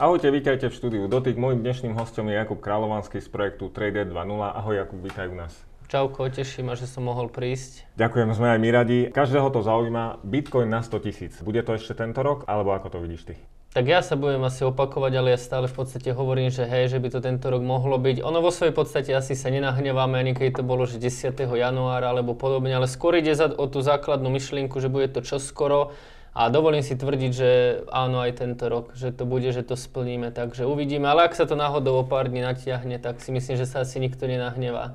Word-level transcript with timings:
Ahojte, 0.00 0.32
vítajte 0.32 0.72
v 0.72 0.72
štúdiu 0.72 1.04
Dotyk. 1.12 1.36
Mojím 1.36 1.60
dnešným 1.60 1.92
hostom 1.92 2.32
je 2.32 2.40
Jakub 2.40 2.56
Kráľovanský 2.56 3.20
z 3.20 3.28
projektu 3.28 3.68
Trader 3.68 4.08
2.0. 4.08 4.32
Ahoj 4.32 4.80
Jakub, 4.80 4.96
vítaj 4.96 5.28
u 5.28 5.36
nás. 5.36 5.52
Čauko, 5.92 6.24
teším 6.32 6.72
ma, 6.72 6.74
že 6.80 6.88
som 6.88 7.04
mohol 7.04 7.28
prísť. 7.28 7.84
Ďakujem, 8.00 8.32
sme 8.32 8.48
aj 8.48 8.58
my 8.64 8.68
radi. 8.72 8.98
Každého 9.12 9.52
to 9.52 9.60
zaujíma. 9.60 10.24
Bitcoin 10.24 10.72
na 10.72 10.80
100 10.80 11.04
tisíc. 11.04 11.36
Bude 11.44 11.60
to 11.60 11.76
ešte 11.76 11.92
tento 11.92 12.24
rok, 12.24 12.48
alebo 12.48 12.72
ako 12.72 12.96
to 12.96 12.98
vidíš 13.04 13.28
ty? 13.28 13.34
Tak 13.76 13.84
ja 13.84 14.00
sa 14.00 14.16
budem 14.16 14.40
asi 14.40 14.64
opakovať, 14.64 15.12
ale 15.20 15.36
ja 15.36 15.38
stále 15.38 15.68
v 15.68 15.76
podstate 15.76 16.16
hovorím, 16.16 16.48
že 16.48 16.64
hej, 16.64 16.88
že 16.88 16.96
by 16.96 17.08
to 17.12 17.20
tento 17.20 17.52
rok 17.52 17.60
mohlo 17.60 18.00
byť. 18.00 18.24
Ono 18.24 18.40
vo 18.40 18.48
svojej 18.48 18.72
podstate 18.72 19.12
asi 19.12 19.36
sa 19.36 19.52
nenahneváme, 19.52 20.16
ani 20.16 20.32
keď 20.32 20.58
to 20.58 20.62
bolo, 20.64 20.88
že 20.88 20.96
10. 20.96 21.36
januára 21.44 22.08
alebo 22.08 22.32
podobne, 22.32 22.72
ale 22.72 22.88
skôr 22.88 23.20
ide 23.20 23.36
za, 23.36 23.52
o 23.52 23.68
tú 23.68 23.84
základnú 23.84 24.32
myšlienku, 24.32 24.80
že 24.80 24.88
bude 24.88 25.12
to 25.12 25.20
čoskoro 25.20 25.92
a 26.30 26.46
dovolím 26.46 26.86
si 26.86 26.94
tvrdiť, 26.94 27.32
že 27.34 27.50
áno 27.90 28.22
aj 28.22 28.38
tento 28.38 28.70
rok, 28.70 28.94
že 28.94 29.10
to 29.10 29.26
bude, 29.26 29.50
že 29.50 29.66
to 29.66 29.74
splníme, 29.74 30.30
takže 30.30 30.62
uvidíme. 30.62 31.10
Ale 31.10 31.26
ak 31.26 31.34
sa 31.34 31.42
to 31.42 31.58
náhodou 31.58 31.98
o 31.98 32.04
pár 32.06 32.30
dní 32.30 32.38
natiahne, 32.38 33.02
tak 33.02 33.18
si 33.18 33.34
myslím, 33.34 33.58
že 33.58 33.66
sa 33.66 33.82
asi 33.82 33.98
nikto 33.98 34.30
nenahnevá. 34.30 34.94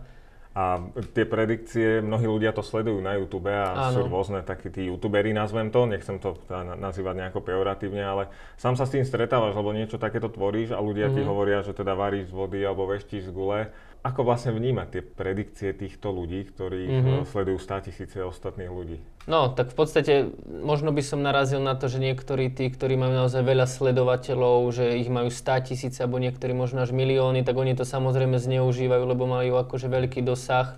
A 0.56 0.80
tie 1.12 1.28
predikcie, 1.28 2.00
mnohí 2.00 2.24
ľudia 2.32 2.56
to 2.56 2.64
sledujú 2.64 3.04
na 3.04 3.20
YouTube 3.20 3.52
a 3.52 3.92
Áno. 3.92 3.92
sú 3.92 4.00
rôzne 4.08 4.40
takí 4.40 4.72
tí 4.72 4.88
youtuberi, 4.88 5.36
nazvem 5.36 5.68
to, 5.68 5.84
nechcem 5.84 6.16
to 6.16 6.40
nazývať 6.80 7.28
nejako 7.28 7.44
pejoratívne, 7.44 8.00
ale 8.00 8.32
sám 8.56 8.80
sa 8.80 8.88
s 8.88 8.96
tým 8.96 9.04
stretávaš, 9.04 9.52
lebo 9.52 9.76
niečo 9.76 10.00
takéto 10.00 10.32
tvoríš 10.32 10.72
a 10.72 10.80
ľudia 10.80 11.12
mm-hmm. 11.12 11.20
ti 11.20 11.22
mhm. 11.28 11.28
hovoria, 11.28 11.60
že 11.60 11.76
teda 11.76 11.92
varíš 12.00 12.32
z 12.32 12.34
vody 12.40 12.64
alebo 12.64 12.88
veštíš 12.88 13.28
z 13.28 13.32
gule. 13.36 13.68
Ako 14.06 14.22
vlastne 14.22 14.54
vnímať 14.54 14.88
tie 14.94 15.02
predikcie 15.02 15.74
týchto 15.74 16.14
ľudí, 16.14 16.46
ktorí 16.46 16.82
mm-hmm. 16.86 17.20
sledujú 17.26 17.58
100 17.58 17.90
tisíce 17.90 18.22
ostatných 18.22 18.70
ľudí? 18.70 19.02
No, 19.26 19.50
tak 19.50 19.74
v 19.74 19.76
podstate 19.82 20.14
možno 20.46 20.94
by 20.94 21.02
som 21.02 21.26
narazil 21.26 21.58
na 21.58 21.74
to, 21.74 21.90
že 21.90 21.98
niektorí 21.98 22.54
tí, 22.54 22.70
ktorí 22.70 23.02
majú 23.02 23.26
naozaj 23.26 23.42
veľa 23.42 23.66
sledovateľov, 23.66 24.70
že 24.70 25.02
ich 25.02 25.10
majú 25.10 25.34
100 25.34 25.74
tisíce 25.74 25.98
alebo 26.06 26.22
niektorí 26.22 26.54
možno 26.54 26.86
až 26.86 26.94
milióny, 26.94 27.42
tak 27.42 27.58
oni 27.58 27.74
to 27.74 27.82
samozrejme 27.82 28.38
zneužívajú, 28.38 29.04
lebo 29.10 29.26
majú 29.26 29.58
akože 29.58 29.90
veľký 29.90 30.22
dosah. 30.22 30.78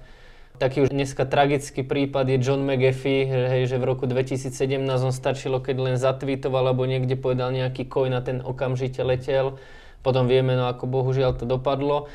Taký 0.56 0.88
už 0.88 0.96
dneska 0.96 1.28
tragický 1.28 1.84
prípad 1.84 2.32
je 2.32 2.40
John 2.40 2.64
McAfee, 2.64 3.28
hej, 3.28 3.64
že 3.68 3.76
v 3.76 3.92
roku 3.92 4.08
2017 4.08 4.56
on 4.88 5.12
stačilo, 5.12 5.60
keď 5.60 5.76
len 5.84 5.96
zatvítoval 6.00 6.72
alebo 6.72 6.88
niekde 6.88 7.20
povedal 7.20 7.52
nejaký 7.52 7.92
coin 7.92 8.16
a 8.16 8.24
ten 8.24 8.40
okamžite 8.40 9.04
letel. 9.04 9.60
Potom 10.00 10.32
vieme, 10.32 10.56
no 10.56 10.72
ako 10.72 10.88
bohužiaľ 10.88 11.36
to 11.36 11.44
dopadlo. 11.44 12.08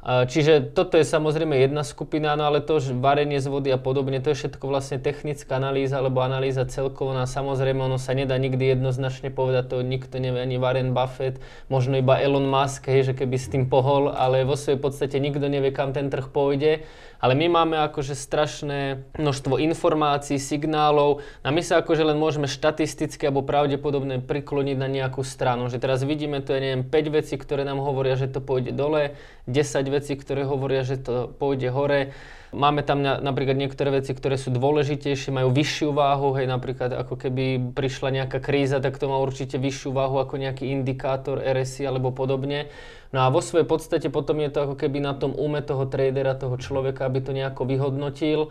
Čiže 0.00 0.72
toto 0.72 0.96
je 0.96 1.04
samozrejme 1.04 1.60
jedna 1.60 1.84
skupina, 1.84 2.32
no 2.32 2.48
ale 2.48 2.64
to, 2.64 2.80
že 2.80 2.96
varenie 2.96 3.36
z 3.36 3.52
vody 3.52 3.68
a 3.68 3.76
podobne, 3.76 4.16
to 4.24 4.32
je 4.32 4.40
všetko 4.40 4.64
vlastne 4.64 4.96
technická 4.96 5.60
analýza 5.60 6.00
alebo 6.00 6.24
analýza 6.24 6.64
celkovo. 6.64 7.12
No 7.12 7.28
samozrejme 7.28 7.84
ono 7.84 8.00
sa 8.00 8.16
nedá 8.16 8.40
nikdy 8.40 8.72
jednoznačne 8.72 9.28
povedať, 9.28 9.76
to 9.76 9.84
nikto 9.84 10.16
nevie, 10.16 10.40
ani 10.40 10.56
Warren 10.56 10.96
Buffett, 10.96 11.36
možno 11.68 12.00
iba 12.00 12.16
Elon 12.16 12.48
Musk, 12.48 12.88
hej, 12.88 13.12
že 13.12 13.16
keby 13.16 13.36
s 13.36 13.52
tým 13.52 13.68
pohol, 13.68 14.08
ale 14.08 14.48
vo 14.48 14.56
svojej 14.56 14.80
podstate 14.80 15.20
nikto 15.20 15.44
nevie, 15.52 15.68
kam 15.68 15.92
ten 15.92 16.08
trh 16.08 16.32
pôjde. 16.32 16.88
Ale 17.20 17.36
my 17.36 17.52
máme 17.52 17.76
akože 17.84 18.16
strašné 18.16 19.04
množstvo 19.20 19.60
informácií, 19.60 20.40
signálov 20.40 21.20
a 21.44 21.52
my 21.52 21.60
sa 21.60 21.84
akože 21.84 22.08
len 22.08 22.16
môžeme 22.16 22.48
štatisticky 22.48 23.28
alebo 23.28 23.44
pravdepodobne 23.44 24.24
prikloniť 24.24 24.76
na 24.80 24.88
nejakú 24.88 25.20
stranu. 25.20 25.68
Že 25.68 25.84
teraz 25.84 26.00
vidíme 26.00 26.40
tu, 26.40 26.56
ja 26.56 26.64
neviem, 26.64 26.80
5 26.80 27.16
vecí, 27.20 27.36
ktoré 27.36 27.68
nám 27.68 27.84
hovoria, 27.84 28.16
že 28.16 28.32
to 28.32 28.40
pôjde 28.40 28.72
dole, 28.72 29.20
10 29.44 29.84
vecí, 29.92 30.16
ktoré 30.16 30.48
hovoria, 30.48 30.80
že 30.80 30.96
to 30.96 31.28
pôjde 31.28 31.68
hore. 31.68 32.16
Máme 32.50 32.82
tam 32.82 32.98
na, 32.98 33.22
napríklad 33.22 33.54
niektoré 33.54 34.02
veci, 34.02 34.10
ktoré 34.10 34.34
sú 34.34 34.50
dôležitejšie, 34.50 35.30
majú 35.30 35.54
vyššiu 35.54 35.94
váhu, 35.94 36.34
hej, 36.34 36.50
napríklad 36.50 36.90
ako 36.98 37.14
keby 37.14 37.70
prišla 37.70 38.10
nejaká 38.10 38.42
kríza, 38.42 38.82
tak 38.82 38.98
to 38.98 39.06
má 39.06 39.22
určite 39.22 39.54
vyššiu 39.54 39.94
váhu 39.94 40.18
ako 40.18 40.34
nejaký 40.34 40.66
indikátor 40.66 41.38
RSI 41.38 41.86
alebo 41.86 42.10
podobne. 42.10 42.66
No 43.14 43.22
a 43.22 43.30
vo 43.30 43.38
svojej 43.38 43.70
podstate 43.70 44.10
potom 44.10 44.42
je 44.42 44.50
to 44.50 44.66
ako 44.66 44.74
keby 44.74 44.98
na 44.98 45.14
tom 45.14 45.30
ume 45.30 45.62
toho 45.62 45.86
tradera, 45.86 46.34
toho 46.34 46.58
človeka, 46.58 47.06
aby 47.06 47.22
to 47.22 47.30
nejako 47.30 47.62
vyhodnotil, 47.70 48.50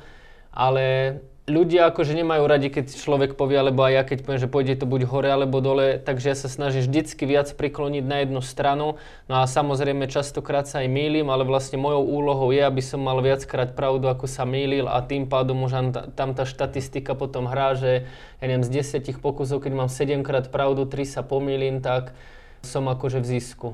ale 0.55 1.19
ľudia 1.49 1.89
akože 1.89 2.13
nemajú 2.13 2.43
radi, 2.45 2.69
keď 2.69 2.93
človek 2.93 3.33
povie, 3.33 3.57
alebo 3.59 3.83
aj 3.83 3.93
ja 3.93 4.03
keď 4.05 4.17
poviem, 4.23 4.41
že 4.41 4.47
pôjde 4.47 4.73
to 4.79 4.85
buď 4.85 5.01
hore 5.09 5.27
alebo 5.27 5.59
dole, 5.59 5.97
takže 5.97 6.31
ja 6.31 6.37
sa 6.37 6.47
snažím 6.47 6.85
vždycky 6.85 7.25
viac 7.25 7.49
prikloniť 7.51 8.05
na 8.05 8.21
jednu 8.23 8.39
stranu. 8.39 9.01
No 9.25 9.41
a 9.41 9.49
samozrejme 9.49 10.05
častokrát 10.05 10.69
sa 10.69 10.85
aj 10.85 10.89
mýlim, 10.93 11.27
ale 11.33 11.43
vlastne 11.43 11.81
mojou 11.81 12.05
úlohou 12.05 12.53
je, 12.53 12.61
aby 12.61 12.79
som 12.79 13.01
mal 13.01 13.17
viackrát 13.19 13.73
pravdu, 13.73 14.07
ako 14.07 14.29
sa 14.29 14.45
mýlil 14.45 14.85
a 14.85 15.01
tým 15.01 15.25
pádom 15.25 15.65
už 15.65 15.73
tam 16.13 16.37
tá 16.37 16.45
štatistika 16.45 17.17
potom 17.17 17.49
hrá, 17.49 17.73
že 17.73 18.05
ja 18.39 18.45
neviem, 18.45 18.63
z 18.63 18.79
desiatich 18.79 19.17
pokusov, 19.19 19.65
keď 19.65 19.73
mám 19.73 19.89
7 19.91 20.21
krát 20.21 20.47
pravdu, 20.53 20.85
3 20.85 21.03
sa 21.03 21.21
pomýlim, 21.25 21.81
tak 21.81 22.13
som 22.61 22.85
akože 22.87 23.19
v 23.19 23.27
zisku. 23.37 23.69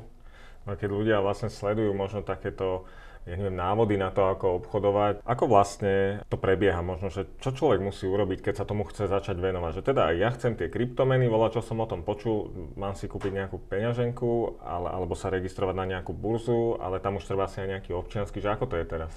No 0.65 0.73
keď 0.73 0.89
ľudia 0.89 1.17
vlastne 1.21 1.53
sledujú 1.53 1.93
možno 1.93 2.25
takéto 2.25 2.89
ja 3.25 3.33
neviem, 3.41 3.57
návody 3.57 3.97
na 3.97 4.13
to, 4.13 4.21
ako 4.29 4.61
obchodovať. 4.61 5.25
Ako 5.25 5.49
vlastne 5.49 6.21
to 6.29 6.37
prebieha? 6.37 6.77
Možno, 6.85 7.09
že 7.09 7.25
čo 7.41 7.49
človek 7.57 7.81
musí 7.81 8.05
urobiť, 8.05 8.45
keď 8.45 8.53
sa 8.61 8.69
tomu 8.69 8.85
chce 8.85 9.09
začať 9.09 9.41
venovať? 9.41 9.81
Že 9.81 9.83
teda 9.89 10.01
aj 10.13 10.15
ja 10.21 10.29
chcem 10.37 10.53
tie 10.53 10.69
kryptomeny, 10.69 11.25
volá, 11.25 11.49
čo 11.49 11.65
som 11.65 11.81
o 11.81 11.89
tom 11.89 12.05
počul, 12.05 12.53
mám 12.77 12.93
si 12.93 13.09
kúpiť 13.09 13.33
nejakú 13.33 13.57
peňaženku, 13.65 14.61
ale, 14.61 14.93
alebo 14.93 15.17
sa 15.17 15.33
registrovať 15.33 15.73
na 15.73 15.85
nejakú 15.97 16.13
burzu, 16.13 16.77
ale 16.77 17.01
tam 17.01 17.17
už 17.17 17.25
treba 17.25 17.49
si 17.49 17.65
aj 17.65 17.81
nejaký 17.81 17.91
občiansky, 17.97 18.37
že 18.37 18.53
ako 18.53 18.69
to 18.69 18.77
je 18.77 18.85
teraz? 18.85 19.13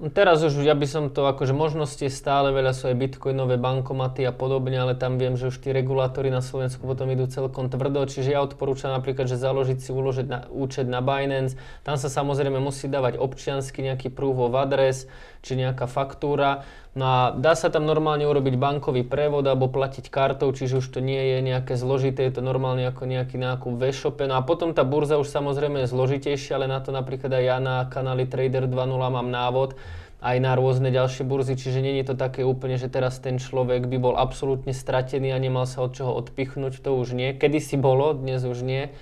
Teraz 0.00 0.40
už 0.40 0.64
ja 0.64 0.72
by 0.72 0.88
som 0.88 1.04
to, 1.12 1.28
akože 1.28 1.52
možnosti 1.52 2.08
stále 2.08 2.56
veľa, 2.56 2.72
sú 2.72 2.88
aj 2.88 2.96
bitcoinové 2.96 3.60
bankomaty 3.60 4.24
a 4.24 4.32
podobne, 4.32 4.80
ale 4.80 4.96
tam 4.96 5.20
viem, 5.20 5.36
že 5.36 5.52
už 5.52 5.60
tí 5.60 5.76
regulátori 5.76 6.32
na 6.32 6.40
Slovensku 6.40 6.88
potom 6.88 7.04
idú 7.12 7.28
celkom 7.28 7.68
tvrdo, 7.68 8.08
čiže 8.08 8.32
ja 8.32 8.40
odporúčam 8.40 8.96
napríklad, 8.96 9.28
že 9.28 9.36
založiť 9.36 9.76
si 9.76 9.92
uložiť 9.92 10.24
na, 10.24 10.48
účet 10.48 10.88
na 10.88 11.04
Binance, 11.04 11.60
tam 11.84 12.00
sa 12.00 12.08
samozrejme 12.08 12.56
musí 12.56 12.88
dávať 12.88 13.20
občiansky 13.20 13.84
nejaký 13.84 14.08
proof 14.08 14.40
of 14.40 14.56
address, 14.56 15.04
či 15.44 15.60
nejaká 15.60 15.84
faktúra. 15.84 16.64
No 16.90 17.06
a 17.06 17.20
dá 17.30 17.54
sa 17.54 17.70
tam 17.70 17.86
normálne 17.86 18.26
urobiť 18.26 18.58
bankový 18.58 19.06
prevod 19.06 19.46
alebo 19.46 19.70
platiť 19.70 20.10
kartou, 20.10 20.50
čiže 20.50 20.82
už 20.82 20.86
to 20.90 20.98
nie 20.98 21.22
je 21.36 21.38
nejaké 21.38 21.78
zložité, 21.78 22.26
je 22.26 22.40
to 22.40 22.42
normálne 22.42 22.82
ako 22.82 23.06
nejaký 23.06 23.38
nákup 23.38 23.78
v 23.78 23.94
e-shope. 23.94 24.26
No 24.26 24.34
a 24.34 24.42
potom 24.42 24.74
tá 24.74 24.82
burza 24.82 25.20
už 25.20 25.30
samozrejme 25.30 25.86
je 25.86 25.92
zložitejšia, 25.92 26.58
ale 26.58 26.66
na 26.66 26.82
to 26.82 26.90
napríklad 26.90 27.30
aj 27.30 27.44
ja 27.46 27.56
na 27.62 27.86
kanáli 27.86 28.26
Trader 28.26 28.66
2.0 28.66 28.74
mám 29.06 29.28
návod 29.30 29.78
aj 30.20 30.36
na 30.40 30.52
rôzne 30.52 30.92
ďalšie 30.92 31.24
burzy, 31.24 31.56
čiže 31.56 31.80
není 31.80 32.04
to 32.04 32.12
také 32.12 32.44
úplne, 32.44 32.76
že 32.76 32.92
teraz 32.92 33.16
ten 33.20 33.40
človek 33.40 33.88
by 33.88 33.96
bol 33.96 34.14
absolútne 34.16 34.76
stratený 34.76 35.32
a 35.32 35.40
nemal 35.40 35.64
sa 35.64 35.80
od 35.80 35.96
čoho 35.96 36.12
odpichnúť, 36.12 36.84
to 36.84 36.92
už 36.92 37.16
nie. 37.16 37.32
Kedy 37.32 37.58
si 37.60 37.76
bolo, 37.80 38.12
dnes 38.12 38.44
už 38.44 38.60
nie. 38.60 38.92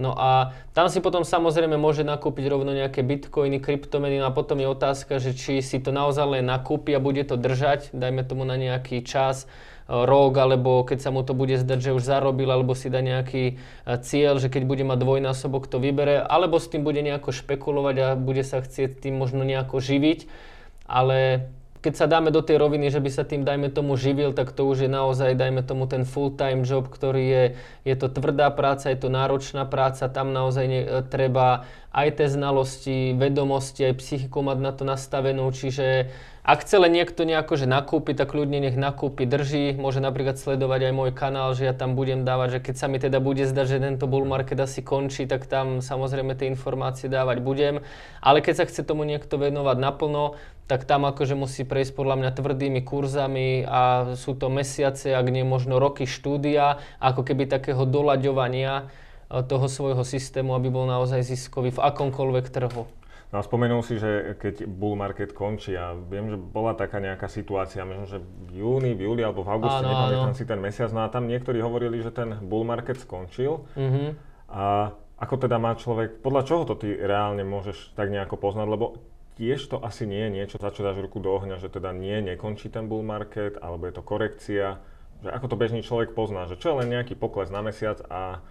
No 0.00 0.16
a 0.16 0.56
tam 0.72 0.88
si 0.88 1.04
potom 1.04 1.28
samozrejme 1.28 1.76
môže 1.76 2.08
nakúpiť 2.08 2.48
rovno 2.48 2.72
nejaké 2.72 3.04
bitcoiny, 3.04 3.60
kryptomeny 3.60 4.16
no 4.16 4.30
a 4.30 4.32
potom 4.32 4.56
je 4.56 4.72
otázka, 4.72 5.20
že 5.20 5.36
či 5.36 5.60
si 5.60 5.76
to 5.76 5.92
naozaj 5.92 6.40
len 6.40 6.48
nakúpi 6.48 6.96
a 6.96 7.04
bude 7.04 7.20
to 7.28 7.36
držať, 7.36 7.92
dajme 7.92 8.24
tomu 8.24 8.48
na 8.48 8.56
nejaký 8.56 9.04
čas, 9.04 9.44
e, 9.44 9.46
rok, 9.92 10.32
alebo 10.40 10.88
keď 10.88 10.98
sa 11.04 11.12
mu 11.12 11.20
to 11.20 11.36
bude 11.36 11.52
zdať, 11.52 11.92
že 11.92 11.92
už 11.92 12.00
zarobil, 12.00 12.48
alebo 12.48 12.72
si 12.72 12.88
dá 12.88 13.04
nejaký 13.04 13.44
e, 13.44 13.54
cieľ, 14.00 14.40
že 14.40 14.48
keď 14.48 14.64
bude 14.64 14.88
mať 14.88 15.04
dvojnásobok, 15.04 15.68
to 15.68 15.76
vybere, 15.76 16.16
alebo 16.16 16.56
s 16.56 16.72
tým 16.72 16.80
bude 16.80 17.04
nejako 17.04 17.36
špekulovať 17.36 17.96
a 18.00 18.06
bude 18.16 18.40
sa 18.40 18.64
chcieť 18.64 19.04
tým 19.04 19.20
možno 19.20 19.44
nejako 19.44 19.84
živiť. 19.84 20.48
Ale 20.90 21.46
keď 21.80 21.94
sa 21.96 22.06
dáme 22.06 22.28
do 22.28 22.44
tej 22.44 22.60
roviny, 22.60 22.92
že 22.92 23.00
by 23.00 23.08
sa 23.08 23.24
tým, 23.24 23.40
dajme 23.40 23.72
tomu, 23.72 23.96
živil, 23.96 24.36
tak 24.36 24.52
to 24.52 24.68
už 24.68 24.84
je 24.84 24.90
naozaj, 24.92 25.32
dajme 25.32 25.64
tomu, 25.64 25.88
ten 25.88 26.04
full-time 26.04 26.68
job, 26.68 26.92
ktorý 26.92 27.24
je, 27.24 27.44
je 27.88 27.94
to 27.96 28.12
tvrdá 28.12 28.52
práca, 28.52 28.92
je 28.92 29.00
to 29.00 29.08
náročná 29.08 29.64
práca, 29.64 30.12
tam 30.12 30.36
naozaj 30.36 30.66
ne, 30.68 30.80
treba 31.08 31.64
aj 31.90 32.22
tie 32.22 32.26
znalosti, 32.30 33.18
vedomosti, 33.18 33.90
aj 33.90 33.98
psychiku 33.98 34.46
mať 34.46 34.58
na 34.62 34.72
to 34.74 34.82
nastavenú, 34.86 35.50
čiže 35.50 36.10
ak 36.40 36.64
chce 36.64 36.80
len 36.80 36.96
niekto 36.96 37.28
nejako, 37.28 37.60
že 37.60 37.68
nakúpi, 37.68 38.16
tak 38.16 38.32
ľudne 38.32 38.64
nech 38.64 38.72
nakúpi, 38.72 39.28
drží, 39.28 39.76
môže 39.76 40.00
napríklad 40.00 40.40
sledovať 40.40 40.88
aj 40.88 40.92
môj 40.96 41.10
kanál, 41.12 41.52
že 41.52 41.68
ja 41.68 41.76
tam 41.76 41.92
budem 41.92 42.24
dávať, 42.24 42.56
že 42.56 42.60
keď 42.64 42.74
sa 42.80 42.86
mi 42.88 42.96
teda 42.96 43.20
bude 43.20 43.44
zdať, 43.44 43.66
že 43.68 43.76
tento 43.76 44.08
bull 44.08 44.24
market 44.24 44.56
asi 44.56 44.80
končí, 44.80 45.28
tak 45.28 45.44
tam 45.44 45.84
samozrejme 45.84 46.32
tie 46.32 46.48
informácie 46.48 47.12
dávať 47.12 47.44
budem. 47.44 47.84
Ale 48.24 48.40
keď 48.40 48.54
sa 48.56 48.64
chce 48.64 48.88
tomu 48.88 49.04
niekto 49.04 49.36
venovať 49.36 49.76
naplno, 49.78 50.40
tak 50.64 50.88
tam 50.88 51.04
akože 51.04 51.36
musí 51.36 51.66
prejsť 51.66 51.92
podľa 51.92 52.16
mňa 52.24 52.30
tvrdými 52.32 52.80
kurzami 52.88 53.66
a 53.68 54.14
sú 54.16 54.32
to 54.32 54.48
mesiace, 54.48 55.12
ak 55.12 55.26
nie 55.28 55.44
možno 55.44 55.76
roky 55.76 56.08
štúdia, 56.08 56.80
ako 57.04 57.20
keby 57.20 57.52
takého 57.52 57.84
dolaďovania 57.84 58.88
toho 59.30 59.66
svojho 59.70 60.02
systému, 60.02 60.58
aby 60.58 60.68
bol 60.68 60.90
naozaj 60.90 61.22
ziskový 61.22 61.70
v 61.70 61.80
akomkoľvek 61.80 62.46
trhu. 62.50 62.84
No 63.30 63.38
a 63.38 63.46
spomenul 63.46 63.86
si, 63.86 63.94
že 63.94 64.34
keď 64.42 64.66
bull 64.66 64.98
market 64.98 65.30
končí 65.30 65.70
a 65.78 65.94
viem, 65.94 66.34
že 66.34 66.34
bola 66.34 66.74
taká 66.74 66.98
nejaká 66.98 67.30
situácia, 67.30 67.86
možno, 67.86 68.10
že 68.10 68.18
v 68.18 68.58
júni, 68.58 68.90
v 68.98 69.06
júli 69.06 69.22
alebo 69.22 69.46
v 69.46 69.54
auguste, 69.54 69.86
nepamätám 69.86 70.34
si 70.34 70.42
ten 70.42 70.58
mesiac, 70.58 70.90
no 70.90 71.06
a 71.06 71.12
tam 71.14 71.30
niektorí 71.30 71.62
hovorili, 71.62 72.02
že 72.02 72.10
ten 72.10 72.42
bull 72.42 72.66
market 72.66 72.98
skončil. 72.98 73.62
Mm-hmm. 73.78 74.08
A 74.50 74.90
ako 75.14 75.46
teda 75.46 75.62
má 75.62 75.78
človek, 75.78 76.18
podľa 76.26 76.42
čoho 76.42 76.62
to 76.66 76.74
ty 76.74 76.90
reálne 76.90 77.46
môžeš 77.46 77.94
tak 77.94 78.10
nejako 78.10 78.34
poznať, 78.34 78.66
lebo 78.66 78.98
tiež 79.38 79.62
to 79.62 79.78
asi 79.78 80.10
nie 80.10 80.26
je 80.26 80.30
niečo, 80.34 80.56
za 80.58 80.74
čo 80.74 80.82
dáš 80.82 80.98
ruku 80.98 81.22
do 81.22 81.30
ohňa, 81.30 81.62
že 81.62 81.70
teda 81.70 81.94
nie, 81.94 82.18
nekončí 82.18 82.66
ten 82.66 82.90
bull 82.90 83.06
market, 83.06 83.62
alebo 83.62 83.86
je 83.86 83.94
to 83.94 84.02
korekcia, 84.02 84.82
že 85.22 85.30
ako 85.30 85.54
to 85.54 85.56
bežný 85.60 85.86
človek 85.86 86.18
pozná, 86.18 86.50
že 86.50 86.58
čo 86.58 86.74
je 86.74 86.78
len 86.82 86.90
nejaký 86.90 87.14
pokles 87.14 87.52
na 87.54 87.62
mesiac 87.62 88.02
a 88.10 88.42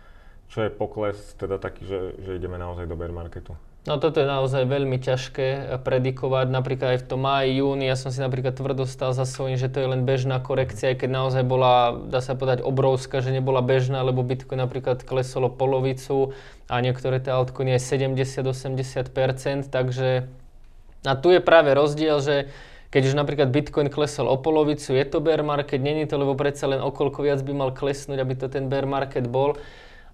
čo 0.49 0.65
je 0.65 0.69
pokles 0.73 1.17
teda 1.37 1.61
taký, 1.61 1.85
že, 1.85 1.99
že 2.25 2.31
ideme 2.35 2.57
naozaj 2.57 2.89
do 2.89 2.97
bear 2.97 3.13
marketu? 3.13 3.53
No 3.87 3.95
toto 3.95 4.19
je 4.19 4.27
naozaj 4.27 4.67
veľmi 4.67 4.99
ťažké 4.99 5.79
predikovať. 5.87 6.51
Napríklad 6.51 6.99
aj 6.99 6.99
v 6.99 7.07
tom 7.07 7.23
máji, 7.23 7.63
júni, 7.63 7.87
ja 7.87 7.95
som 7.95 8.11
si 8.11 8.19
napríklad 8.19 8.53
tvrdo 8.53 8.83
stal 8.83 9.15
za 9.15 9.23
svojím, 9.23 9.55
že 9.55 9.71
to 9.71 9.79
je 9.79 9.87
len 9.87 10.03
bežná 10.03 10.43
korekcia, 10.43 10.91
aj 10.93 11.05
keď 11.05 11.09
naozaj 11.09 11.43
bola, 11.47 11.95
dá 11.95 12.19
sa 12.19 12.35
povedať, 12.35 12.59
obrovská, 12.59 13.23
že 13.23 13.31
nebola 13.31 13.63
bežná, 13.63 14.03
lebo 14.03 14.19
Bitcoin 14.19 14.59
napríklad 14.59 15.07
klesolo 15.07 15.47
polovicu 15.47 16.35
a 16.67 16.75
niektoré 16.83 17.23
tie 17.23 17.31
altcoiny 17.31 17.79
aj 17.79 17.83
70-80%, 17.87 19.71
takže 19.71 20.27
a 21.07 21.13
tu 21.15 21.31
je 21.31 21.39
práve 21.39 21.71
rozdiel, 21.71 22.19
že 22.19 22.51
keď 22.91 23.01
už 23.09 23.15
napríklad 23.15 23.47
Bitcoin 23.53 23.87
klesol 23.87 24.27
o 24.27 24.35
polovicu, 24.35 24.91
je 24.91 25.05
to 25.07 25.23
bear 25.23 25.39
market, 25.39 25.79
není 25.79 26.03
to, 26.03 26.19
lebo 26.19 26.35
predsa 26.35 26.67
len 26.67 26.83
okolko 26.83 27.23
viac 27.23 27.39
by 27.45 27.53
mal 27.55 27.71
klesnúť, 27.71 28.19
aby 28.19 28.33
to 28.35 28.51
ten 28.51 28.67
bear 28.67 28.83
market 28.83 29.29
bol. 29.29 29.55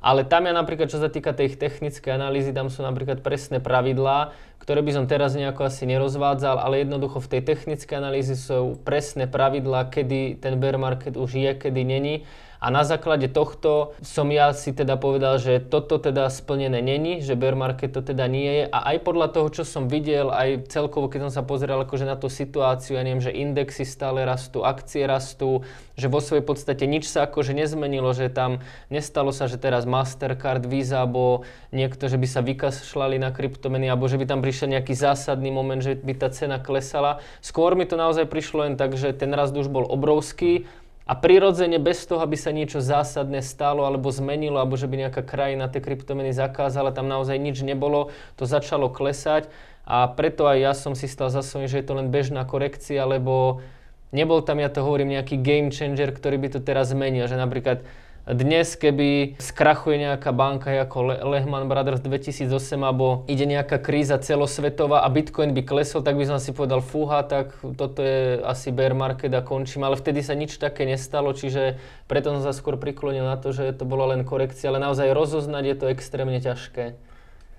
Ale 0.05 0.21
tam 0.21 0.45
ja 0.45 0.53
napríklad, 0.53 0.85
čo 0.85 1.01
sa 1.01 1.09
týka 1.09 1.33
tej 1.33 1.57
technickej 1.57 2.13
analýzy, 2.13 2.53
tam 2.53 2.69
sú 2.69 2.85
napríklad 2.85 3.25
presné 3.25 3.57
pravidlá, 3.57 4.37
ktoré 4.61 4.85
by 4.85 5.01
som 5.01 5.09
teraz 5.09 5.33
nejako 5.33 5.65
asi 5.65 5.89
nerozvádzal, 5.89 6.61
ale 6.61 6.85
jednoducho 6.85 7.17
v 7.25 7.31
tej 7.33 7.41
technickej 7.41 7.95
analýze 7.97 8.37
sú 8.37 8.77
presné 8.85 9.25
pravidlá, 9.25 9.89
kedy 9.89 10.37
ten 10.37 10.61
bear 10.61 10.77
market 10.77 11.17
už 11.17 11.41
je, 11.41 11.51
kedy 11.57 11.81
není. 11.81 12.21
A 12.59 12.71
na 12.71 12.87
základe 12.87 13.27
tohto 13.27 13.93
som 14.01 14.27
ja 14.31 14.51
si 14.55 14.71
teda 14.71 14.95
povedal, 14.95 15.37
že 15.37 15.59
toto 15.59 15.99
teda 16.01 16.31
splnené 16.31 16.79
není, 16.79 17.19
že 17.19 17.37
bear 17.37 17.53
market 17.53 17.93
to 17.93 18.01
teda 18.01 18.25
nie 18.25 18.63
je. 18.63 18.65
A 18.71 18.95
aj 18.95 18.97
podľa 19.05 19.27
toho, 19.31 19.47
čo 19.51 19.63
som 19.67 19.91
videl, 19.91 20.31
aj 20.31 20.71
celkovo, 20.71 21.11
keď 21.11 21.29
som 21.29 21.41
sa 21.41 21.43
pozeral 21.43 21.83
akože 21.83 22.07
na 22.07 22.15
tú 22.17 22.31
situáciu, 22.31 22.97
ja 22.97 23.03
neviem, 23.03 23.23
že 23.23 23.35
indexy 23.35 23.83
stále 23.85 24.23
rastú, 24.23 24.63
akcie 24.63 25.05
rastú, 25.05 25.61
že 25.95 26.11
vo 26.11 26.19
svojej 26.19 26.43
podstate 26.43 26.83
nič 26.87 27.07
sa 27.07 27.27
akože 27.27 27.55
nezmenilo, 27.55 28.11
že 28.11 28.27
tam 28.27 28.59
nestalo 28.91 29.31
sa, 29.31 29.47
že 29.47 29.55
teraz 29.55 29.87
Mastercard, 29.87 30.67
Visa, 30.67 31.03
alebo 31.03 31.47
niekto, 31.71 32.11
že 32.11 32.19
by 32.19 32.27
sa 32.27 32.41
vykašľali 32.43 33.19
na 33.19 33.31
kryptomeny, 33.31 33.87
alebo 33.87 34.07
že 34.11 34.19
by 34.19 34.25
tam 34.27 34.43
prišiel 34.43 34.75
nejaký 34.75 34.91
zásadný 34.91 35.51
moment, 35.51 35.79
že 35.79 35.95
by 35.95 36.13
tá 36.19 36.27
cena 36.31 36.59
klesala. 36.59 37.23
Skôr 37.39 37.79
mi 37.79 37.87
to 37.87 37.95
naozaj 37.95 38.27
prišlo 38.27 38.67
len 38.67 38.75
tak, 38.75 38.99
že 38.99 39.15
ten 39.15 39.31
rast 39.31 39.55
už 39.55 39.71
bol 39.71 39.87
obrovský, 39.87 40.67
a 41.05 41.13
prirodzene 41.13 41.77
bez 41.77 42.01
toho, 42.09 42.25
aby 42.25 42.33
sa 42.33 42.49
niečo 42.49 42.81
zásadné 42.81 43.45
stalo 43.45 43.85
alebo 43.85 44.09
zmenilo, 44.09 44.57
alebo 44.57 44.73
že 44.73 44.89
by 44.89 45.05
nejaká 45.05 45.21
krajina 45.21 45.69
tie 45.69 45.77
kryptomeny 45.77 46.33
zakázala, 46.33 46.89
tam 46.89 47.05
naozaj 47.05 47.37
nič 47.37 47.61
nebolo, 47.61 48.09
to 48.33 48.49
začalo 48.49 48.89
klesať. 48.89 49.45
A 49.85 50.09
preto 50.09 50.49
aj 50.49 50.57
ja 50.57 50.73
som 50.73 50.97
si 50.97 51.05
stal 51.05 51.29
za 51.29 51.45
svojím, 51.45 51.69
že 51.69 51.77
je 51.77 51.85
to 51.85 51.93
len 51.93 52.09
bežná 52.09 52.41
korekcia, 52.41 53.05
lebo 53.05 53.61
nebol 54.09 54.41
tam, 54.41 54.57
ja 54.57 54.73
to 54.73 54.81
hovorím, 54.81 55.13
nejaký 55.13 55.37
game 55.37 55.69
changer, 55.69 56.09
ktorý 56.09 56.41
by 56.41 56.57
to 56.57 56.59
teraz 56.65 56.89
zmenil, 56.89 57.29
že 57.29 57.37
napríklad 57.37 57.85
dnes, 58.25 58.73
keby 58.73 59.37
skrachuje 59.37 60.01
nejaká 60.01 60.33
banka 60.33 60.73
ako 60.73 61.29
Lehman 61.29 61.69
Brothers 61.69 62.01
2008 62.01 62.49
alebo 62.81 63.21
ide 63.29 63.45
nejaká 63.45 63.77
kríza 63.77 64.17
celosvetová 64.17 65.05
a 65.05 65.09
Bitcoin 65.13 65.53
by 65.53 65.61
klesol, 65.61 66.01
tak 66.01 66.17
by 66.17 66.25
som 66.25 66.41
si 66.41 66.49
povedal, 66.49 66.81
fúha, 66.81 67.21
tak 67.21 67.53
toto 67.77 68.01
je 68.01 68.41
asi 68.41 68.73
bear 68.73 68.97
market 68.97 69.29
a 69.37 69.45
končím. 69.45 69.85
Ale 69.85 69.93
vtedy 69.93 70.25
sa 70.25 70.33
nič 70.33 70.57
také 70.57 70.89
nestalo, 70.89 71.37
čiže 71.37 71.77
preto 72.09 72.33
som 72.33 72.41
sa 72.41 72.49
skôr 72.49 72.81
priklonil 72.81 73.29
na 73.29 73.37
to, 73.37 73.53
že 73.53 73.77
to 73.77 73.85
bola 73.85 74.17
len 74.17 74.25
korekcia, 74.25 74.73
ale 74.73 74.81
naozaj 74.81 75.13
rozoznať 75.13 75.63
je 75.69 75.75
to 75.77 75.85
extrémne 75.93 76.41
ťažké. 76.41 76.97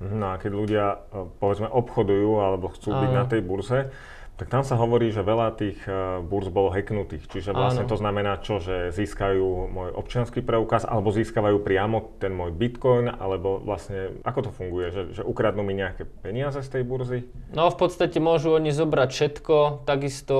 No 0.02 0.34
a 0.34 0.42
keď 0.42 0.50
ľudia, 0.50 0.84
eh, 0.98 1.30
povedzme, 1.38 1.70
obchodujú 1.70 2.42
alebo 2.42 2.74
chcú 2.74 2.90
byť 2.90 3.10
na 3.14 3.24
tej 3.24 3.40
burze, 3.40 3.94
tak 4.36 4.52
tam 4.52 4.60
sa 4.60 4.76
hovorí, 4.76 5.08
že 5.08 5.24
veľa 5.24 5.48
tých 5.56 5.80
uh, 5.88 6.20
burz 6.20 6.52
bolo 6.52 6.68
hacknutých. 6.68 7.24
Čiže 7.24 7.56
vlastne 7.56 7.88
Áno. 7.88 7.90
to 7.90 7.96
znamená 7.96 8.36
čo, 8.44 8.60
že 8.60 8.92
získajú 8.92 9.72
môj 9.72 9.88
občianský 9.96 10.44
preukaz 10.44 10.84
alebo 10.84 11.08
získavajú 11.08 11.64
priamo 11.64 12.20
ten 12.20 12.36
môj 12.36 12.52
bitcoin, 12.52 13.08
alebo 13.08 13.56
vlastne 13.64 14.20
ako 14.28 14.40
to 14.46 14.50
funguje, 14.52 14.92
že, 14.92 15.02
že 15.16 15.22
ukradnú 15.24 15.64
mi 15.64 15.72
nejaké 15.72 16.04
peniaze 16.20 16.60
z 16.60 16.68
tej 16.68 16.82
burzy? 16.84 17.24
No 17.56 17.72
v 17.72 17.80
podstate 17.80 18.20
môžu 18.20 18.52
oni 18.52 18.76
zobrať 18.76 19.08
všetko, 19.08 19.88
takisto 19.88 20.36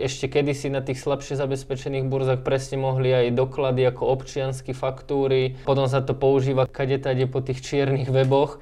e, 0.00 0.08
ešte 0.08 0.32
kedysi 0.32 0.72
na 0.72 0.80
tých 0.80 0.96
slabšie 0.96 1.36
zabezpečených 1.36 2.08
burzach 2.08 2.40
presne 2.40 2.80
mohli 2.80 3.12
aj 3.12 3.36
doklady 3.36 3.84
ako 3.84 4.16
občiansky 4.16 4.72
faktúry, 4.72 5.60
potom 5.68 5.84
sa 5.84 6.00
to 6.00 6.16
používa 6.16 6.64
kade 6.64 6.96
po 7.28 7.44
tých 7.44 7.60
čiernych 7.60 8.08
weboch. 8.08 8.56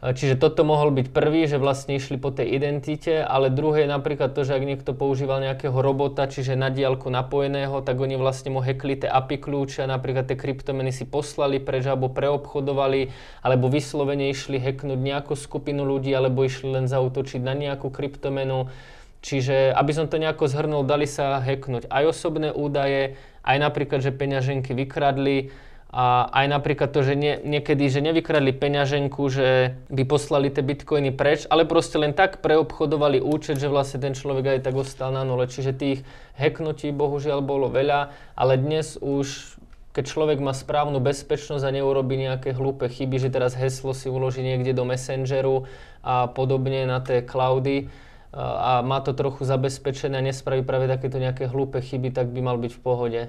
Čiže 0.00 0.40
toto 0.40 0.64
mohol 0.64 0.96
byť 0.96 1.12
prvý, 1.12 1.44
že 1.44 1.60
vlastne 1.60 2.00
išli 2.00 2.16
po 2.16 2.32
tej 2.32 2.56
identite, 2.56 3.20
ale 3.20 3.52
druhé 3.52 3.84
je 3.84 3.92
napríklad 3.92 4.32
to, 4.32 4.48
že 4.48 4.56
ak 4.56 4.64
niekto 4.64 4.96
používal 4.96 5.44
nejakého 5.44 5.76
robota, 5.76 6.24
čiže 6.24 6.56
na 6.56 6.72
diálku 6.72 7.12
napojeného, 7.12 7.84
tak 7.84 8.00
oni 8.00 8.16
vlastne 8.16 8.48
mu 8.48 8.64
hackli 8.64 8.96
tie 8.96 9.12
API 9.12 9.36
kľúče 9.36 9.84
napríklad 9.84 10.24
tie 10.24 10.40
kryptomeny 10.40 10.88
si 10.88 11.04
poslali 11.04 11.60
preč 11.60 11.84
alebo 11.84 12.08
preobchodovali, 12.08 13.12
alebo 13.44 13.68
vyslovene 13.68 14.32
išli 14.32 14.56
hacknúť 14.56 14.96
nejakú 14.96 15.36
skupinu 15.36 15.84
ľudí, 15.84 16.16
alebo 16.16 16.48
išli 16.48 16.80
len 16.80 16.88
zautočiť 16.88 17.44
na 17.44 17.52
nejakú 17.52 17.92
kryptomenu. 17.92 18.72
Čiže, 19.20 19.76
aby 19.76 19.92
som 19.92 20.08
to 20.08 20.16
nejako 20.16 20.48
zhrnul, 20.48 20.80
dali 20.88 21.04
sa 21.04 21.44
hacknúť 21.44 21.92
aj 21.92 22.04
osobné 22.08 22.56
údaje, 22.56 23.20
aj 23.44 23.56
napríklad, 23.60 24.00
že 24.00 24.16
peňaženky 24.16 24.72
vykradli, 24.72 25.52
a 25.90 26.30
aj 26.30 26.46
napríklad 26.46 26.94
to, 26.94 27.02
že 27.02 27.18
nie, 27.18 27.34
niekedy, 27.42 27.90
že 27.90 27.98
nevykradli 27.98 28.54
peňaženku, 28.54 29.26
že 29.26 29.74
by 29.90 30.06
poslali 30.06 30.46
tie 30.46 30.62
bitcoiny 30.62 31.10
preč, 31.10 31.50
ale 31.50 31.66
proste 31.66 31.98
len 31.98 32.14
tak 32.14 32.38
preobchodovali 32.38 33.18
účet, 33.18 33.58
že 33.58 33.66
vlastne 33.66 33.98
ten 33.98 34.14
človek 34.14 34.54
aj 34.54 34.70
tak 34.70 34.78
ostal 34.78 35.10
na 35.10 35.26
nule. 35.26 35.50
Čiže 35.50 35.74
tých 35.74 35.98
hacknutí 36.38 36.94
bohužiaľ 36.94 37.42
bolo 37.42 37.66
veľa, 37.66 38.14
ale 38.38 38.54
dnes 38.54 39.02
už 39.02 39.58
keď 39.90 40.06
človek 40.06 40.38
má 40.38 40.54
správnu 40.54 41.02
bezpečnosť 41.02 41.66
a 41.66 41.74
neurobi 41.74 42.22
nejaké 42.22 42.54
hlúpe 42.54 42.86
chyby, 42.86 43.26
že 43.26 43.34
teraz 43.34 43.58
heslo 43.58 43.90
si 43.90 44.06
uloží 44.06 44.38
niekde 44.38 44.70
do 44.70 44.86
Messengeru 44.86 45.66
a 46.06 46.30
podobne 46.30 46.86
na 46.86 47.02
tie 47.02 47.26
cloudy 47.26 47.90
a 48.30 48.86
má 48.86 49.02
to 49.02 49.10
trochu 49.10 49.42
zabezpečené 49.42 50.22
a 50.22 50.22
nespraví 50.22 50.62
práve 50.62 50.86
takéto 50.86 51.18
nejaké 51.18 51.50
hlúpe 51.50 51.82
chyby, 51.82 52.14
tak 52.14 52.30
by 52.30 52.38
mal 52.38 52.54
byť 52.62 52.72
v 52.78 52.80
pohode. 52.80 53.22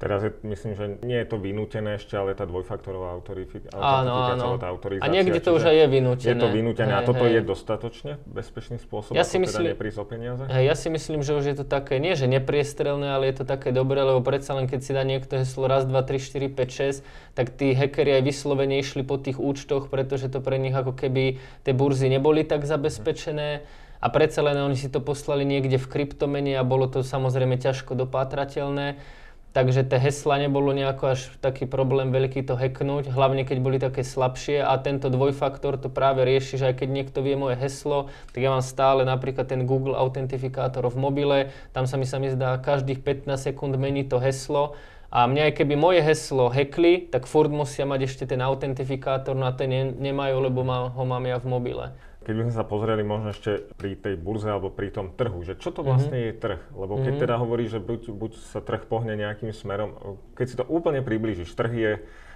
Teraz 0.00 0.24
je, 0.24 0.32
myslím, 0.48 0.72
že 0.72 0.84
nie 1.04 1.20
je 1.20 1.28
to 1.28 1.36
vynútené 1.36 2.00
ešte, 2.00 2.16
ale 2.16 2.32
tá 2.32 2.48
dvojfaktorová 2.48 3.12
autorifikácia, 3.20 3.76
áno, 3.76 4.32
áno. 4.32 4.56
tá 4.56 4.72
autorizácia. 4.72 5.04
A 5.04 5.12
niekde 5.12 5.44
to 5.44 5.52
už 5.52 5.68
aj 5.68 5.76
je 5.76 5.86
vynútené. 5.92 6.32
Je 6.32 6.36
to 6.40 6.48
vynútené 6.48 6.92
a 6.96 7.04
toto 7.04 7.28
hej. 7.28 7.36
je 7.36 7.40
dostatočne 7.44 8.12
bezpečný 8.24 8.80
spôsob, 8.80 9.12
ja 9.12 9.28
si 9.28 9.36
teda 9.36 9.44
myslím, 9.44 9.60
teda 9.60 9.70
neprísť 9.76 9.98
o 10.00 10.06
peniaze? 10.08 10.42
Hej, 10.48 10.64
ja 10.72 10.74
si 10.80 10.88
myslím, 10.88 11.20
že 11.20 11.36
už 11.36 11.44
je 11.52 11.56
to 11.60 11.68
také, 11.68 12.00
nie 12.00 12.16
že 12.16 12.24
nepriestrelné, 12.32 13.12
ale 13.12 13.28
je 13.28 13.44
to 13.44 13.44
také 13.44 13.76
dobré, 13.76 14.00
lebo 14.00 14.24
predsa 14.24 14.56
len 14.56 14.64
keď 14.72 14.80
si 14.80 14.96
dá 14.96 15.04
niekto 15.04 15.36
heslo 15.36 15.68
raz, 15.68 15.84
dva, 15.84 16.00
tri, 16.00 16.16
štyri, 16.16 16.48
5, 16.48 16.96
6, 16.96 17.36
tak 17.36 17.52
tí 17.52 17.76
hackeri 17.76 18.16
aj 18.16 18.22
vyslovene 18.24 18.80
išli 18.80 19.04
po 19.04 19.20
tých 19.20 19.36
účtoch, 19.36 19.92
pretože 19.92 20.32
to 20.32 20.40
pre 20.40 20.56
nich 20.56 20.72
ako 20.72 20.96
keby 20.96 21.36
tie 21.60 21.76
burzy 21.76 22.08
neboli 22.08 22.48
tak 22.48 22.64
zabezpečené. 22.64 23.68
A 24.00 24.08
predsa 24.08 24.40
len 24.40 24.56
oni 24.56 24.80
si 24.80 24.88
to 24.88 25.04
poslali 25.04 25.44
niekde 25.44 25.76
v 25.76 25.84
kryptomene 25.84 26.56
a 26.56 26.64
bolo 26.64 26.88
to 26.88 27.04
samozrejme 27.04 27.60
ťažko 27.60 27.92
dopátrateľné. 28.00 29.20
Takže 29.50 29.82
tie 29.82 29.98
hesla 29.98 30.38
nebolo 30.38 30.70
nejako 30.70 31.18
až 31.18 31.26
taký 31.42 31.66
problém 31.66 32.14
veľký 32.14 32.46
to 32.46 32.54
hacknúť, 32.54 33.10
hlavne 33.10 33.42
keď 33.42 33.58
boli 33.58 33.82
také 33.82 34.06
slabšie 34.06 34.62
a 34.62 34.78
tento 34.78 35.10
dvojfaktor 35.10 35.74
to 35.74 35.90
práve 35.90 36.22
rieši, 36.22 36.54
že 36.54 36.70
aj 36.70 36.74
keď 36.78 36.88
niekto 36.94 37.18
vie 37.18 37.34
moje 37.34 37.58
heslo, 37.58 38.06
tak 38.30 38.46
ja 38.46 38.54
mám 38.54 38.62
stále 38.62 39.02
napríklad 39.02 39.50
ten 39.50 39.66
Google 39.66 39.98
autentifikátor 39.98 40.86
v 40.86 40.96
mobile, 41.02 41.38
tam 41.74 41.90
sa 41.90 41.98
mi 41.98 42.06
sa 42.06 42.22
mi 42.22 42.30
zdá 42.30 42.62
každých 42.62 43.02
15 43.02 43.26
sekúnd 43.34 43.74
mení 43.74 44.06
to 44.06 44.22
heslo 44.22 44.78
a 45.10 45.26
mňa 45.26 45.50
aj 45.50 45.52
keby 45.58 45.74
moje 45.74 45.98
heslo 46.06 46.46
hackli, 46.46 47.10
tak 47.10 47.26
furt 47.26 47.50
musia 47.50 47.82
mať 47.82 48.06
ešte 48.06 48.30
ten 48.30 48.38
autentifikátor, 48.38 49.34
no 49.34 49.50
a 49.50 49.52
ten 49.58 49.66
ne, 49.66 49.82
nemajú, 49.90 50.46
lebo 50.46 50.62
má, 50.62 50.86
ho 50.86 51.02
mám 51.02 51.26
ja 51.26 51.42
v 51.42 51.50
mobile. 51.50 51.90
Keď 52.20 52.34
by 52.36 52.42
sme 52.46 52.54
sa 52.54 52.68
pozreli 52.68 53.00
možno 53.00 53.32
ešte 53.32 53.72
pri 53.80 53.96
tej 53.96 54.20
burze 54.20 54.44
alebo 54.52 54.68
pri 54.68 54.92
tom 54.92 55.08
trhu, 55.16 55.40
že 55.40 55.56
čo 55.56 55.72
to 55.72 55.80
vlastne 55.80 56.12
mm-hmm. 56.12 56.36
je 56.36 56.42
trh? 56.42 56.60
Lebo 56.76 57.00
keď 57.00 57.04
mm-hmm. 57.16 57.24
teda 57.24 57.34
hovorí, 57.40 57.64
že 57.64 57.80
buď, 57.80 58.12
buď 58.12 58.32
sa 58.52 58.60
trh 58.60 58.84
pohne 58.84 59.16
nejakým 59.16 59.56
smerom, 59.56 60.20
keď 60.36 60.46
si 60.46 60.56
to 60.60 60.68
úplne 60.68 61.00
priblížiš, 61.00 61.56
trh 61.56 61.72
je, 61.72 61.92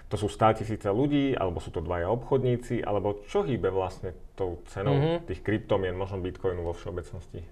to 0.09 0.17
sú 0.17 0.33
100 0.33 0.65
tisíce 0.65 0.89
ľudí, 0.89 1.37
alebo 1.37 1.61
sú 1.61 1.69
to 1.69 1.85
dvaja 1.85 2.09
obchodníci, 2.09 2.81
alebo 2.81 3.25
čo 3.29 3.45
hýbe 3.45 3.69
vlastne 3.69 4.17
tou 4.41 4.65
cenou 4.73 4.97
mm-hmm. 4.97 5.29
tých 5.29 5.41
kryptomien, 5.45 5.93
možno 5.93 6.17
bitcoinu 6.25 6.65
vo 6.65 6.73
všeobecnosti? 6.73 7.45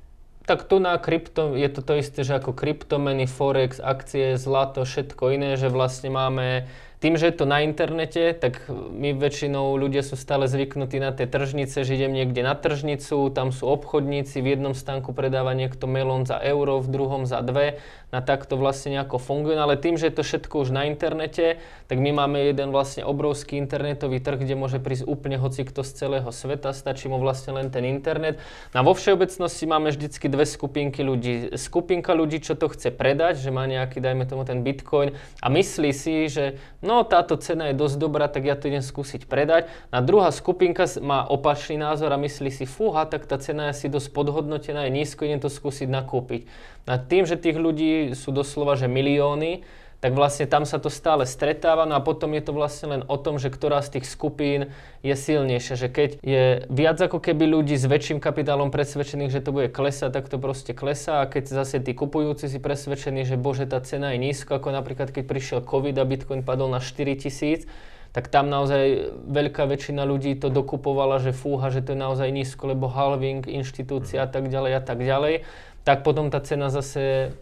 Tak 0.43 0.67
tu 0.67 0.83
na 0.83 0.99
krypto, 0.99 1.55
je 1.55 1.69
to 1.71 1.87
to 1.87 2.01
isté, 2.03 2.27
že 2.27 2.35
ako 2.35 2.51
kryptomeny, 2.57 3.31
forex, 3.31 3.79
akcie, 3.79 4.35
zlato, 4.35 4.83
všetko 4.83 5.39
iné, 5.39 5.55
že 5.55 5.71
vlastne 5.71 6.11
máme 6.11 6.67
tým, 7.03 7.19
že 7.19 7.35
je 7.35 7.43
to 7.43 7.51
na 7.51 7.67
internete, 7.67 8.31
tak 8.39 8.71
my 8.71 9.11
väčšinou 9.19 9.75
ľudia 9.75 10.07
sú 10.07 10.15
stále 10.15 10.47
zvyknutí 10.47 11.03
na 11.03 11.11
tie 11.11 11.27
tržnice, 11.27 11.83
že 11.83 11.99
idem 11.99 12.15
niekde 12.15 12.47
na 12.47 12.55
tržnicu, 12.55 13.27
tam 13.35 13.51
sú 13.51 13.67
obchodníci, 13.67 14.39
v 14.39 14.55
jednom 14.55 14.71
stánku 14.71 15.11
predáva 15.11 15.51
niekto 15.59 15.91
melón 15.91 16.31
za 16.31 16.39
euro, 16.39 16.79
v 16.79 16.89
druhom 16.95 17.27
za 17.27 17.43
dve, 17.43 17.83
na 18.15 18.23
takto 18.23 18.55
vlastne 18.55 18.95
nejako 18.95 19.19
funguje, 19.19 19.59
ale 19.59 19.75
tým, 19.75 19.99
že 19.99 20.13
je 20.13 20.15
to 20.15 20.23
všetko 20.23 20.63
už 20.63 20.71
na 20.71 20.87
internete, 20.87 21.59
tak 21.91 21.99
my 21.99 22.15
máme 22.15 22.39
jeden 22.39 22.71
vlastne 22.71 23.03
obrovský 23.03 23.59
internetový 23.59 24.23
trh, 24.23 24.39
kde 24.39 24.55
môže 24.55 24.79
prísť 24.79 25.09
úplne 25.09 25.43
hoci 25.43 25.67
kto 25.67 25.83
z 25.83 25.91
celého 26.07 26.31
sveta, 26.31 26.71
stačí 26.71 27.11
mu 27.11 27.19
vlastne 27.19 27.57
len 27.59 27.73
ten 27.73 27.83
internet. 27.89 28.39
No 28.77 28.85
a 28.85 28.87
vo 28.87 28.95
všeobecnosti 28.95 29.65
máme 29.65 29.91
vždycky 29.91 30.29
dve 30.29 30.47
skupinky 30.47 31.03
ľudí. 31.03 31.57
Skupinka 31.59 32.15
ľudí, 32.15 32.45
čo 32.45 32.55
to 32.55 32.71
chce 32.71 32.95
predať, 32.95 33.43
že 33.43 33.51
má 33.51 33.65
nejaký, 33.67 33.99
dajme 33.99 34.29
tomu 34.29 34.45
ten 34.45 34.61
bitcoin 34.61 35.17
a 35.41 35.51
myslí 35.51 35.91
si, 35.97 36.29
že 36.29 36.61
no 36.85 36.92
no 36.93 37.09
táto 37.09 37.41
cena 37.41 37.73
je 37.73 37.81
dosť 37.81 37.97
dobrá, 37.97 38.29
tak 38.29 38.45
ja 38.45 38.53
to 38.53 38.69
idem 38.69 38.85
skúsiť 38.85 39.25
predať. 39.25 39.73
A 39.89 40.05
druhá 40.05 40.29
skupinka 40.29 40.85
má 41.01 41.25
opačný 41.25 41.81
názor 41.81 42.13
a 42.13 42.21
myslí 42.21 42.53
si, 42.53 42.69
fúha, 42.69 43.09
tak 43.09 43.25
tá 43.25 43.41
cena 43.41 43.73
je 43.73 43.81
asi 43.81 43.87
dosť 43.89 44.13
podhodnotená, 44.13 44.85
je 44.85 44.93
nízko, 44.93 45.25
idem 45.25 45.41
to 45.41 45.49
skúsiť 45.49 45.89
nakúpiť. 45.89 46.45
A 46.85 47.01
tým, 47.01 47.25
že 47.25 47.41
tých 47.41 47.57
ľudí 47.57 48.13
sú 48.13 48.29
doslova, 48.37 48.77
že 48.77 48.93
milióny, 48.93 49.65
tak 50.03 50.19
vlastne 50.19 50.51
tam 50.51 50.67
sa 50.67 50.83
to 50.83 50.91
stále 50.91 51.23
stretáva, 51.23 51.87
no 51.87 51.95
a 51.95 52.03
potom 52.03 52.35
je 52.35 52.43
to 52.43 52.51
vlastne 52.51 52.91
len 52.91 53.03
o 53.07 53.15
tom, 53.15 53.39
že 53.39 53.55
ktorá 53.55 53.79
z 53.87 53.97
tých 53.97 54.11
skupín 54.11 54.75
je 55.07 55.15
silnejšia, 55.15 55.79
že 55.79 55.87
keď 55.87 56.11
je 56.27 56.67
viac 56.67 56.99
ako 56.99 57.23
keby 57.23 57.47
ľudí 57.47 57.79
s 57.79 57.87
väčším 57.87 58.19
kapitálom 58.19 58.75
presvedčených, 58.75 59.31
že 59.31 59.47
to 59.47 59.55
bude 59.55 59.71
klesať, 59.71 60.11
tak 60.11 60.27
to 60.27 60.43
proste 60.43 60.75
klesá. 60.75 61.23
A 61.23 61.31
keď 61.31 61.55
zase 61.55 61.79
tí 61.79 61.95
kupujúci 61.95 62.51
si 62.51 62.59
presvedčení, 62.59 63.23
že 63.23 63.39
bože 63.39 63.63
tá 63.71 63.79
cena 63.79 64.11
je 64.11 64.27
nízka, 64.27 64.59
ako 64.59 64.75
napríklad 64.75 65.15
keď 65.15 65.23
prišiel 65.23 65.61
COVID 65.63 65.95
a 65.95 66.03
Bitcoin 66.03 66.43
padol 66.43 66.67
na 66.75 66.83
4000, 66.83 67.71
tak 68.11 68.27
tam 68.27 68.51
naozaj 68.51 69.15
veľká 69.31 69.71
väčšina 69.71 70.03
ľudí 70.03 70.35
to 70.35 70.51
dokupovala, 70.51 71.23
že 71.23 71.31
fúha, 71.31 71.71
že 71.71 71.79
to 71.79 71.95
je 71.95 72.03
naozaj 72.03 72.27
nízko, 72.27 72.75
lebo 72.75 72.91
halving, 72.91 73.47
inštitúcia 73.47 74.27
a 74.27 74.29
tak 74.29 74.51
ďalej 74.51 74.73
a 74.77 74.83
tak 74.83 74.99
ďalej, 74.99 75.47
tak 75.87 76.03
potom 76.03 76.27
tá 76.27 76.43
cena 76.43 76.75
zase 76.75 77.33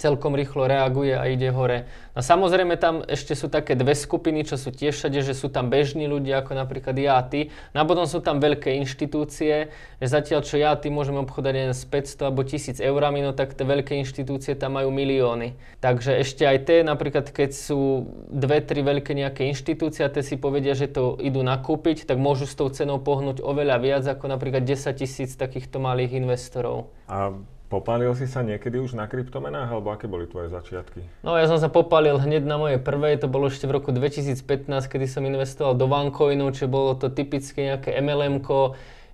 celkom 0.00 0.32
rýchlo 0.32 0.64
reaguje 0.64 1.12
a 1.12 1.28
ide 1.28 1.52
hore. 1.52 1.84
A 2.16 2.24
samozrejme 2.24 2.80
tam 2.80 3.04
ešte 3.04 3.36
sú 3.36 3.52
také 3.52 3.76
dve 3.76 3.92
skupiny, 3.92 4.48
čo 4.48 4.56
sú 4.56 4.72
tiež 4.72 4.96
všade, 4.96 5.20
že 5.20 5.36
sú 5.36 5.52
tam 5.52 5.68
bežní 5.68 6.08
ľudia, 6.08 6.40
ako 6.40 6.56
napríklad 6.56 6.96
ja 6.96 7.20
a 7.20 7.22
ty. 7.22 7.52
No 7.76 7.84
a 7.84 7.84
potom 7.84 8.08
sú 8.08 8.24
tam 8.24 8.40
veľké 8.40 8.80
inštitúcie, 8.80 9.68
že 10.00 10.06
zatiaľ 10.08 10.40
čo 10.40 10.56
ja 10.56 10.72
a 10.72 10.80
ty 10.80 10.88
môžeme 10.88 11.20
obchodať 11.20 11.54
len 11.54 11.72
s 11.76 11.84
500 11.84 12.26
alebo 12.26 12.40
1000 12.42 12.80
eurami, 12.80 13.20
no 13.20 13.36
tak 13.36 13.52
tie 13.52 13.68
veľké 13.68 14.00
inštitúcie 14.00 14.56
tam 14.56 14.80
majú 14.80 14.88
milióny. 14.88 15.54
Takže 15.84 16.16
ešte 16.16 16.48
aj 16.48 16.58
tie, 16.64 16.78
napríklad 16.80 17.28
keď 17.28 17.52
sú 17.52 18.08
dve, 18.32 18.64
tri 18.64 18.80
veľké 18.80 19.12
nejaké 19.12 19.46
inštitúcie 19.52 20.02
a 20.02 20.10
tie 20.10 20.24
si 20.24 20.40
povedia, 20.40 20.72
že 20.72 20.88
to 20.88 21.20
idú 21.20 21.44
nakúpiť, 21.44 22.08
tak 22.08 22.16
môžu 22.16 22.48
s 22.48 22.56
tou 22.56 22.72
cenou 22.72 22.96
pohnúť 22.98 23.44
oveľa 23.44 23.76
viac 23.78 24.04
ako 24.08 24.32
napríklad 24.32 24.64
10 24.64 24.96
tisíc 24.96 25.36
takýchto 25.36 25.76
malých 25.78 26.16
investorov. 26.16 26.88
A 27.06 27.36
Popálil 27.70 28.10
si 28.18 28.26
sa 28.26 28.42
niekedy 28.42 28.82
už 28.82 28.98
na 28.98 29.06
kryptomenách, 29.06 29.70
alebo 29.70 29.94
aké 29.94 30.10
boli 30.10 30.26
tvoje 30.26 30.50
začiatky? 30.50 31.06
No 31.22 31.38
ja 31.38 31.46
som 31.46 31.62
sa 31.62 31.70
popálil 31.70 32.18
hneď 32.18 32.42
na 32.42 32.58
mojej 32.58 32.82
prvej, 32.82 33.22
to 33.22 33.30
bolo 33.30 33.46
ešte 33.46 33.70
v 33.70 33.78
roku 33.78 33.94
2015, 33.94 34.66
kedy 34.90 35.06
som 35.06 35.22
investoval 35.22 35.78
do 35.78 35.86
OneCoinu, 35.86 36.50
čiže 36.50 36.66
bolo 36.66 36.98
to 36.98 37.14
typické 37.14 37.70
nejaké 37.70 37.94
mlm 38.02 38.42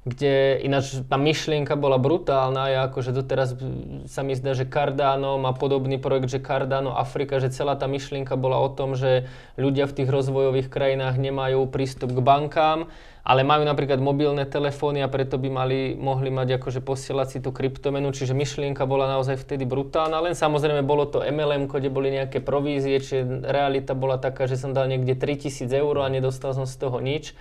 kde 0.06 0.62
ináč 0.62 1.02
tá 1.10 1.18
myšlienka 1.18 1.74
bola 1.74 1.98
brutálna, 1.98 2.70
ja 2.70 2.80
akože 2.86 3.10
doteraz 3.10 3.58
sa 4.06 4.22
mi 4.22 4.38
zdá, 4.38 4.54
že 4.54 4.62
Cardano 4.62 5.34
má 5.34 5.50
podobný 5.50 5.98
projekt, 5.98 6.30
že 6.30 6.38
Cardano 6.38 6.94
Afrika, 6.94 7.42
že 7.42 7.50
celá 7.50 7.74
tá 7.74 7.90
myšlienka 7.90 8.38
bola 8.38 8.62
o 8.62 8.70
tom, 8.70 8.94
že 8.94 9.26
ľudia 9.58 9.90
v 9.90 9.98
tých 9.98 10.08
rozvojových 10.08 10.70
krajinách 10.70 11.18
nemajú 11.18 11.66
prístup 11.74 12.14
k 12.14 12.22
bankám, 12.22 12.86
ale 13.26 13.42
majú 13.42 13.66
napríklad 13.66 13.98
mobilné 13.98 14.46
telefóny 14.46 15.02
a 15.02 15.10
preto 15.10 15.34
by 15.34 15.50
mali, 15.50 15.98
mohli 15.98 16.30
mať 16.30 16.62
akože 16.62 16.78
posielať 16.78 17.26
si 17.26 17.38
tú 17.42 17.50
kryptomenu, 17.50 18.14
čiže 18.14 18.38
myšlienka 18.38 18.86
bola 18.86 19.10
naozaj 19.18 19.42
vtedy 19.42 19.66
brutálna, 19.66 20.22
len 20.22 20.38
samozrejme 20.38 20.86
bolo 20.86 21.10
to 21.10 21.26
MLM, 21.26 21.66
kde 21.66 21.90
boli 21.90 22.14
nejaké 22.14 22.38
provízie, 22.38 23.02
čiže 23.02 23.42
realita 23.42 23.98
bola 23.98 24.14
taká, 24.22 24.46
že 24.46 24.54
som 24.54 24.70
dal 24.70 24.86
niekde 24.86 25.18
3000 25.18 25.66
eur 25.74 26.06
a 26.06 26.06
nedostal 26.06 26.54
som 26.54 26.70
z 26.70 26.78
toho 26.78 27.02
nič. 27.02 27.34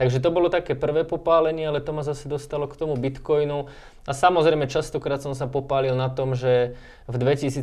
Takže 0.00 0.24
to 0.24 0.32
bolo 0.32 0.48
také 0.48 0.72
prvé 0.72 1.04
popálenie, 1.04 1.68
ale 1.68 1.84
to 1.84 1.92
ma 1.92 2.00
zase 2.00 2.24
dostalo 2.24 2.64
k 2.64 2.78
tomu 2.80 2.96
Bitcoinu. 2.96 3.68
A 4.02 4.12
samozrejme 4.16 4.66
častokrát 4.66 5.22
som 5.22 5.36
sa 5.36 5.46
popálil 5.46 5.94
na 5.94 6.10
tom, 6.10 6.34
že 6.34 6.74
v 7.06 7.16
2017 7.20 7.62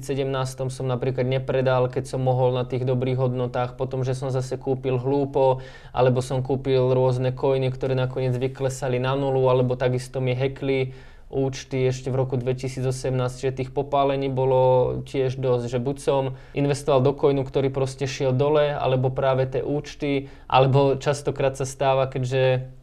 som 0.70 0.86
napríklad 0.88 1.28
nepredal, 1.28 1.90
keď 1.90 2.16
som 2.16 2.22
mohol 2.22 2.56
na 2.56 2.64
tých 2.64 2.86
dobrých 2.86 3.20
hodnotách, 3.20 3.76
potom, 3.76 4.06
že 4.06 4.16
som 4.16 4.30
zase 4.32 4.56
kúpil 4.56 5.02
hlúpo, 5.02 5.60
alebo 5.92 6.24
som 6.24 6.40
kúpil 6.46 6.94
rôzne 6.96 7.34
coiny, 7.36 7.74
ktoré 7.74 7.98
nakoniec 7.98 8.38
vyklesali 8.38 9.02
na 9.02 9.18
nulu, 9.18 9.50
alebo 9.50 9.76
takisto 9.76 10.24
mi 10.24 10.32
hekli 10.38 10.96
účty 11.30 11.86
ešte 11.86 12.10
v 12.10 12.20
roku 12.20 12.36
2018, 12.36 13.14
že 13.38 13.54
tých 13.54 13.70
popálení 13.70 14.28
bolo 14.28 15.00
tiež 15.06 15.38
dosť, 15.38 15.66
že 15.70 15.80
buď 15.80 15.98
som 16.02 16.24
investoval 16.58 17.06
do 17.06 17.14
coinu, 17.14 17.46
ktorý 17.46 17.70
proste 17.70 18.10
šiel 18.10 18.34
dole, 18.34 18.74
alebo 18.74 19.14
práve 19.14 19.46
tie 19.46 19.62
účty, 19.62 20.28
alebo 20.50 20.98
častokrát 20.98 21.54
sa 21.54 21.70
stáva, 21.70 22.10
keďže 22.10 22.74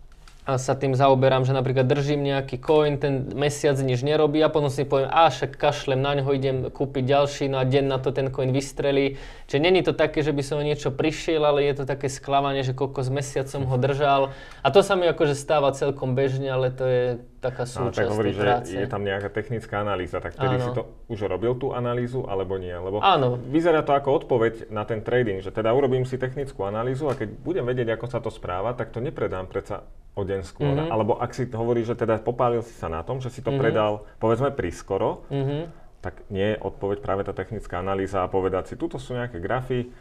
a 0.47 0.63
sa 0.63 0.79
tým 0.79 0.95
zaoberám, 0.95 1.43
že 1.43 1.51
napríklad 1.51 1.91
držím 1.91 2.23
nejaký 2.23 2.63
coin, 2.63 3.03
ten 3.03 3.35
mesiac 3.35 3.75
nič 3.83 4.07
nerobí 4.07 4.39
a 4.39 4.47
potom 4.47 4.71
si 4.71 4.87
poviem, 4.87 5.11
a 5.11 5.27
však 5.27 5.59
kašlem 5.59 5.99
na 5.99 6.15
ňo, 6.15 6.31
idem 6.31 6.71
kúpiť 6.71 7.03
ďalší, 7.03 7.45
no 7.51 7.59
a 7.59 7.67
deň 7.67 7.85
na 7.91 7.99
to 7.99 8.15
ten 8.15 8.31
coin 8.31 8.55
vystrelí. 8.55 9.19
Čiže 9.51 9.59
není 9.59 9.83
to 9.83 9.91
také, 9.91 10.23
že 10.23 10.31
by 10.31 10.47
som 10.47 10.63
o 10.63 10.67
niečo 10.67 10.95
prišiel, 10.95 11.43
ale 11.43 11.67
je 11.67 11.83
to 11.83 11.85
také 11.91 12.07
sklamanie, 12.07 12.63
že 12.63 12.79
koľko 12.79 13.03
z 13.03 13.11
mesiac 13.11 13.51
som 13.51 13.67
ho 13.67 13.75
držal. 13.75 14.31
A 14.63 14.71
to 14.71 14.87
sa 14.87 14.95
mi 14.95 15.11
akože 15.11 15.35
stáva 15.35 15.75
celkom 15.75 16.15
bežne, 16.15 16.47
ale 16.47 16.71
to 16.71 16.85
je 16.87 17.05
taká 17.47 17.65
súčasť 17.65 17.87
no, 17.87 17.95
tak 17.95 18.11
hovorí, 18.11 18.31
že 18.35 18.45
je 18.67 18.89
tam 18.91 19.07
nejaká 19.07 19.31
technická 19.31 19.87
analýza, 19.87 20.19
tak 20.19 20.35
vtedy 20.35 20.59
si 20.59 20.71
to 20.75 20.91
už 21.07 21.31
robil 21.31 21.55
tú 21.55 21.71
analýzu, 21.71 22.27
alebo 22.27 22.59
nie? 22.59 22.75
Lebo 22.75 22.99
Áno. 22.99 23.39
vyzerá 23.39 23.87
to 23.87 23.95
ako 23.95 24.27
odpoveď 24.27 24.69
na 24.75 24.83
ten 24.83 25.01
trading, 25.01 25.41
že 25.41 25.55
teda 25.55 25.71
urobím 25.71 26.03
si 26.03 26.19
technickú 26.19 26.67
analýzu 26.67 27.07
a 27.07 27.15
keď 27.15 27.29
budem 27.41 27.65
vedieť, 27.65 27.95
ako 27.95 28.07
sa 28.11 28.19
to 28.19 28.31
správa, 28.35 28.75
tak 28.75 28.91
to 28.91 28.99
nepredám 28.99 29.47
predsa 29.47 29.87
o 30.17 30.25
deň 30.25 30.41
skôr. 30.43 30.73
Mm-hmm. 30.73 30.91
Alebo 30.91 31.21
ak 31.21 31.31
si 31.37 31.45
hovorí, 31.53 31.85
že 31.85 31.93
teda 31.93 32.19
popálil 32.25 32.65
si 32.65 32.73
sa 32.73 32.89
na 32.89 33.05
tom, 33.05 33.21
že 33.21 33.29
si 33.29 33.45
to 33.45 33.53
mm-hmm. 33.53 33.63
predal 33.63 33.93
povedzme 34.17 34.49
prískoro, 34.51 35.29
mm-hmm. 35.29 35.63
tak 36.01 36.25
nie 36.33 36.57
je 36.57 36.61
odpoveď 36.65 36.99
práve 37.05 37.23
tá 37.29 37.37
technická 37.37 37.85
analýza 37.85 38.25
a 38.25 38.33
povedať 38.33 38.73
si, 38.73 38.75
tuto 38.81 38.97
sú 38.97 39.13
nejaké 39.13 39.39
grafy, 39.39 39.93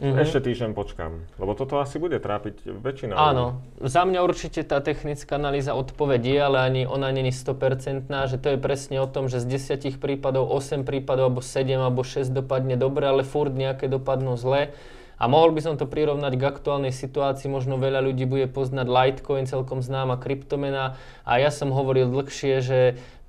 Mm-hmm. 0.00 0.24
Ešte 0.24 0.40
týždeň 0.48 0.70
počkám, 0.72 1.12
lebo 1.36 1.52
toto 1.52 1.76
asi 1.76 2.00
bude 2.00 2.16
trápiť 2.16 2.64
väčšina 2.80 3.12
Áno, 3.12 3.60
za 3.76 4.08
mňa 4.08 4.24
určite 4.24 4.64
tá 4.64 4.80
technická 4.80 5.36
analýza 5.36 5.76
odpovedí, 5.76 6.32
ale 6.40 6.64
ani 6.64 6.82
ona 6.88 7.12
není 7.12 7.28
100%, 7.28 8.08
že 8.08 8.36
to 8.40 8.56
je 8.56 8.58
presne 8.58 8.96
o 9.04 9.06
tom, 9.06 9.28
že 9.28 9.44
z 9.44 9.60
10 9.78 10.00
prípadov 10.00 10.48
8 10.48 10.88
prípadov 10.88 11.28
alebo 11.28 11.44
7 11.44 11.76
alebo 11.76 12.02
6 12.08 12.32
dopadne 12.32 12.80
dobre, 12.80 13.04
ale 13.04 13.20
furt 13.20 13.52
nejaké 13.52 13.84
dopadnú 13.86 14.40
zle. 14.40 14.72
A 15.22 15.30
mohol 15.30 15.54
by 15.54 15.62
som 15.62 15.74
to 15.78 15.86
prirovnať 15.86 16.34
k 16.34 16.50
aktuálnej 16.50 16.90
situácii, 16.90 17.46
možno 17.46 17.78
veľa 17.78 18.02
ľudí 18.02 18.26
bude 18.26 18.50
poznať 18.50 18.90
Litecoin, 18.90 19.46
celkom 19.46 19.78
známa 19.78 20.18
kryptomena. 20.18 20.98
A 21.22 21.38
ja 21.38 21.54
som 21.54 21.70
hovoril 21.70 22.10
dlhšie, 22.10 22.58
že 22.58 22.80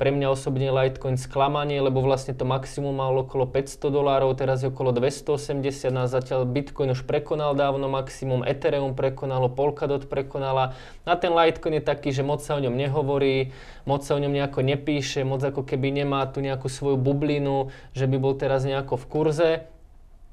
pre 0.04 0.12
mňa 0.12 0.36
osobne 0.36 0.68
Litecoin 0.68 1.16
sklamanie, 1.16 1.80
lebo 1.80 2.04
vlastne 2.04 2.36
to 2.36 2.44
maximum 2.44 2.92
mal 3.00 3.16
okolo 3.16 3.48
500 3.48 3.88
dolárov, 3.88 4.36
teraz 4.36 4.60
je 4.60 4.68
okolo 4.68 4.92
280, 4.92 5.64
a 5.96 6.12
zatiaľ 6.12 6.44
Bitcoin 6.44 6.92
už 6.92 7.08
prekonal 7.08 7.56
dávno 7.56 7.88
maximum, 7.88 8.44
Ethereum 8.44 9.00
prekonalo, 9.00 9.48
Polkadot 9.48 10.04
prekonala. 10.12 10.76
A 11.08 11.16
ten 11.16 11.32
Litecoin 11.32 11.80
je 11.80 11.88
taký, 11.88 12.12
že 12.12 12.20
moc 12.20 12.44
sa 12.44 12.60
o 12.60 12.64
ňom 12.68 12.76
nehovorí, 12.76 13.56
moc 13.88 14.04
sa 14.04 14.20
o 14.20 14.20
ňom 14.20 14.36
nejako 14.36 14.60
nepíše, 14.68 15.24
moc 15.24 15.40
ako 15.40 15.64
keby 15.64 16.04
nemá 16.04 16.28
tu 16.28 16.44
nejakú 16.44 16.68
svoju 16.68 17.00
bublinu, 17.00 17.72
že 17.96 18.04
by 18.04 18.20
bol 18.20 18.36
teraz 18.36 18.68
nejako 18.68 19.00
v 19.00 19.06
kurze. 19.08 19.52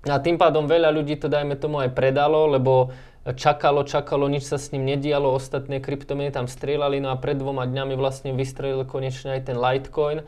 A 0.03 0.19
tým 0.19 0.35
pádom 0.35 0.67
veľa 0.67 0.91
ľudí 0.91 1.15
to 1.15 1.31
dajme 1.31 1.55
tomu 1.55 1.79
aj 1.79 1.95
predalo, 1.95 2.51
lebo 2.51 2.91
čakalo, 3.25 3.85
čakalo, 3.85 4.29
nič 4.29 4.49
sa 4.49 4.57
s 4.57 4.73
ním 4.73 4.89
nedialo, 4.89 5.33
ostatné 5.33 5.79
kryptomeny 5.79 6.33
tam 6.33 6.49
strieľali, 6.49 7.05
no 7.05 7.13
a 7.13 7.21
pred 7.21 7.37
dvoma 7.37 7.69
dňami 7.69 7.95
vlastne 7.97 8.33
vystrelil 8.33 8.89
konečne 8.89 9.37
aj 9.37 9.53
ten 9.53 9.57
Litecoin. 9.61 10.25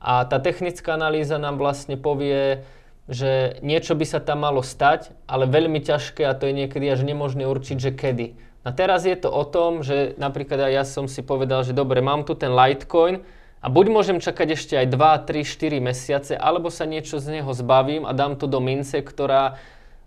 A 0.00 0.24
tá 0.24 0.40
technická 0.40 0.96
analýza 0.96 1.36
nám 1.36 1.60
vlastne 1.60 2.00
povie, 2.00 2.64
že 3.10 3.60
niečo 3.60 3.92
by 3.92 4.06
sa 4.08 4.20
tam 4.22 4.46
malo 4.48 4.64
stať, 4.64 5.12
ale 5.28 5.44
veľmi 5.44 5.84
ťažké 5.84 6.24
a 6.24 6.32
to 6.32 6.48
je 6.48 6.56
niekedy 6.56 6.88
až 6.88 7.04
nemožné 7.04 7.44
určiť, 7.44 7.76
že 7.76 7.90
kedy. 7.92 8.26
A 8.64 8.72
teraz 8.72 9.04
je 9.04 9.16
to 9.16 9.28
o 9.28 9.44
tom, 9.44 9.84
že 9.84 10.16
napríklad 10.16 10.68
aj 10.68 10.72
ja 10.72 10.84
som 10.88 11.04
si 11.08 11.20
povedal, 11.20 11.64
že 11.64 11.76
dobre, 11.76 12.00
mám 12.00 12.24
tu 12.24 12.32
ten 12.32 12.52
Litecoin, 12.52 13.20
a 13.60 13.68
buď 13.68 13.86
môžem 13.92 14.18
čakať 14.24 14.56
ešte 14.56 14.72
aj 14.72 14.88
2, 14.88 15.28
3, 15.28 15.44
4 15.44 15.84
mesiace, 15.84 16.32
alebo 16.32 16.72
sa 16.72 16.88
niečo 16.88 17.20
z 17.20 17.40
neho 17.40 17.52
zbavím 17.52 18.08
a 18.08 18.16
dám 18.16 18.40
to 18.40 18.48
do 18.48 18.56
mince, 18.56 19.04
ktorá 19.04 19.60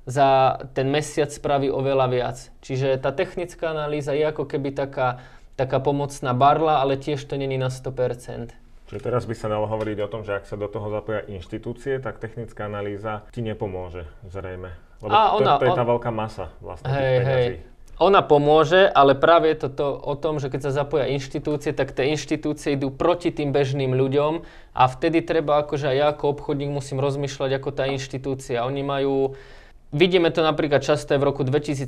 za 0.04 0.60
ten 0.76 0.92
mesiac 0.92 1.32
spraví 1.32 1.72
oveľa 1.72 2.08
viac. 2.12 2.38
Čiže 2.60 3.00
tá 3.00 3.16
technická 3.16 3.72
analýza 3.72 4.12
je 4.12 4.28
ako 4.28 4.44
keby 4.48 4.76
taká, 4.76 5.24
taká 5.56 5.80
pomocná 5.80 6.36
barla, 6.36 6.84
ale 6.84 7.00
tiež 7.00 7.24
to 7.24 7.40
není 7.40 7.56
na 7.56 7.72
100%. 7.72 8.52
Čiže 8.92 9.00
teraz 9.00 9.24
by 9.24 9.36
sa 9.36 9.48
dalo 9.48 9.66
hovoriť 9.66 9.98
o 10.04 10.12
tom, 10.12 10.22
že 10.28 10.38
ak 10.38 10.46
sa 10.46 10.60
do 10.60 10.68
toho 10.68 10.92
zapoja 10.92 11.24
inštitúcie, 11.24 12.04
tak 12.04 12.20
technická 12.20 12.68
analýza 12.68 13.24
ti 13.32 13.40
nepomôže, 13.40 14.06
zrejme. 14.28 14.76
Lebo 15.00 15.12
a 15.12 15.34
ona, 15.40 15.58
to, 15.58 15.66
to 15.66 15.68
je 15.72 15.80
tá 15.80 15.86
veľká 15.88 16.12
masa 16.12 16.46
vlastne 16.64 16.88
hej, 16.92 17.16
tých 17.20 17.28
Hej. 17.28 17.48
Ona 18.02 18.26
pomôže, 18.26 18.90
ale 18.90 19.14
práve 19.14 19.54
je 19.54 19.66
to, 19.66 19.70
to 19.70 19.88
o 19.94 20.18
tom, 20.18 20.42
že 20.42 20.50
keď 20.50 20.66
sa 20.66 20.72
zapoja 20.74 21.06
inštitúcie, 21.14 21.78
tak 21.78 21.94
tie 21.94 22.10
inštitúcie 22.10 22.74
idú 22.74 22.90
proti 22.90 23.30
tým 23.30 23.54
bežným 23.54 23.94
ľuďom 23.94 24.42
a 24.74 24.84
vtedy 24.90 25.22
treba, 25.22 25.62
akože 25.62 25.94
ja 25.94 26.10
ako 26.10 26.34
obchodník 26.34 26.74
musím 26.74 26.98
rozmýšľať 26.98 27.62
ako 27.62 27.70
tá 27.70 27.86
inštitúcia. 27.86 28.66
Oni 28.66 28.82
majú 28.82 29.38
Vidíme 29.94 30.34
to 30.34 30.42
napríklad 30.42 30.82
často 30.82 31.14
aj 31.14 31.22
v 31.22 31.28
roku 31.30 31.46
2017, 31.46 31.86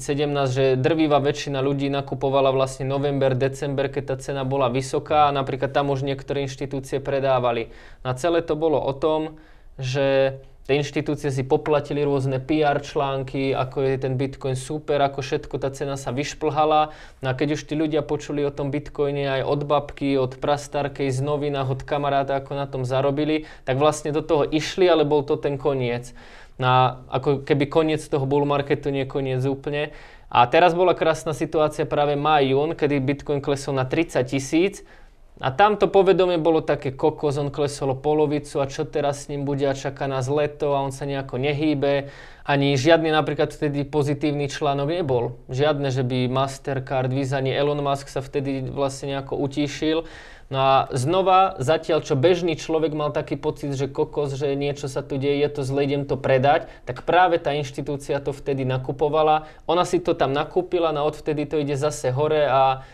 že 0.53 0.77
drvíva 0.77 1.17
väčšina 1.17 1.57
ľudí 1.57 1.89
nakupovala 1.89 2.53
vlastne 2.53 2.85
november, 2.85 3.33
december, 3.33 3.89
keď 3.89 4.13
tá 4.13 4.15
cena 4.21 4.45
bola 4.45 4.69
vysoká 4.69 5.25
a 5.25 5.33
napríklad 5.33 5.73
tam 5.73 5.89
už 5.89 6.05
niektoré 6.05 6.45
inštitúcie 6.45 7.01
predávali. 7.01 7.73
Na 8.05 8.13
celé 8.13 8.45
to 8.45 8.53
bolo 8.53 8.77
o 8.77 8.93
tom, 8.93 9.41
že 9.81 10.37
Tie 10.65 10.81
inštitúcie 10.81 11.29
si 11.29 11.45
poplatili 11.45 12.01
rôzne 12.01 12.41
PR 12.41 12.81
články, 12.81 13.53
ako 13.53 13.85
je 13.85 14.01
ten 14.01 14.17
Bitcoin 14.17 14.57
super, 14.57 14.97
ako 14.97 15.21
všetko 15.21 15.61
tá 15.61 15.69
cena 15.69 15.93
sa 15.93 16.09
vyšplhala. 16.09 16.89
No 17.21 17.27
a 17.29 17.37
keď 17.37 17.53
už 17.53 17.69
tí 17.69 17.77
ľudia 17.77 18.01
počuli 18.01 18.41
o 18.41 18.49
tom 18.49 18.73
Bitcoine 18.73 19.29
aj 19.29 19.41
od 19.45 19.61
babky, 19.61 20.17
od 20.17 20.41
prastarkej 20.41 21.13
z 21.13 21.21
novinách, 21.21 21.69
od 21.69 21.81
kamaráta, 21.85 22.41
ako 22.41 22.57
na 22.57 22.65
tom 22.65 22.81
zarobili, 22.81 23.45
tak 23.61 23.77
vlastne 23.77 24.09
do 24.09 24.25
toho 24.25 24.41
išli, 24.41 24.89
ale 24.89 25.05
bol 25.05 25.21
to 25.21 25.37
ten 25.37 25.61
koniec. 25.61 26.17
No 26.55 26.65
a 26.67 26.77
ako 27.11 27.43
keby 27.43 27.67
koniec 27.67 28.01
toho 28.07 28.23
bull 28.23 28.47
marketu, 28.47 28.91
nie 28.91 29.03
koniec 29.03 29.43
úplne. 29.43 29.91
A 30.31 30.47
teraz 30.47 30.71
bola 30.71 30.95
krásna 30.95 31.35
situácia 31.35 31.83
práve 31.83 32.15
maj, 32.15 32.47
jún, 32.47 32.73
kedy 32.73 32.99
Bitcoin 33.03 33.39
klesol 33.43 33.75
na 33.75 33.85
30 33.87 34.23
tisíc 34.25 34.87
a 35.35 35.51
tamto 35.51 35.91
povedomie 35.91 36.39
bolo 36.39 36.63
také 36.63 36.95
kokos, 36.95 37.35
on 37.35 37.51
klesol 37.51 37.99
polovicu 37.99 38.63
a 38.63 38.71
čo 38.71 38.87
teraz 38.87 39.27
s 39.27 39.35
ním 39.35 39.43
bude 39.43 39.67
a 39.67 39.75
čaká 39.75 40.07
nás 40.07 40.31
leto 40.31 40.71
a 40.71 40.79
on 40.79 40.95
sa 40.95 41.03
nejako 41.03 41.35
nehýbe. 41.35 42.07
Ani 42.47 42.79
žiadny 42.79 43.11
napríklad 43.11 43.51
vtedy 43.51 43.83
pozitívny 43.83 44.47
článok 44.47 44.95
nebol. 44.95 45.35
Žiadne, 45.51 45.91
že 45.91 46.07
by 46.07 46.31
Mastercard, 46.31 47.11
Visa, 47.11 47.43
ani 47.43 47.51
Elon 47.51 47.83
Musk 47.83 48.07
sa 48.07 48.23
vtedy 48.23 48.63
vlastne 48.63 49.11
nejako 49.11 49.35
utíšil. 49.43 50.07
No 50.53 50.61
a 50.61 50.75
znova, 50.93 51.57
zatiaľ 51.57 52.05
čo 52.05 52.13
bežný 52.13 52.53
človek 52.53 52.93
mal 52.93 53.09
taký 53.09 53.33
pocit, 53.33 53.73
že 53.73 53.89
kokos, 53.89 54.37
že 54.37 54.53
niečo 54.53 54.85
sa 54.85 55.01
tu 55.01 55.17
deje, 55.17 55.41
je 55.41 55.49
to 55.49 55.61
zle, 55.65 55.81
idem 55.81 56.05
to 56.05 56.21
predať, 56.21 56.69
tak 56.85 57.01
práve 57.01 57.41
tá 57.41 57.57
inštitúcia 57.57 58.21
to 58.21 58.29
vtedy 58.29 58.61
nakupovala. 58.61 59.49
Ona 59.65 59.89
si 59.89 59.97
to 59.97 60.13
tam 60.13 60.37
nakúpila, 60.37 60.93
no 60.93 61.01
a 61.01 61.09
odvtedy 61.09 61.49
to 61.49 61.57
ide 61.57 61.73
zase 61.73 62.13
hore 62.13 62.45
a 62.45 62.85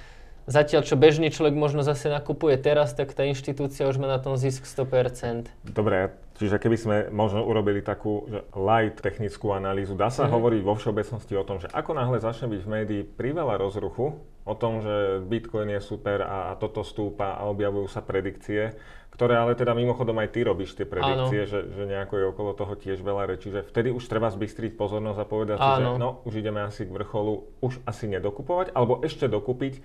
Zatiaľ, 0.49 0.81
čo 0.81 0.97
bežný 0.97 1.29
človek 1.29 1.53
možno 1.53 1.85
zase 1.85 2.09
nakupuje 2.09 2.57
teraz, 2.57 2.97
tak 2.97 3.13
tá 3.13 3.29
inštitúcia 3.29 3.85
už 3.85 4.01
má 4.01 4.09
na 4.09 4.17
tom 4.17 4.33
zisk 4.41 4.65
100%. 4.65 5.47
Dobre, 5.69 6.17
čiže 6.41 6.57
keby 6.57 6.77
sme 6.81 6.95
možno 7.13 7.45
urobili 7.45 7.85
takú 7.85 8.25
že 8.25 8.41
light 8.57 8.97
technickú 8.97 9.53
analýzu, 9.53 9.93
dá 9.93 10.09
sa 10.09 10.25
mm-hmm. 10.25 10.33
hovoriť 10.33 10.61
vo 10.65 10.73
všeobecnosti 10.73 11.33
o 11.37 11.45
tom, 11.45 11.61
že 11.61 11.69
ako 11.69 11.93
náhle 11.93 12.17
začne 12.17 12.49
byť 12.49 12.61
v 12.65 12.69
médii 12.73 13.01
priveľa 13.05 13.61
rozruchu 13.61 14.17
o 14.45 14.53
tom, 14.57 14.81
že 14.81 15.21
Bitcoin 15.25 15.69
je 15.73 15.81
super 15.81 16.25
a, 16.25 16.51
a 16.51 16.57
toto 16.57 16.81
stúpa 16.81 17.37
a 17.37 17.45
objavujú 17.49 17.87
sa 17.87 18.01
predikcie, 18.01 18.73
ktoré 19.13 19.37
ale 19.37 19.53
teda 19.53 19.77
mimochodom 19.77 20.17
aj 20.17 20.29
ty 20.33 20.41
robíš 20.41 20.73
tie 20.73 20.87
predikcie, 20.87 21.45
že, 21.45 21.67
že 21.69 21.83
nejako 21.85 22.13
je 22.17 22.25
okolo 22.31 22.51
toho 22.57 22.73
tiež 22.73 23.03
veľa 23.05 23.29
rečí, 23.29 23.53
že 23.53 23.61
vtedy 23.61 23.93
už 23.93 24.01
treba 24.09 24.31
zbystriť 24.33 24.73
pozornosť 24.73 25.19
a 25.21 25.25
povedať 25.29 25.57
si, 25.61 25.69
že 25.77 25.85
no, 25.99 26.25
už 26.25 26.33
ideme 26.41 26.65
asi 26.65 26.89
k 26.89 26.95
vrcholu, 26.95 27.45
už 27.61 27.85
asi 27.85 28.09
nedokupovať, 28.09 28.73
alebo 28.73 29.03
ešte 29.05 29.29
dokupiť, 29.29 29.83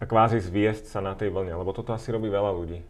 a 0.00 0.04
kvázi 0.10 0.42
zviesť 0.42 0.90
sa 0.90 0.98
na 0.98 1.14
tej 1.14 1.30
vlne, 1.30 1.54
lebo 1.54 1.70
toto 1.70 1.94
asi 1.94 2.10
robí 2.10 2.26
veľa 2.26 2.50
ľudí. 2.50 2.82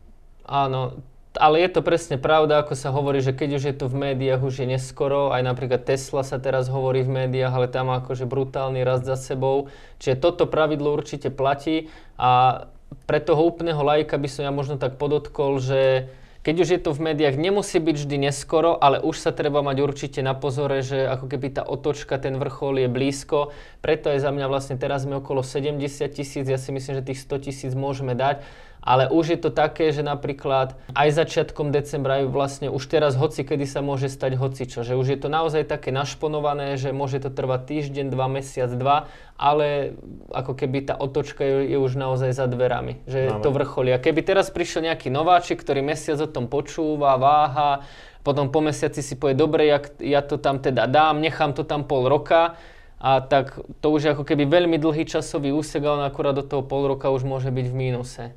Áno, 0.48 0.98
ale 1.34 1.66
je 1.66 1.70
to 1.74 1.80
presne 1.82 2.14
pravda, 2.14 2.62
ako 2.62 2.78
sa 2.78 2.94
hovorí, 2.94 3.18
že 3.18 3.34
keď 3.34 3.50
už 3.58 3.64
je 3.66 3.74
to 3.74 3.86
v 3.90 4.10
médiách, 4.10 4.46
už 4.46 4.62
je 4.62 4.66
neskoro. 4.70 5.34
Aj 5.34 5.42
napríklad 5.42 5.82
Tesla 5.82 6.22
sa 6.22 6.38
teraz 6.38 6.70
hovorí 6.70 7.02
v 7.02 7.26
médiách, 7.26 7.52
ale 7.54 7.66
tam 7.66 7.90
akože 7.90 8.26
brutálny 8.26 8.86
rast 8.86 9.02
za 9.02 9.18
sebou. 9.18 9.66
Čiže 9.98 10.22
toto 10.22 10.46
pravidlo 10.46 10.94
určite 10.94 11.34
platí 11.34 11.90
a 12.14 12.64
pre 13.10 13.18
toho 13.18 13.42
úplného 13.42 13.82
lajka 13.82 14.14
by 14.14 14.28
som 14.30 14.46
ja 14.46 14.54
možno 14.54 14.78
tak 14.78 14.94
podotkol, 14.94 15.58
že 15.58 16.06
keď 16.44 16.56
už 16.60 16.68
je 16.76 16.80
to 16.84 16.92
v 16.92 17.04
médiách, 17.08 17.40
nemusí 17.40 17.80
byť 17.80 17.96
vždy 18.04 18.16
neskoro, 18.28 18.76
ale 18.76 19.00
už 19.00 19.16
sa 19.16 19.32
treba 19.32 19.64
mať 19.64 19.80
určite 19.80 20.20
na 20.20 20.36
pozore, 20.36 20.84
že 20.84 21.08
ako 21.08 21.24
keby 21.24 21.56
tá 21.56 21.64
otočka, 21.64 22.20
ten 22.20 22.36
vrchol 22.36 22.84
je 22.84 22.88
blízko. 22.92 23.56
Preto 23.80 24.12
je 24.12 24.20
za 24.20 24.28
mňa 24.28 24.46
vlastne 24.52 24.76
teraz 24.76 25.08
sme 25.08 25.24
okolo 25.24 25.40
70 25.40 25.80
tisíc, 26.12 26.44
ja 26.44 26.60
si 26.60 26.68
myslím, 26.68 27.00
že 27.00 27.08
tých 27.08 27.24
100 27.24 27.48
tisíc 27.48 27.72
môžeme 27.72 28.12
dať 28.12 28.44
ale 28.84 29.08
už 29.08 29.24
je 29.32 29.38
to 29.40 29.48
také, 29.48 29.88
že 29.96 30.04
napríklad 30.04 30.76
aj 30.92 31.08
začiatkom 31.16 31.72
decembra, 31.72 32.20
aj 32.20 32.28
vlastne 32.28 32.68
už 32.68 32.84
teraz 32.84 33.16
hoci 33.16 33.40
kedy 33.40 33.64
sa 33.64 33.80
môže 33.80 34.12
stať 34.12 34.36
hocičo, 34.36 34.84
že 34.84 34.92
už 34.92 35.16
je 35.16 35.18
to 35.24 35.32
naozaj 35.32 35.64
také 35.64 35.88
našponované, 35.88 36.76
že 36.76 36.92
môže 36.92 37.16
to 37.24 37.32
trvať 37.32 37.64
týždeň, 37.64 38.12
dva, 38.12 38.28
mesiac, 38.28 38.68
dva, 38.76 39.08
ale 39.40 39.96
ako 40.28 40.52
keby 40.52 40.92
tá 40.92 40.94
otočka 41.00 41.40
je, 41.40 41.74
je 41.74 41.78
už 41.80 41.96
naozaj 41.96 42.36
za 42.36 42.44
dverami, 42.44 43.00
že 43.08 43.32
Máme. 43.32 43.40
to 43.40 43.50
vrcholí. 43.56 43.90
A 43.96 43.98
keby 43.98 44.20
teraz 44.20 44.52
prišiel 44.52 44.84
nejaký 44.92 45.08
nováčik, 45.08 45.64
ktorý 45.64 45.80
mesiac 45.80 46.20
o 46.20 46.28
tom 46.28 46.52
počúva, 46.52 47.16
váha, 47.16 47.88
potom 48.20 48.52
po 48.52 48.60
mesiaci 48.60 49.00
si 49.00 49.16
povie, 49.16 49.32
dobre, 49.32 49.64
ja, 49.64 49.80
ja 50.04 50.20
to 50.20 50.36
tam 50.36 50.60
teda 50.60 50.84
dám, 50.84 51.24
nechám 51.24 51.56
to 51.56 51.64
tam 51.64 51.88
pol 51.88 52.04
roka, 52.04 52.60
a 53.04 53.20
tak 53.20 53.60
to 53.84 53.92
už 53.92 54.00
je 54.00 54.12
ako 54.16 54.24
keby 54.24 54.48
veľmi 54.48 54.80
dlhý 54.80 55.04
časový 55.04 55.52
úsek, 55.52 55.84
ale 55.84 56.08
akurát 56.08 56.32
do 56.32 56.40
toho 56.40 56.64
pol 56.64 56.88
roka 56.88 57.12
už 57.12 57.28
môže 57.28 57.52
byť 57.52 57.66
v 57.68 57.76
mínuse. 57.76 58.32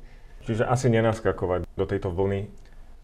Čiže 0.48 0.64
asi 0.64 0.88
nenaskakovať 0.88 1.68
do 1.76 1.84
tejto 1.84 2.08
vlny. 2.08 2.48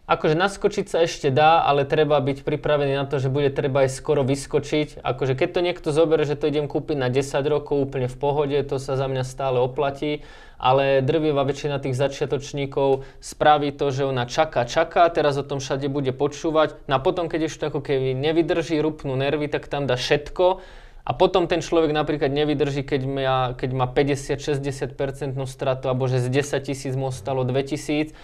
Akože 0.05 0.37
naskočiť 0.37 0.85
sa 0.89 1.05
ešte 1.05 1.33
dá, 1.33 1.65
ale 1.65 1.89
treba 1.89 2.21
byť 2.21 2.45
pripravený 2.45 2.93
na 2.93 3.09
to, 3.09 3.17
že 3.17 3.33
bude 3.33 3.49
treba 3.49 3.89
aj 3.89 3.93
skoro 3.93 4.21
vyskočiť. 4.21 5.01
Akože 5.01 5.33
keď 5.33 5.49
to 5.49 5.61
niekto 5.65 5.89
zoberie, 5.97 6.29
že 6.29 6.37
to 6.37 6.49
idem 6.49 6.69
kúpiť 6.69 6.97
na 6.97 7.09
10 7.09 7.25
rokov 7.49 7.89
úplne 7.89 8.09
v 8.09 8.17
pohode, 8.17 8.57
to 8.69 8.77
sa 8.77 9.01
za 9.01 9.09
mňa 9.09 9.25
stále 9.25 9.61
oplatí. 9.61 10.21
Ale 10.61 11.01
drvivá 11.01 11.45
väčšina 11.45 11.81
tých 11.81 11.97
začiatočníkov 11.97 13.05
spraví 13.21 13.73
to, 13.77 13.93
že 13.93 14.09
ona 14.09 14.29
čaká, 14.29 14.69
čaká, 14.69 15.09
teraz 15.09 15.41
o 15.41 15.45
tom 15.45 15.61
všade 15.61 15.89
bude 15.89 16.13
počúvať. 16.13 16.81
No 16.85 16.97
a 16.97 17.05
potom, 17.05 17.29
keď 17.29 17.49
ešte 17.49 17.69
ako 17.69 17.81
keby 17.81 18.13
nevydrží, 18.13 18.77
rupnú 18.85 19.17
nervy, 19.17 19.49
tak 19.49 19.73
tam 19.73 19.89
dá 19.89 19.97
všetko 19.97 20.65
a 21.05 21.13
potom 21.13 21.45
ten 21.45 21.61
človek 21.61 21.93
napríklad 21.93 22.33
nevydrží, 22.33 22.81
keď 22.81 23.01
má, 23.05 23.53
keď 23.53 23.71
má 23.77 23.85
50-60% 23.85 25.37
stratu, 25.45 25.93
alebo 25.93 26.09
že 26.09 26.25
z 26.25 26.33
10 26.41 26.65
tisíc 26.65 26.97
mu 26.97 27.13
ostalo 27.13 27.45
2 27.45 27.53
tisíc. 27.69 28.17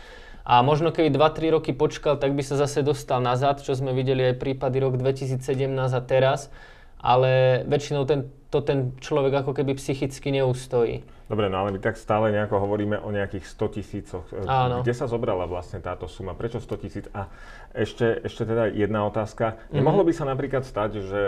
A 0.49 0.65
možno 0.65 0.89
keby 0.89 1.13
2-3 1.13 1.61
roky 1.61 1.77
počkal, 1.77 2.17
tak 2.17 2.33
by 2.33 2.41
sa 2.41 2.57
zase 2.57 2.81
dostal 2.81 3.21
nazad, 3.21 3.61
čo 3.61 3.77
sme 3.77 3.93
videli 3.93 4.33
aj 4.33 4.41
prípady 4.41 4.81
rok 4.81 4.97
2017 4.97 5.45
a 5.77 6.01
teraz. 6.01 6.49
Ale 6.97 7.63
väčšinou 7.69 8.09
ten, 8.09 8.33
to 8.49 8.65
ten 8.65 8.97
človek 8.97 9.45
ako 9.45 9.53
keby 9.53 9.77
psychicky 9.77 10.33
neustojí. 10.33 11.05
Dobre, 11.31 11.47
no 11.47 11.63
ale 11.63 11.71
my 11.71 11.79
tak 11.79 11.95
stále 11.95 12.35
nejako 12.35 12.59
hovoríme 12.59 12.99
o 12.99 13.15
nejakých 13.15 13.47
100 13.47 13.77
tisícoch. 13.79 14.27
Áno. 14.51 14.83
Kde 14.83 14.91
sa 14.91 15.07
zobrala 15.07 15.47
vlastne 15.47 15.79
táto 15.79 16.11
suma? 16.11 16.35
Prečo 16.35 16.59
100 16.59 16.83
tisíc? 16.83 17.07
A 17.15 17.31
ešte, 17.71 18.19
ešte 18.27 18.43
teda 18.43 18.67
jedna 18.67 19.07
otázka. 19.07 19.55
Mm-hmm. 19.55 19.79
Nemohlo 19.79 20.03
by 20.03 20.11
sa 20.11 20.27
napríklad 20.27 20.67
stať, 20.67 20.91
že 21.07 21.23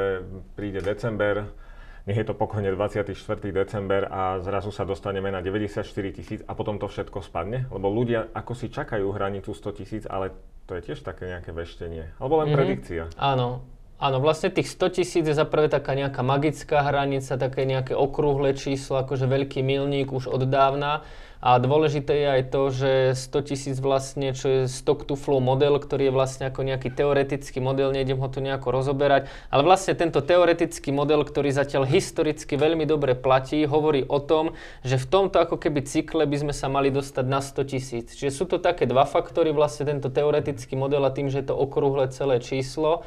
príde 0.58 0.82
december, 0.82 1.46
nech 2.02 2.18
je 2.18 2.26
to 2.26 2.34
pokojne 2.34 2.66
24. 2.74 3.14
december 3.54 4.10
a 4.10 4.42
zrazu 4.42 4.74
sa 4.74 4.82
dostaneme 4.82 5.30
na 5.30 5.38
94 5.38 5.86
tisíc 6.10 6.42
a 6.50 6.52
potom 6.58 6.82
to 6.82 6.90
všetko 6.90 7.22
spadne? 7.22 7.70
Lebo 7.70 7.86
ľudia 7.86 8.26
ako 8.34 8.58
si 8.58 8.74
čakajú 8.74 9.06
hranicu 9.14 9.54
100 9.54 9.78
tisíc, 9.78 10.02
ale 10.10 10.34
to 10.66 10.74
je 10.74 10.82
tiež 10.82 11.06
také 11.06 11.30
nejaké 11.30 11.54
veštenie. 11.54 12.18
Alebo 12.18 12.42
len 12.42 12.50
mm-hmm. 12.50 12.58
predikcia. 12.58 13.02
Áno, 13.14 13.62
Áno, 14.02 14.18
vlastne 14.18 14.50
tých 14.50 14.66
100 14.66 14.98
tisíc 14.98 15.22
je 15.22 15.30
zaprvé 15.30 15.70
taká 15.70 15.94
nejaká 15.94 16.26
magická 16.26 16.82
hranica, 16.82 17.38
také 17.38 17.62
nejaké 17.62 17.94
okrúhle 17.94 18.50
číslo, 18.50 18.98
akože 18.98 19.30
veľký 19.30 19.62
milník 19.62 20.10
už 20.10 20.26
od 20.26 20.42
dávna. 20.42 21.06
A 21.38 21.62
dôležité 21.62 22.10
je 22.18 22.28
aj 22.34 22.42
to, 22.50 22.62
že 22.74 22.90
100 23.14 23.46
tisíc 23.46 23.76
vlastne, 23.78 24.34
čo 24.34 24.46
je 24.50 24.60
stock 24.66 25.06
to 25.06 25.14
flow 25.14 25.38
model, 25.38 25.78
ktorý 25.78 26.10
je 26.10 26.14
vlastne 26.18 26.50
ako 26.50 26.66
nejaký 26.66 26.90
teoretický 26.90 27.62
model, 27.62 27.94
nejdem 27.94 28.18
ho 28.18 28.26
tu 28.26 28.42
nejako 28.42 28.74
rozoberať, 28.74 29.30
ale 29.54 29.62
vlastne 29.62 29.94
tento 29.94 30.18
teoretický 30.18 30.90
model, 30.90 31.22
ktorý 31.22 31.54
zatiaľ 31.54 31.86
historicky 31.86 32.58
veľmi 32.58 32.82
dobre 32.90 33.14
platí, 33.14 33.62
hovorí 33.70 34.02
o 34.02 34.18
tom, 34.18 34.58
že 34.82 34.98
v 34.98 35.06
tomto 35.06 35.38
ako 35.38 35.62
keby 35.62 35.86
cykle 35.86 36.26
by 36.26 36.42
sme 36.42 36.54
sa 36.54 36.66
mali 36.66 36.90
dostať 36.90 37.26
na 37.30 37.38
100 37.38 37.70
tisíc. 37.70 38.18
Čiže 38.18 38.34
sú 38.34 38.50
to 38.50 38.58
také 38.58 38.82
dva 38.82 39.06
faktory, 39.06 39.54
vlastne 39.54 39.86
tento 39.86 40.10
teoretický 40.10 40.74
model 40.74 41.06
a 41.06 41.14
tým, 41.14 41.30
že 41.30 41.46
je 41.46 41.54
to 41.54 41.58
okrúhle 41.58 42.10
celé 42.10 42.42
číslo. 42.42 43.06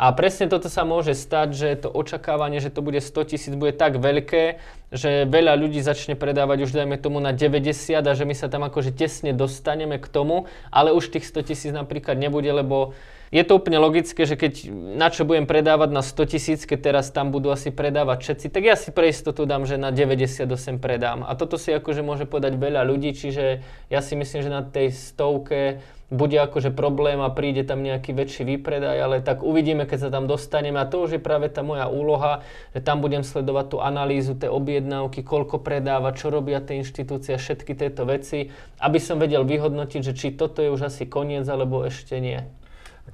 A 0.00 0.16
presne 0.16 0.48
toto 0.48 0.72
sa 0.72 0.88
môže 0.88 1.12
stať, 1.12 1.52
že 1.52 1.68
to 1.76 1.92
očakávanie, 1.92 2.56
že 2.64 2.72
to 2.72 2.80
bude 2.80 2.96
100 3.04 3.36
tisíc, 3.36 3.52
bude 3.52 3.76
tak 3.76 4.00
veľké, 4.00 4.56
že 4.96 5.28
veľa 5.28 5.60
ľudí 5.60 5.84
začne 5.84 6.16
predávať 6.16 6.64
už 6.64 6.72
dajme 6.72 6.96
tomu 6.96 7.20
na 7.20 7.36
90 7.36 8.00
a 8.00 8.12
že 8.16 8.24
my 8.24 8.32
sa 8.32 8.48
tam 8.48 8.64
akože 8.64 8.96
tesne 8.96 9.36
dostaneme 9.36 10.00
k 10.00 10.08
tomu, 10.08 10.48
ale 10.72 10.96
už 10.96 11.12
tých 11.12 11.28
100 11.28 11.52
tisíc 11.52 11.72
napríklad 11.76 12.16
nebude, 12.16 12.48
lebo 12.48 12.96
je 13.28 13.44
to 13.44 13.60
úplne 13.60 13.76
logické, 13.76 14.24
že 14.24 14.40
keď 14.40 14.72
na 14.72 15.12
čo 15.12 15.28
budem 15.28 15.44
predávať 15.44 15.92
na 15.92 16.00
100 16.00 16.32
tisíc, 16.32 16.60
keď 16.64 16.96
teraz 16.96 17.12
tam 17.12 17.28
budú 17.28 17.52
asi 17.52 17.68
predávať 17.68 18.24
všetci, 18.24 18.46
tak 18.48 18.62
ja 18.64 18.80
si 18.80 18.96
pre 18.96 19.12
istotu 19.12 19.44
dám, 19.44 19.68
že 19.68 19.76
na 19.76 19.92
98 19.92 20.48
predám. 20.80 21.28
A 21.28 21.36
toto 21.36 21.60
si 21.60 21.76
akože 21.76 22.00
môže 22.00 22.24
povedať 22.24 22.56
veľa 22.56 22.88
ľudí, 22.88 23.12
čiže 23.12 23.60
ja 23.92 24.00
si 24.00 24.16
myslím, 24.16 24.40
že 24.42 24.50
na 24.50 24.64
tej 24.64 24.96
stovke 24.96 25.84
bude 26.10 26.34
akože 26.34 26.74
problém 26.74 27.22
a 27.22 27.30
príde 27.30 27.62
tam 27.62 27.86
nejaký 27.86 28.10
väčší 28.10 28.42
výpredaj, 28.42 28.98
ale 28.98 29.16
tak 29.22 29.46
uvidíme, 29.46 29.86
keď 29.86 29.98
sa 30.06 30.10
tam 30.10 30.26
dostaneme. 30.26 30.82
A 30.82 30.90
to 30.90 31.06
už 31.06 31.16
je 31.16 31.22
práve 31.22 31.46
tá 31.46 31.62
moja 31.62 31.86
úloha, 31.86 32.42
že 32.74 32.82
tam 32.82 32.98
budem 32.98 33.22
sledovať 33.22 33.66
tú 33.70 33.76
analýzu, 33.78 34.34
tie 34.34 34.50
objednávky, 34.50 35.22
koľko 35.22 35.62
predáva, 35.62 36.10
čo 36.10 36.34
robia 36.34 36.58
tie 36.58 36.82
inštitúcie, 36.82 37.38
všetky 37.38 37.78
tieto 37.78 38.02
veci, 38.10 38.50
aby 38.82 38.98
som 38.98 39.22
vedel 39.22 39.46
vyhodnotiť, 39.46 40.00
že 40.10 40.12
či 40.18 40.34
toto 40.34 40.66
je 40.66 40.74
už 40.74 40.90
asi 40.90 41.06
koniec, 41.06 41.46
alebo 41.46 41.86
ešte 41.86 42.18
nie. 42.18 42.42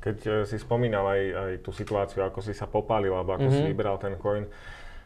Keď 0.01 0.17
e, 0.25 0.31
si 0.49 0.57
spomínal 0.57 1.05
aj, 1.05 1.23
aj 1.37 1.53
tú 1.61 1.71
situáciu, 1.77 2.25
ako 2.25 2.41
si 2.41 2.57
sa 2.57 2.65
popálil, 2.65 3.13
alebo 3.13 3.37
ako 3.37 3.49
mm-hmm. 3.53 3.61
si 3.61 3.65
mhm. 3.65 3.71
vybral 3.77 3.97
ten 4.01 4.17
coin, 4.17 4.49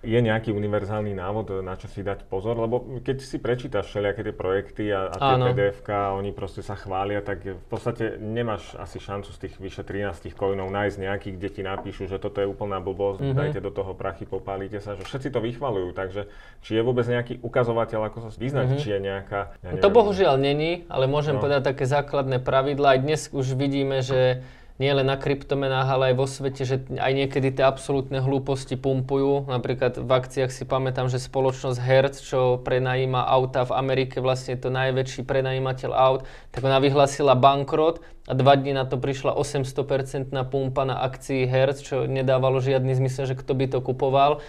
je 0.01 0.17
nejaký 0.17 0.49
univerzálny 0.57 1.13
návod, 1.13 1.61
na 1.61 1.77
čo 1.77 1.85
si 1.85 2.01
dať 2.01 2.25
pozor, 2.25 2.57
lebo 2.57 3.01
keď 3.05 3.21
si 3.21 3.37
prečítaš 3.37 3.93
všelijaké 3.93 4.25
tie 4.25 4.35
projekty 4.35 4.85
a, 4.89 5.13
a 5.13 5.17
tie 5.17 5.37
pdf 5.53 5.79
oni 6.17 6.33
proste 6.33 6.65
sa 6.65 6.73
chvália, 6.73 7.21
tak 7.21 7.45
v 7.45 7.67
podstate 7.69 8.17
nemáš 8.17 8.73
asi 8.81 8.97
šancu 8.97 9.29
z 9.29 9.39
tých 9.47 9.55
vyše 9.61 9.85
13 9.85 10.33
coinov 10.33 10.73
nájsť 10.73 10.97
nejakých, 11.05 11.35
kde 11.37 11.49
ti 11.53 11.63
napíšu, 11.65 12.09
že 12.09 12.17
toto 12.17 12.41
je 12.41 12.49
úplná 12.49 12.81
blbosť, 12.81 13.21
mm-hmm. 13.21 13.37
dajte 13.37 13.61
do 13.61 13.69
toho 13.69 13.93
prachy, 13.93 14.25
popálite 14.25 14.81
sa, 14.81 14.97
že 14.97 15.05
všetci 15.05 15.29
to 15.37 15.45
vychvalujú, 15.45 15.93
takže 15.93 16.33
či 16.65 16.81
je 16.81 16.83
vôbec 16.83 17.05
nejaký 17.05 17.45
ukazovateľ, 17.45 18.09
ako 18.09 18.19
sa 18.25 18.31
vyznať, 18.33 18.67
mm-hmm. 18.73 18.81
či 18.81 18.89
je 18.89 19.01
nejaká... 19.05 19.41
Ja 19.61 19.77
neviem, 19.77 19.85
to 19.85 19.93
bohužiaľ 19.93 20.35
není, 20.41 20.89
ale 20.89 21.05
môžem 21.13 21.37
no. 21.37 21.45
povedať 21.45 21.77
také 21.77 21.85
základné 21.85 22.41
pravidlá. 22.41 22.97
Aj 22.97 23.01
dnes 23.05 23.29
už 23.37 23.53
vidíme, 23.53 24.01
že 24.01 24.41
nie 24.81 24.89
len 24.97 25.05
na 25.05 25.21
kryptomenách, 25.21 25.89
ale 25.93 26.05
aj 26.11 26.15
vo 26.17 26.25
svete, 26.25 26.65
že 26.65 26.81
aj 26.97 27.13
niekedy 27.13 27.53
tie 27.53 27.69
absolútne 27.69 28.25
hlúposti 28.25 28.81
pumpujú. 28.81 29.45
Napríklad 29.45 30.01
v 30.01 30.09
akciách 30.09 30.49
si 30.49 30.65
pamätám, 30.65 31.13
že 31.13 31.21
spoločnosť 31.21 31.77
Hertz, 31.77 32.25
čo 32.25 32.57
prenajíma 32.65 33.21
auta 33.29 33.69
v 33.69 33.77
Amerike, 33.77 34.25
vlastne 34.25 34.57
to 34.57 34.73
najväčší 34.73 35.29
prenajímateľ 35.29 35.91
aut, 35.93 36.25
tak 36.49 36.65
ona 36.65 36.81
vyhlásila 36.81 37.37
bankrot 37.37 38.01
a 38.25 38.33
dva 38.33 38.57
dní 38.57 38.73
na 38.73 38.89
to 38.89 38.97
prišla 38.97 39.37
800% 39.37 40.33
pumpa 40.49 40.89
na 40.89 40.97
akcii 41.05 41.45
Hertz, 41.45 41.85
čo 41.85 42.09
nedávalo 42.09 42.65
žiadny 42.65 42.97
zmysel, 42.97 43.29
že 43.29 43.37
kto 43.37 43.53
by 43.53 43.69
to 43.69 43.85
kupoval. 43.85 44.41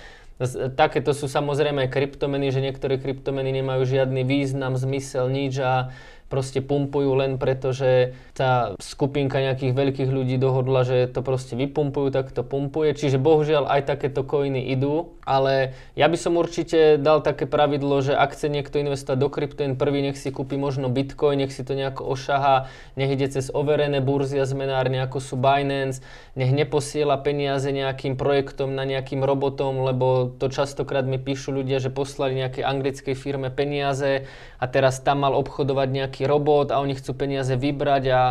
Takéto 0.74 1.12
sú 1.14 1.28
samozrejme 1.30 1.86
aj 1.86 1.94
kryptomeny, 1.94 2.50
že 2.50 2.64
niektoré 2.64 2.98
kryptomeny 2.98 3.52
nemajú 3.62 3.84
žiadny 3.84 4.26
význam, 4.26 4.80
zmysel, 4.80 5.28
nič 5.28 5.60
a 5.62 5.94
proste 6.32 6.64
pumpujú 6.64 7.12
len 7.20 7.36
preto, 7.36 7.76
že 7.76 8.16
tá 8.32 8.80
skupinka 8.80 9.44
nejakých 9.44 9.76
veľkých 9.76 10.10
ľudí 10.10 10.40
dohodla, 10.40 10.88
že 10.88 11.12
to 11.12 11.20
proste 11.20 11.60
vypumpujú, 11.60 12.08
tak 12.16 12.32
to 12.32 12.48
pumpuje. 12.48 12.96
Čiže 12.96 13.20
bohužiaľ 13.20 13.68
aj 13.68 13.92
takéto 13.92 14.24
coiny 14.24 14.72
idú, 14.72 15.12
ale 15.28 15.76
ja 16.00 16.08
by 16.08 16.16
som 16.16 16.40
určite 16.40 16.96
dal 16.96 17.20
také 17.20 17.44
pravidlo, 17.46 18.00
že 18.00 18.16
ak 18.16 18.34
chce 18.34 18.48
niekto 18.48 18.80
investovať 18.80 19.20
do 19.20 19.28
kryptojen 19.28 19.76
prvý, 19.76 20.02
nech 20.02 20.16
si 20.16 20.32
kúpi 20.32 20.56
možno 20.56 20.88
bitcoin, 20.88 21.44
nech 21.44 21.52
si 21.52 21.68
to 21.68 21.76
nejako 21.76 22.08
ošaha, 22.08 22.72
nech 22.96 23.12
ide 23.12 23.28
cez 23.28 23.52
overené 23.52 24.00
burzy 24.00 24.40
a 24.40 24.48
zmenárne 24.48 25.04
ako 25.04 25.20
sú 25.20 25.36
Binance, 25.36 26.00
nech 26.40 26.56
neposiela 26.56 27.20
peniaze 27.20 27.68
nejakým 27.68 28.16
projektom 28.16 28.72
na 28.72 28.88
nejakým 28.88 29.20
robotom, 29.20 29.84
lebo 29.84 30.32
to 30.40 30.48
častokrát 30.48 31.04
mi 31.04 31.20
píšu 31.20 31.52
ľudia, 31.52 31.84
že 31.84 31.92
poslali 31.92 32.40
nejakej 32.40 32.64
anglickej 32.64 33.16
firme 33.20 33.52
peniaze 33.52 34.26
a 34.58 34.66
teraz 34.72 35.04
tam 35.04 35.28
mal 35.28 35.36
obchodovať 35.36 35.88
nejaký 35.92 36.21
robot 36.26 36.74
a 36.74 36.80
oni 36.82 36.98
chcú 36.98 37.14
peniaze 37.14 37.54
vybrať 37.54 38.04
a 38.12 38.22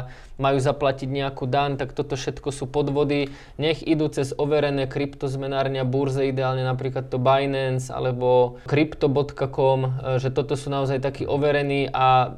majú 0.41 0.59
zaplatiť 0.59 1.09
nejakú 1.09 1.45
daň, 1.45 1.77
tak 1.77 1.93
toto 1.93 2.17
všetko 2.17 2.49
sú 2.51 2.65
podvody. 2.67 3.29
Nech 3.61 3.85
idú 3.85 4.09
cez 4.09 4.33
overené 4.33 4.89
kryptozmenárne 4.89 5.85
burze, 5.85 6.27
ideálne 6.29 6.65
napríklad 6.65 7.13
to 7.13 7.21
Binance 7.21 7.93
alebo 7.93 8.61
crypto.com, 8.65 9.81
že 10.17 10.33
toto 10.33 10.57
sú 10.57 10.73
naozaj 10.73 11.05
takí 11.05 11.29
overení 11.29 11.93
a 11.93 12.35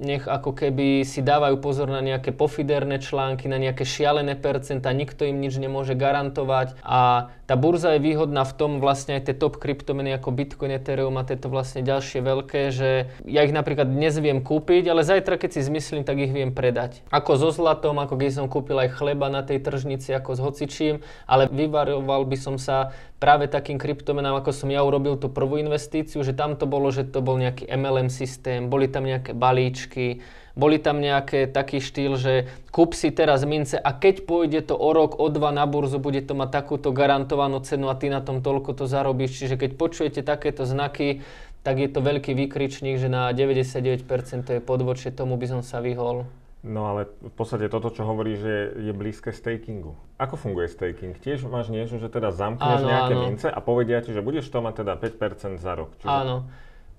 nech 0.00 0.24
ako 0.24 0.56
keby 0.56 1.04
si 1.04 1.20
dávajú 1.20 1.60
pozor 1.60 1.92
na 1.92 2.00
nejaké 2.00 2.32
pofiderné 2.32 3.04
články, 3.04 3.46
na 3.52 3.60
nejaké 3.60 3.84
šialené 3.84 4.32
percenta, 4.40 4.88
nikto 4.96 5.28
im 5.28 5.44
nič 5.44 5.60
nemôže 5.60 5.92
garantovať 5.92 6.80
a 6.80 7.28
tá 7.50 7.58
burza 7.58 7.98
je 7.98 8.06
výhodná 8.06 8.46
v 8.46 8.54
tom 8.54 8.78
vlastne 8.78 9.18
aj 9.18 9.26
tie 9.26 9.34
top 9.34 9.58
kryptomeny 9.58 10.14
ako 10.14 10.30
Bitcoin, 10.30 10.70
Ethereum 10.70 11.18
a 11.18 11.26
tieto 11.26 11.50
vlastne 11.50 11.82
ďalšie 11.82 12.22
veľké, 12.22 12.70
že 12.70 13.10
ja 13.26 13.42
ich 13.42 13.50
napríklad 13.50 13.90
dnes 13.90 14.14
viem 14.22 14.38
kúpiť, 14.38 14.86
ale 14.86 15.02
zajtra 15.02 15.34
keď 15.34 15.58
si 15.58 15.66
zmyslím, 15.66 16.06
tak 16.06 16.22
ich 16.22 16.30
viem 16.30 16.54
predať. 16.54 17.02
Ako 17.10 17.34
so 17.34 17.50
zlatom, 17.50 17.98
ako 17.98 18.14
keď 18.22 18.30
som 18.38 18.46
kúpil 18.46 18.78
aj 18.78 18.94
chleba 18.94 19.26
na 19.26 19.42
tej 19.42 19.66
tržnici, 19.66 20.14
ako 20.14 20.38
s 20.38 20.40
hocičím, 20.46 21.02
ale 21.26 21.50
vyvaroval 21.50 22.22
by 22.22 22.38
som 22.38 22.54
sa 22.54 22.94
práve 23.18 23.50
takým 23.50 23.82
kryptomenám, 23.82 24.38
ako 24.38 24.54
som 24.54 24.70
ja 24.70 24.86
urobil 24.86 25.18
tú 25.18 25.26
prvú 25.26 25.58
investíciu, 25.58 26.22
že 26.22 26.38
tam 26.38 26.54
to 26.54 26.70
bolo, 26.70 26.94
že 26.94 27.02
to 27.02 27.18
bol 27.18 27.34
nejaký 27.34 27.66
MLM 27.66 28.14
systém, 28.14 28.70
boli 28.70 28.86
tam 28.86 29.02
nejaké 29.02 29.34
balíčky, 29.34 30.22
boli 30.58 30.82
tam 30.82 30.98
nejaké 30.98 31.46
taký 31.50 31.78
štýl, 31.78 32.18
že 32.18 32.50
kúp 32.74 32.94
si 32.94 33.10
teraz 33.14 33.46
mince 33.46 33.78
a 33.78 33.90
keď 33.94 34.26
pôjde 34.26 34.60
to 34.70 34.74
o 34.74 34.90
rok, 34.90 35.18
o 35.18 35.26
dva 35.30 35.54
na 35.54 35.66
burzu, 35.66 36.02
bude 36.02 36.22
to 36.22 36.34
mať 36.34 36.50
takúto 36.50 36.90
garantovanú 36.90 37.62
cenu 37.62 37.90
a 37.90 37.94
ty 37.94 38.10
na 38.10 38.22
tom 38.22 38.42
toľko 38.42 38.74
to 38.74 38.84
zarobíš. 38.90 39.38
Čiže 39.40 39.56
keď 39.58 39.70
počujete 39.78 40.20
takéto 40.26 40.66
znaky, 40.66 41.22
tak 41.60 41.76
je 41.76 41.88
to 41.92 42.00
veľký 42.00 42.32
výkričník, 42.32 42.96
že 42.96 43.12
na 43.12 43.28
99% 43.30 44.06
to 44.48 44.50
je 44.56 44.62
podvočie, 44.64 45.12
tomu 45.12 45.36
by 45.36 45.46
som 45.46 45.60
sa 45.60 45.84
vyhol. 45.84 46.24
No 46.60 46.92
ale 46.92 47.08
v 47.24 47.32
podstate 47.32 47.72
toto, 47.72 47.88
čo 47.88 48.04
hovorí, 48.04 48.36
že 48.36 48.76
je 48.76 48.92
blízke 48.92 49.32
stakingu. 49.32 49.96
Ako 50.20 50.36
funguje 50.36 50.68
staking? 50.68 51.16
Tiež 51.16 51.48
máš 51.48 51.72
niečo, 51.72 51.96
že 51.96 52.12
teda 52.12 52.36
zamkneš 52.36 52.84
áno, 52.84 52.88
nejaké 52.88 53.14
áno. 53.16 53.22
mince 53.24 53.48
a 53.48 53.58
povedia 53.64 54.04
ti, 54.04 54.12
že 54.12 54.20
budeš 54.20 54.52
to 54.52 54.60
mať 54.60 54.84
teda 54.84 54.92
5% 55.00 55.56
za 55.56 55.72
rok. 55.72 55.96
Čiže... 56.04 56.12
Áno. 56.12 56.44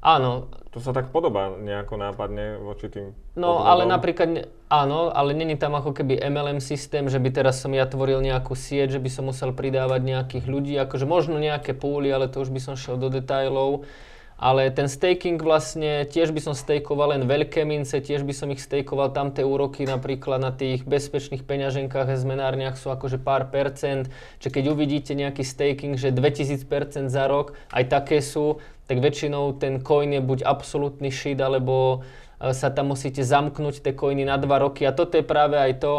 Áno. 0.02 0.50
To 0.72 0.80
sa 0.80 0.96
tak 0.96 1.12
podobá 1.12 1.52
nejako 1.52 2.00
nápadne 2.00 2.56
voči 2.64 2.88
tým 2.88 3.12
No 3.36 3.60
podvodom. 3.60 3.68
ale 3.68 3.84
napríklad, 3.92 4.30
áno, 4.72 5.12
ale 5.12 5.36
není 5.36 5.60
tam 5.60 5.76
ako 5.76 5.92
keby 5.92 6.24
MLM 6.32 6.64
systém, 6.64 7.12
že 7.12 7.20
by 7.20 7.28
teraz 7.28 7.60
som 7.60 7.76
ja 7.76 7.84
tvoril 7.84 8.24
nejakú 8.24 8.56
sieť, 8.56 8.96
že 8.96 9.04
by 9.04 9.10
som 9.12 9.28
musel 9.28 9.52
pridávať 9.52 10.00
nejakých 10.00 10.46
ľudí, 10.48 10.74
akože 10.80 11.04
možno 11.04 11.44
nejaké 11.44 11.76
púly, 11.76 12.08
ale 12.08 12.32
to 12.32 12.40
už 12.40 12.56
by 12.56 12.64
som 12.64 12.80
šiel 12.80 12.96
do 12.96 13.12
detajlov. 13.12 13.84
Ale 14.42 14.74
ten 14.74 14.90
staking 14.90 15.38
vlastne, 15.38 16.02
tiež 16.10 16.34
by 16.34 16.42
som 16.42 16.58
stakeoval 16.58 17.14
len 17.14 17.30
veľké 17.30 17.62
mince, 17.62 18.02
tiež 18.02 18.26
by 18.26 18.34
som 18.34 18.50
ich 18.50 18.58
stakeoval, 18.58 19.14
tam 19.14 19.30
tie 19.30 19.46
úroky 19.46 19.86
napríklad 19.86 20.42
na 20.42 20.50
tých 20.50 20.82
bezpečných 20.82 21.46
peňaženkách 21.46 22.10
a 22.10 22.18
zmenárniach 22.18 22.74
sú 22.74 22.90
akože 22.90 23.22
pár 23.22 23.54
percent. 23.54 24.10
Čiže 24.42 24.50
keď 24.50 24.64
uvidíte 24.74 25.14
nejaký 25.14 25.46
staking, 25.46 25.94
že 25.94 26.10
2000% 26.10 27.14
za 27.14 27.30
rok, 27.30 27.54
aj 27.70 27.86
také 27.86 28.18
sú, 28.18 28.58
tak 28.90 28.98
väčšinou 28.98 29.62
ten 29.62 29.78
coin 29.78 30.10
je 30.10 30.26
buď 30.26 30.42
absolútny 30.42 31.14
shit, 31.14 31.38
alebo 31.38 32.02
e, 32.42 32.50
sa 32.58 32.74
tam 32.74 32.98
musíte 32.98 33.22
zamknúť 33.22 33.86
tie 33.86 33.94
coiny 33.94 34.26
na 34.26 34.42
2 34.42 34.50
roky. 34.58 34.90
A 34.90 34.92
toto 34.92 35.22
je 35.22 35.24
práve 35.24 35.54
aj 35.54 35.86
to, 35.86 35.94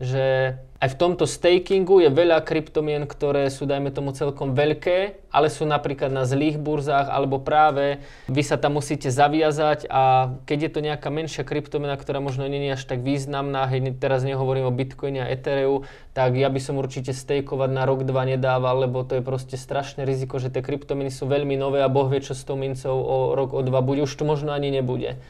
že 0.00 0.56
aj 0.80 0.96
v 0.96 0.98
tomto 0.98 1.28
stakingu 1.28 2.00
je 2.00 2.08
veľa 2.08 2.40
kryptomien, 2.40 3.04
ktoré 3.04 3.52
sú, 3.52 3.68
dajme 3.68 3.92
tomu, 3.92 4.16
celkom 4.16 4.56
veľké, 4.56 5.28
ale 5.28 5.52
sú 5.52 5.68
napríklad 5.68 6.08
na 6.08 6.24
zlých 6.24 6.56
burzách, 6.56 7.12
alebo 7.12 7.36
práve 7.36 8.00
vy 8.24 8.40
sa 8.40 8.56
tam 8.56 8.80
musíte 8.80 9.12
zaviazať 9.12 9.84
a 9.92 10.32
keď 10.48 10.58
je 10.64 10.70
to 10.72 10.80
nejaká 10.80 11.12
menšia 11.12 11.44
kryptomena, 11.44 12.00
ktorá 12.00 12.24
možno 12.24 12.48
nie 12.48 12.72
je 12.72 12.80
až 12.80 12.88
tak 12.88 13.04
významná, 13.04 13.68
hej, 13.68 13.92
teraz 14.00 14.24
nehovorím 14.24 14.72
o 14.72 14.72
Bitcoine 14.72 15.20
a 15.20 15.28
Ethereu, 15.28 15.84
tak 16.16 16.32
ja 16.32 16.48
by 16.48 16.60
som 16.64 16.80
určite 16.80 17.12
stakeovať 17.12 17.68
na 17.68 17.84
rok, 17.84 18.08
dva 18.08 18.24
nedával, 18.24 18.88
lebo 18.88 19.04
to 19.04 19.20
je 19.20 19.22
proste 19.22 19.60
strašné 19.60 20.08
riziko, 20.08 20.40
že 20.40 20.48
tie 20.48 20.64
kryptomeny 20.64 21.12
sú 21.12 21.28
veľmi 21.28 21.60
nové 21.60 21.84
a 21.84 21.92
Boh 21.92 22.08
vie, 22.08 22.24
čo 22.24 22.32
s 22.32 22.40
tou 22.40 22.56
mincou 22.56 22.96
o 23.04 23.16
rok, 23.36 23.52
o 23.52 23.60
dva 23.60 23.84
bude, 23.84 24.08
už 24.08 24.16
to 24.16 24.24
možno 24.24 24.56
ani 24.56 24.72
nebude. 24.72 25.20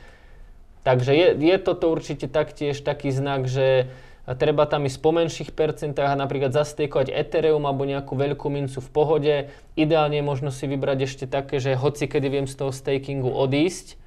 Takže 0.86 1.10
je, 1.12 1.26
je 1.42 1.56
toto 1.58 1.90
určite 1.90 2.30
taktiež 2.30 2.78
taký 2.80 3.10
znak, 3.10 3.50
že 3.50 3.90
a 4.30 4.38
treba 4.38 4.62
tam 4.70 4.86
ísť 4.86 4.98
po 5.02 5.10
menších 5.10 5.50
percentách 5.58 6.14
a 6.14 6.20
napríklad 6.22 6.54
zastejkovať 6.54 7.10
Ethereum 7.10 7.66
alebo 7.66 7.82
nejakú 7.82 8.14
veľkú 8.14 8.46
mincu 8.46 8.78
v 8.78 8.90
pohode. 8.94 9.34
Ideálne 9.74 10.22
je 10.22 10.24
možno 10.24 10.54
si 10.54 10.70
vybrať 10.70 10.98
ešte 11.02 11.24
také, 11.26 11.58
že 11.58 11.74
hoci 11.74 12.06
kedy 12.06 12.30
viem 12.30 12.46
z 12.46 12.54
toho 12.54 12.70
stakingu 12.70 13.26
odísť, 13.26 13.98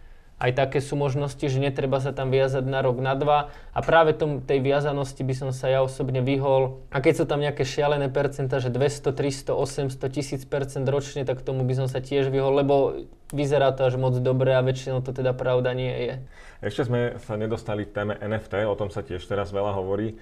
aj 0.44 0.52
také 0.60 0.84
sú 0.84 1.00
možnosti, 1.00 1.40
že 1.40 1.56
netreba 1.56 2.04
sa 2.04 2.12
tam 2.12 2.28
viazať 2.28 2.68
na 2.68 2.84
rok, 2.84 3.00
na 3.00 3.16
dva. 3.16 3.56
A 3.72 3.80
práve 3.80 4.12
tom, 4.12 4.44
tej 4.44 4.60
viazanosti 4.60 5.24
by 5.24 5.32
som 5.40 5.50
sa 5.56 5.72
ja 5.72 5.80
osobne 5.80 6.20
vyhol. 6.20 6.84
A 6.92 7.00
keď 7.00 7.24
sú 7.24 7.26
tam 7.26 7.40
nejaké 7.40 7.64
šialené 7.64 8.12
percenta, 8.12 8.60
že 8.60 8.68
200, 8.68 9.16
300, 9.16 9.56
800, 9.56 10.04
1000 10.04 10.52
percent 10.52 10.84
ročne, 10.84 11.24
tak 11.24 11.40
tomu 11.48 11.64
by 11.64 11.80
som 11.80 11.88
sa 11.88 12.04
tiež 12.04 12.28
vyhol, 12.28 12.60
lebo 12.60 13.08
vyzerá 13.32 13.72
to 13.72 13.88
až 13.88 13.96
moc 13.96 14.20
dobre 14.20 14.52
a 14.52 14.60
väčšinou 14.60 15.00
to 15.00 15.16
teda 15.16 15.32
pravda 15.32 15.72
nie 15.72 15.96
je. 16.12 16.14
Ešte 16.60 16.92
sme 16.92 17.16
sa 17.24 17.40
nedostali 17.40 17.88
k 17.88 17.96
téme 18.04 18.20
NFT, 18.20 18.68
o 18.68 18.76
tom 18.76 18.92
sa 18.92 19.00
tiež 19.00 19.24
teraz 19.24 19.56
veľa 19.56 19.80
hovorí. 19.80 20.20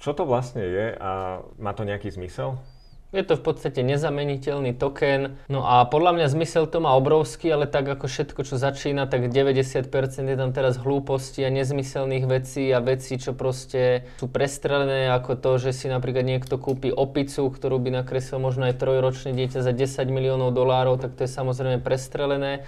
Čo 0.00 0.16
to 0.16 0.24
vlastne 0.24 0.64
je 0.64 0.96
a 0.96 1.44
má 1.60 1.76
to 1.76 1.84
nejaký 1.84 2.08
zmysel? 2.08 2.56
Je 3.10 3.26
to 3.26 3.34
v 3.34 3.42
podstate 3.42 3.82
nezameniteľný 3.82 4.70
token. 4.78 5.34
No 5.50 5.66
a 5.66 5.82
podľa 5.82 6.14
mňa 6.14 6.26
zmysel 6.30 6.70
to 6.70 6.78
má 6.78 6.94
obrovský, 6.94 7.50
ale 7.50 7.66
tak 7.66 7.90
ako 7.90 8.06
všetko, 8.06 8.46
čo 8.46 8.54
začína, 8.54 9.10
tak 9.10 9.34
90% 9.34 9.90
je 10.30 10.36
tam 10.38 10.54
teraz 10.54 10.78
hlúposti 10.78 11.42
a 11.42 11.50
nezmyselných 11.50 12.24
vecí 12.30 12.70
a 12.70 12.78
vecí, 12.78 13.18
čo 13.18 13.34
proste 13.34 14.06
sú 14.22 14.30
prestrelené, 14.30 15.10
ako 15.10 15.42
to, 15.42 15.50
že 15.58 15.74
si 15.74 15.86
napríklad 15.90 16.22
niekto 16.22 16.54
kúpi 16.54 16.94
opicu, 16.94 17.50
ktorú 17.50 17.82
by 17.82 18.06
nakreslil 18.06 18.38
možno 18.38 18.70
aj 18.70 18.78
trojročné 18.78 19.34
dieťa 19.34 19.58
za 19.58 19.74
10 19.74 20.06
miliónov 20.06 20.54
dolárov, 20.54 21.02
tak 21.02 21.18
to 21.18 21.26
je 21.26 21.30
samozrejme 21.34 21.82
prestrelené 21.82 22.62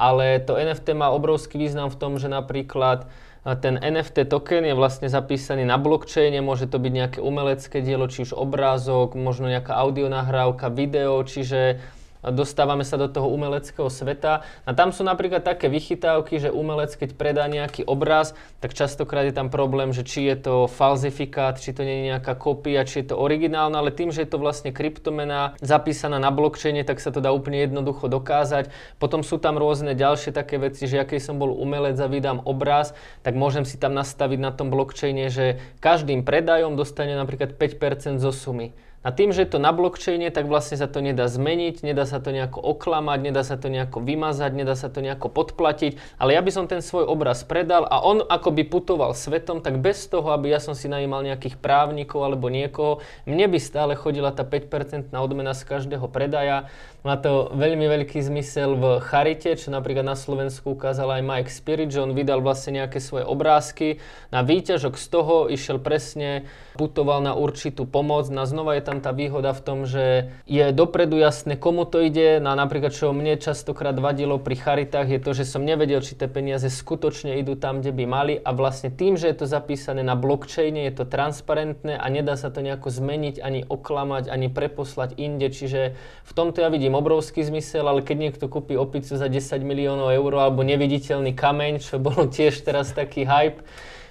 ale 0.00 0.40
to 0.40 0.56
NFT 0.56 0.96
má 0.96 1.12
obrovský 1.12 1.60
význam 1.60 1.92
v 1.92 1.98
tom, 2.00 2.16
že 2.16 2.32
napríklad 2.32 3.10
ten 3.40 3.80
NFT 3.80 4.28
token 4.28 4.68
je 4.68 4.76
vlastne 4.76 5.08
zapísaný 5.08 5.64
na 5.64 5.80
blockchaine, 5.80 6.44
môže 6.44 6.68
to 6.68 6.76
byť 6.76 6.92
nejaké 6.92 7.18
umelecké 7.24 7.80
dielo, 7.80 8.04
či 8.04 8.28
už 8.28 8.36
obrázok, 8.36 9.16
možno 9.16 9.48
nejaká 9.48 9.72
audionahrávka, 9.80 10.68
video, 10.68 11.24
čiže 11.24 11.80
dostávame 12.24 12.84
sa 12.84 13.00
do 13.00 13.08
toho 13.08 13.32
umeleckého 13.32 13.88
sveta. 13.88 14.44
A 14.68 14.70
tam 14.76 14.92
sú 14.92 15.00
napríklad 15.00 15.40
také 15.40 15.72
vychytávky, 15.72 16.36
že 16.36 16.52
umelec, 16.52 16.92
keď 16.92 17.16
predá 17.16 17.48
nejaký 17.48 17.88
obraz, 17.88 18.36
tak 18.60 18.76
častokrát 18.76 19.24
je 19.24 19.34
tam 19.34 19.48
problém, 19.48 19.96
že 19.96 20.04
či 20.04 20.28
je 20.28 20.36
to 20.36 20.54
falzifikát, 20.68 21.56
či 21.56 21.72
to 21.72 21.80
nie 21.80 22.04
je 22.04 22.08
nejaká 22.12 22.36
kopia, 22.36 22.84
či 22.84 23.00
je 23.00 23.12
to 23.12 23.16
originálne, 23.16 23.72
ale 23.72 23.88
tým, 23.94 24.12
že 24.12 24.28
je 24.28 24.30
to 24.36 24.38
vlastne 24.38 24.68
kryptomena 24.70 25.56
zapísaná 25.64 26.20
na 26.20 26.28
blockchaine, 26.28 26.84
tak 26.84 27.00
sa 27.00 27.08
to 27.08 27.24
dá 27.24 27.32
úplne 27.32 27.64
jednoducho 27.64 28.12
dokázať. 28.12 28.68
Potom 29.00 29.24
sú 29.24 29.40
tam 29.40 29.56
rôzne 29.56 29.96
ďalšie 29.96 30.36
také 30.36 30.60
veci, 30.60 30.84
že 30.84 31.00
aký 31.00 31.16
som 31.16 31.40
bol 31.40 31.56
umelec 31.56 31.96
a 31.96 32.10
vydám 32.10 32.44
obraz, 32.44 32.92
tak 33.24 33.32
môžem 33.32 33.64
si 33.64 33.80
tam 33.80 33.96
nastaviť 33.96 34.38
na 34.38 34.52
tom 34.52 34.68
blockchaine, 34.68 35.32
že 35.32 35.56
každým 35.80 36.20
predajom 36.20 36.76
dostane 36.76 37.16
napríklad 37.16 37.56
5% 37.56 38.20
zo 38.20 38.32
sumy. 38.32 38.76
A 39.00 39.16
tým, 39.16 39.32
že 39.32 39.48
je 39.48 39.56
to 39.56 39.64
na 39.64 39.72
blockchaine, 39.72 40.28
tak 40.28 40.44
vlastne 40.44 40.76
sa 40.76 40.84
to 40.84 41.00
nedá 41.00 41.24
zmeniť, 41.24 41.80
nedá 41.80 42.04
sa 42.04 42.20
to 42.20 42.36
nejako 42.36 42.60
oklamať, 42.60 43.32
nedá 43.32 43.40
sa 43.40 43.56
to 43.56 43.72
nejako 43.72 44.04
vymazať, 44.04 44.52
nedá 44.52 44.76
sa 44.76 44.92
to 44.92 45.00
nejako 45.00 45.32
podplatiť, 45.32 45.96
ale 46.20 46.36
ja 46.36 46.44
by 46.44 46.52
som 46.52 46.68
ten 46.68 46.84
svoj 46.84 47.08
obraz 47.08 47.40
predal 47.40 47.88
a 47.88 48.04
on 48.04 48.20
ako 48.20 48.52
by 48.52 48.68
putoval 48.68 49.16
svetom, 49.16 49.64
tak 49.64 49.80
bez 49.80 50.04
toho, 50.04 50.36
aby 50.36 50.52
ja 50.52 50.60
som 50.60 50.76
si 50.76 50.84
najímal 50.84 51.24
nejakých 51.24 51.56
právnikov 51.56 52.28
alebo 52.28 52.52
niekoho, 52.52 53.00
mne 53.24 53.48
by 53.48 53.56
stále 53.56 53.96
chodila 53.96 54.36
tá 54.36 54.44
5% 54.44 55.16
odmena 55.16 55.56
z 55.56 55.64
každého 55.64 56.04
predaja. 56.12 56.68
Má 57.00 57.16
to 57.16 57.48
veľmi 57.56 57.88
veľký 57.88 58.20
zmysel 58.20 58.76
v 58.76 58.84
charite, 59.00 59.56
čo 59.56 59.72
napríklad 59.72 60.04
na 60.04 60.12
Slovensku 60.12 60.76
ukázal 60.76 61.08
aj 61.16 61.22
Mike 61.24 61.48
Spirit, 61.48 61.88
že 61.88 62.04
on 62.04 62.12
vydal 62.12 62.44
vlastne 62.44 62.76
nejaké 62.84 63.00
svoje 63.00 63.24
obrázky. 63.24 64.04
Na 64.28 64.44
výťažok 64.44 65.00
z 65.00 65.06
toho 65.08 65.48
išiel 65.48 65.80
presne, 65.80 66.44
putoval 66.76 67.24
na 67.24 67.32
určitú 67.32 67.88
pomoc. 67.88 68.28
Na 68.28 68.44
znova 68.44 68.76
je 68.76 68.84
tam 68.90 68.98
tá 68.98 69.14
výhoda 69.14 69.54
v 69.54 69.62
tom, 69.62 69.78
že 69.86 70.34
je 70.50 70.74
dopredu 70.74 71.14
jasné, 71.22 71.54
komu 71.54 71.86
to 71.86 72.02
ide. 72.02 72.42
Na 72.42 72.58
napríklad, 72.58 72.90
čo 72.90 73.14
mne 73.14 73.38
častokrát 73.38 73.94
vadilo 73.94 74.42
pri 74.42 74.58
charitách, 74.58 75.06
je 75.06 75.20
to, 75.22 75.30
že 75.30 75.46
som 75.46 75.62
nevedel, 75.62 76.02
či 76.02 76.18
tie 76.18 76.26
peniaze 76.26 76.66
skutočne 76.66 77.38
idú 77.38 77.54
tam, 77.54 77.78
kde 77.78 77.94
by 77.94 78.04
mali. 78.10 78.34
A 78.42 78.50
vlastne 78.50 78.90
tým, 78.90 79.14
že 79.14 79.30
je 79.30 79.36
to 79.38 79.46
zapísané 79.46 80.02
na 80.02 80.18
blockchaine, 80.18 80.90
je 80.90 80.94
to 80.98 81.04
transparentné 81.06 81.94
a 81.94 82.06
nedá 82.10 82.34
sa 82.34 82.50
to 82.50 82.66
nejako 82.66 82.90
zmeniť, 82.90 83.38
ani 83.38 83.62
oklamať, 83.62 84.26
ani 84.26 84.50
preposlať 84.50 85.14
inde. 85.14 85.46
Čiže 85.54 85.94
v 86.26 86.32
tomto 86.34 86.58
ja 86.58 86.68
vidím 86.74 86.98
obrovský 86.98 87.46
zmysel, 87.46 87.86
ale 87.86 88.02
keď 88.02 88.16
niekto 88.18 88.50
kúpi 88.50 88.74
opicu 88.74 89.14
za 89.14 89.30
10 89.30 89.62
miliónov 89.62 90.10
eur 90.10 90.34
alebo 90.34 90.66
neviditeľný 90.66 91.30
kameň, 91.38 91.78
čo 91.78 92.02
bolo 92.02 92.26
tiež 92.26 92.58
teraz 92.66 92.90
taký 92.90 93.22
hype, 93.22 93.62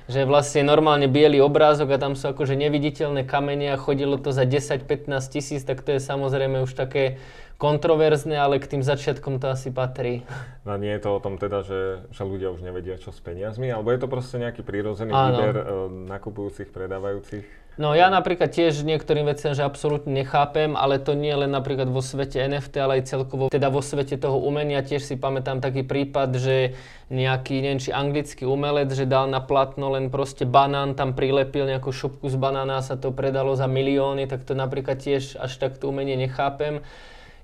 že 0.10 0.26
vlastne 0.26 0.66
normálne 0.66 1.06
biely 1.06 1.38
obrázok 1.38 1.94
a 1.94 2.02
tam 2.02 2.18
sú 2.18 2.34
akože 2.34 2.58
neviditeľné 2.58 3.30
kamene 3.30 3.70
a 3.70 3.78
chodilo 3.78 4.18
to 4.18 4.34
za 4.34 4.42
10-15 4.42 5.06
tisíc, 5.30 5.62
tak 5.62 5.86
to 5.86 5.94
je 5.94 6.02
samozrejme 6.02 6.66
už 6.66 6.74
také 6.74 7.22
kontroverzné, 7.62 8.40
ale 8.40 8.58
k 8.58 8.66
tým 8.66 8.82
začiatkom 8.82 9.38
to 9.38 9.54
asi 9.54 9.70
patrí. 9.70 10.26
No 10.66 10.80
nie 10.82 10.96
je 10.96 11.06
to 11.06 11.14
o 11.14 11.20
tom 11.22 11.38
teda, 11.38 11.62
že, 11.62 12.10
že 12.10 12.24
ľudia 12.26 12.50
už 12.50 12.66
nevedia 12.66 12.98
čo 12.98 13.14
s 13.14 13.22
peniazmi, 13.22 13.70
alebo 13.70 13.94
je 13.94 14.00
to 14.02 14.08
proste 14.10 14.42
nejaký 14.42 14.66
prírodzený 14.66 15.14
výber 15.14 15.56
uh, 15.62 15.64
nakupujúcich, 15.92 16.74
predávajúcich? 16.74 17.46
No 17.80 17.96
ja 17.96 18.12
napríklad 18.12 18.52
tiež 18.52 18.84
niektorým 18.84 19.24
veciam, 19.24 19.56
že 19.56 19.64
absolútne 19.64 20.12
nechápem, 20.12 20.76
ale 20.76 21.00
to 21.00 21.16
nie 21.16 21.32
len 21.32 21.48
napríklad 21.48 21.88
vo 21.88 22.04
svete 22.04 22.44
NFT, 22.44 22.76
ale 22.76 23.00
aj 23.00 23.08
celkovo 23.08 23.48
teda 23.48 23.72
vo 23.72 23.80
svete 23.80 24.20
toho 24.20 24.36
umenia. 24.36 24.84
Tiež 24.84 25.08
si 25.08 25.16
pamätám 25.16 25.64
taký 25.64 25.88
prípad, 25.88 26.36
že 26.36 26.76
nejaký, 27.08 27.64
neviem 27.64 27.80
či 27.80 27.96
anglický 27.96 28.44
umelec, 28.44 28.92
že 28.92 29.08
dal 29.08 29.32
na 29.32 29.40
platno 29.40 29.96
len 29.96 30.12
proste 30.12 30.44
banán, 30.44 30.92
tam 30.92 31.16
prilepil 31.16 31.72
nejakú 31.72 31.96
šupku 31.96 32.28
z 32.28 32.36
banána 32.36 32.84
a 32.84 32.86
sa 32.86 33.00
to 33.00 33.16
predalo 33.16 33.56
za 33.56 33.72
milióny, 33.72 34.28
tak 34.28 34.44
to 34.44 34.60
napríklad 34.60 35.00
tiež 35.00 35.40
až 35.40 35.56
tak 35.56 35.80
to 35.80 35.88
umenie 35.88 36.20
nechápem. 36.20 36.84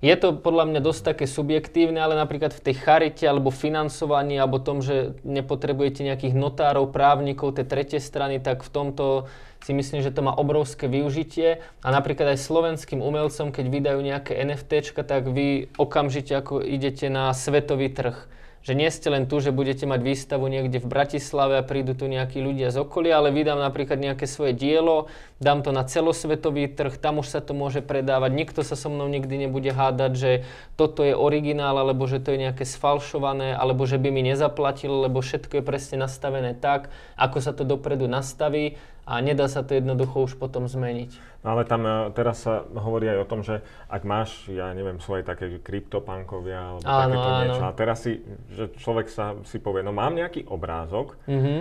Je 0.03 0.12
to 0.19 0.36
podľa 0.36 0.67
mňa 0.71 0.81
dosť 0.84 1.01
také 1.15 1.25
subjektívne, 1.25 1.99
ale 2.03 2.19
napríklad 2.19 2.51
v 2.51 2.63
tej 2.71 2.75
charite 2.84 3.23
alebo 3.23 3.53
financovaní 3.53 4.36
alebo 4.36 4.60
tom, 4.60 4.84
že 4.84 5.15
nepotrebujete 5.23 6.03
nejakých 6.03 6.36
notárov, 6.36 6.91
právnikov, 6.91 7.55
tie 7.55 7.63
tretie 7.63 8.03
strany, 8.03 8.43
tak 8.43 8.63
v 8.63 8.69
tomto 8.69 9.31
si 9.65 9.73
myslím, 9.73 10.05
že 10.05 10.13
to 10.13 10.21
má 10.21 10.29
obrovské 10.29 10.86
využitie. 10.86 11.63
A 11.81 11.88
napríklad 11.89 12.38
aj 12.38 12.45
slovenským 12.45 13.01
umelcom, 13.01 13.49
keď 13.49 13.65
vydajú 13.65 13.99
nejaké 14.03 14.38
NFT, 14.38 14.93
tak 15.01 15.25
vy 15.25 15.73
okamžite 15.79 16.38
ako 16.38 16.62
idete 16.62 17.10
na 17.10 17.34
svetový 17.34 17.89
trh 17.89 18.35
že 18.65 18.73
nie 18.73 18.89
ste 18.89 19.13
len 19.13 19.30
tu, 19.30 19.38
že 19.38 19.54
budete 19.54 19.86
mať 19.86 20.01
výstavu 20.01 20.49
niekde 20.49 20.82
v 20.82 20.89
Bratislave 20.89 21.62
a 21.62 21.63
prídu 21.63 21.93
tu 21.93 22.10
nejakí 22.10 22.41
ľudia 22.41 22.73
z 22.73 22.82
okolia, 22.82 23.21
ale 23.21 23.30
vydám 23.30 23.62
napríklad 23.62 24.01
nejaké 24.01 24.25
svoje 24.25 24.58
dielo, 24.58 25.06
dám 25.38 25.62
to 25.62 25.69
na 25.69 25.86
celosvetový 25.86 26.65
trh, 26.73 26.97
tam 26.97 27.21
už 27.21 27.30
sa 27.30 27.45
to 27.45 27.54
môže 27.54 27.86
predávať, 27.86 28.34
nikto 28.34 28.65
sa 28.65 28.73
so 28.73 28.89
mnou 28.89 29.06
nikdy 29.06 29.45
nebude 29.45 29.69
hádať, 29.69 30.12
že 30.17 30.32
toto 30.73 31.06
je 31.06 31.13
originál, 31.13 31.78
alebo 31.78 32.10
že 32.10 32.17
to 32.17 32.34
je 32.34 32.41
nejaké 32.41 32.65
sfalšované, 32.65 33.54
alebo 33.54 33.86
že 33.86 34.01
by 34.01 34.10
mi 34.10 34.25
nezaplatil, 34.25 35.06
lebo 35.06 35.21
všetko 35.21 35.62
je 35.62 35.63
presne 35.63 36.01
nastavené 36.01 36.58
tak, 36.58 36.89
ako 37.21 37.38
sa 37.45 37.54
to 37.54 37.69
dopredu 37.69 38.10
nastaví 38.10 38.82
a 39.06 39.21
nedá 39.21 39.45
sa 39.45 39.62
to 39.62 39.78
jednoducho 39.78 40.25
už 40.25 40.41
potom 40.41 40.65
zmeniť. 40.65 41.35
No 41.45 41.53
ale 41.53 41.62
tam 41.69 41.86
e, 41.86 42.10
teraz 42.17 42.41
sa 42.41 42.65
hovorí 42.73 43.05
aj 43.05 43.21
o 43.21 43.29
tom, 43.29 43.45
že 43.45 43.62
ak 43.86 44.01
máš, 44.01 44.49
ja 44.49 44.73
neviem, 44.73 44.97
svoje 44.97 45.21
také 45.21 45.62
kryptopankovia 45.62 46.58
alebo 46.58 46.81
áno, 46.89 46.97
takéto 47.05 47.29
áno. 47.29 47.41
niečo 47.45 47.63
a 47.69 47.73
teraz 47.77 47.97
si, 48.01 48.17
že 48.49 48.73
človek 48.81 49.05
sa 49.13 49.38
si 49.45 49.62
povie, 49.62 49.86
no 49.86 49.93
mám 49.93 50.17
nejaký 50.17 50.49
obrázok, 50.49 51.21
mm-hmm. 51.29 51.60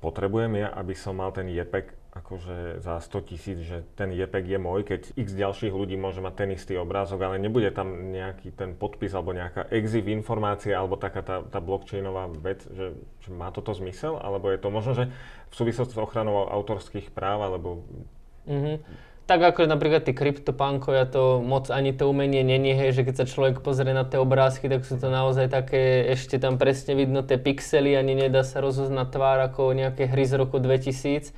potrebujem 0.00 0.64
ja, 0.64 0.72
aby 0.72 0.96
som 0.96 1.20
mal 1.20 1.36
ten 1.36 1.52
JPEG 1.52 2.06
akože 2.16 2.80
za 2.80 2.96
100 2.96 3.28
tisíc, 3.28 3.58
že 3.60 3.84
ten 3.92 4.08
JPEG 4.08 4.56
je 4.56 4.58
môj, 4.60 4.88
keď 4.88 5.12
x 5.20 5.36
ďalších 5.36 5.68
ľudí 5.68 6.00
môže 6.00 6.24
mať 6.24 6.34
ten 6.40 6.48
istý 6.56 6.80
obrázok, 6.80 7.20
ale 7.20 7.36
nebude 7.36 7.68
tam 7.76 7.92
nejaký 7.92 8.56
ten 8.56 8.72
podpis 8.72 9.12
alebo 9.12 9.36
nejaká 9.36 9.68
exif 9.68 10.08
informácia 10.08 10.80
alebo 10.80 10.96
taká 10.96 11.20
tá, 11.20 11.44
tá 11.44 11.60
blockchainová 11.60 12.32
vec, 12.40 12.64
že, 12.72 12.96
že 13.20 13.28
má 13.28 13.52
toto 13.52 13.76
zmysel, 13.76 14.16
alebo 14.16 14.48
je 14.48 14.56
to 14.56 14.68
možno, 14.72 14.92
že 14.96 15.04
v 15.52 15.54
súvislosti 15.54 15.92
s 15.92 16.00
ochranou 16.00 16.48
autorských 16.48 17.12
práv, 17.12 17.44
alebo... 17.44 17.84
Mm-hmm. 18.48 18.76
Tak 19.26 19.42
ako 19.42 19.66
napríklad 19.66 20.06
tí 20.06 20.14
kryptopankovia, 20.14 21.02
to 21.10 21.42
moc 21.42 21.66
ani 21.74 21.90
to 21.90 22.06
umenie 22.06 22.46
není, 22.46 22.70
hej, 22.70 22.94
že 22.94 23.02
keď 23.02 23.14
sa 23.20 23.26
človek 23.26 23.58
pozrie 23.58 23.90
na 23.90 24.06
tie 24.06 24.22
obrázky, 24.22 24.70
tak 24.70 24.86
sú 24.86 25.02
to 25.02 25.10
naozaj 25.10 25.50
také, 25.50 26.06
ešte 26.14 26.38
tam 26.38 26.62
presne 26.62 26.94
vidno 26.94 27.26
tie 27.26 27.34
pixely, 27.34 27.98
ani 27.98 28.14
nedá 28.14 28.46
sa 28.46 28.62
rozoznať 28.62 29.10
tvár 29.10 29.38
ako 29.50 29.74
nejaké 29.74 30.06
hry 30.06 30.22
z 30.30 30.38
roku 30.38 30.62
2000 30.62 31.34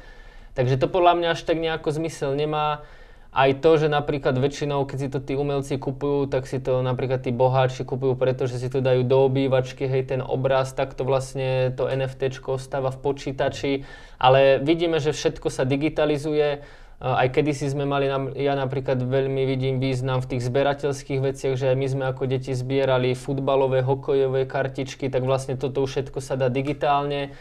Takže 0.58 0.74
to 0.74 0.90
podľa 0.90 1.14
mňa 1.14 1.28
až 1.38 1.46
tak 1.46 1.62
nejako 1.62 1.94
zmysel 1.94 2.34
nemá. 2.34 2.82
Aj 3.30 3.54
to, 3.54 3.78
že 3.78 3.86
napríklad 3.86 4.34
väčšinou, 4.34 4.82
keď 4.90 4.98
si 4.98 5.08
to 5.12 5.22
tí 5.22 5.38
umelci 5.38 5.78
kupujú, 5.78 6.26
tak 6.26 6.50
si 6.50 6.58
to 6.58 6.82
napríklad 6.82 7.22
tí 7.22 7.30
boháči 7.30 7.86
kupujú, 7.86 8.18
pretože 8.18 8.58
si 8.58 8.66
to 8.66 8.82
dajú 8.82 9.06
do 9.06 9.30
obývačky, 9.30 9.86
hej, 9.86 10.10
ten 10.10 10.18
obraz, 10.18 10.74
tak 10.74 10.98
to 10.98 11.06
vlastne 11.06 11.70
to 11.78 11.86
NFT 11.86 12.42
ostáva 12.42 12.90
v 12.90 12.98
počítači. 12.98 13.72
Ale 14.18 14.58
vidíme, 14.58 14.98
že 14.98 15.14
všetko 15.14 15.46
sa 15.46 15.62
digitalizuje. 15.62 16.66
Aj 16.98 17.30
kedysi 17.30 17.70
sme 17.70 17.86
mali, 17.86 18.10
ja 18.34 18.58
napríklad 18.58 18.98
veľmi 18.98 19.46
vidím 19.46 19.78
význam 19.78 20.18
v 20.18 20.34
tých 20.34 20.42
zberateľských 20.50 21.22
veciach, 21.22 21.54
že 21.54 21.70
aj 21.70 21.76
my 21.78 21.86
sme 21.86 22.04
ako 22.10 22.26
deti 22.26 22.50
zbierali 22.50 23.14
futbalové, 23.14 23.86
hokejové 23.86 24.50
kartičky, 24.50 25.06
tak 25.06 25.22
vlastne 25.22 25.54
toto 25.54 25.86
všetko 25.86 26.18
sa 26.18 26.34
dá 26.34 26.50
digitálne. 26.50 27.38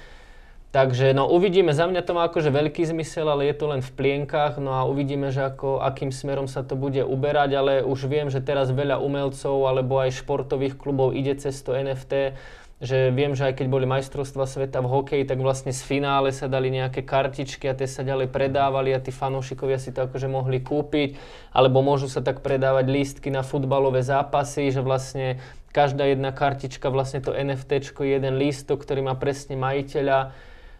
Takže 0.69 1.09
no 1.17 1.25
uvidíme, 1.25 1.73
za 1.73 1.89
mňa 1.89 2.05
to 2.05 2.13
má 2.13 2.29
akože 2.29 2.53
veľký 2.53 2.85
zmysel, 2.85 3.25
ale 3.33 3.49
je 3.49 3.57
to 3.57 3.65
len 3.65 3.81
v 3.81 3.91
plienkach, 3.97 4.61
no 4.61 4.77
a 4.77 4.85
uvidíme, 4.85 5.33
že 5.33 5.49
ako, 5.49 5.81
akým 5.81 6.13
smerom 6.13 6.45
sa 6.45 6.61
to 6.61 6.77
bude 6.77 7.01
uberať, 7.01 7.49
ale 7.57 7.73
už 7.81 8.05
viem, 8.05 8.29
že 8.29 8.45
teraz 8.45 8.69
veľa 8.69 9.01
umelcov 9.01 9.57
alebo 9.65 9.97
aj 9.97 10.21
športových 10.21 10.77
klubov 10.77 11.17
ide 11.17 11.33
cez 11.33 11.57
to 11.65 11.73
NFT, 11.73 12.37
že 12.77 13.09
viem, 13.09 13.33
že 13.33 13.49
aj 13.49 13.57
keď 13.57 13.67
boli 13.73 13.89
majstrovstva 13.89 14.45
sveta 14.45 14.85
v 14.85 14.91
hokeji, 14.91 15.23
tak 15.25 15.41
vlastne 15.41 15.73
z 15.73 15.81
finále 15.81 16.29
sa 16.29 16.45
dali 16.45 16.69
nejaké 16.69 17.01
kartičky 17.01 17.65
a 17.65 17.73
tie 17.73 17.89
sa 17.89 18.05
ďalej 18.05 18.29
predávali 18.29 18.93
a 18.93 19.01
tí 19.01 19.09
fanúšikovia 19.09 19.81
si 19.81 19.89
to 19.89 20.05
akože 20.05 20.29
mohli 20.29 20.61
kúpiť, 20.61 21.17
alebo 21.57 21.81
môžu 21.81 22.05
sa 22.05 22.21
tak 22.21 22.45
predávať 22.45 22.85
lístky 22.85 23.33
na 23.33 23.41
futbalové 23.41 24.05
zápasy, 24.05 24.69
že 24.69 24.85
vlastne 24.85 25.41
každá 25.73 26.05
jedna 26.05 26.29
kartička, 26.29 26.93
vlastne 26.93 27.17
to 27.17 27.33
NFT 27.33 27.97
je 27.97 28.13
jeden 28.13 28.37
lístok, 28.37 28.85
ktorý 28.85 29.09
má 29.09 29.17
presne 29.17 29.57
majiteľa 29.57 30.37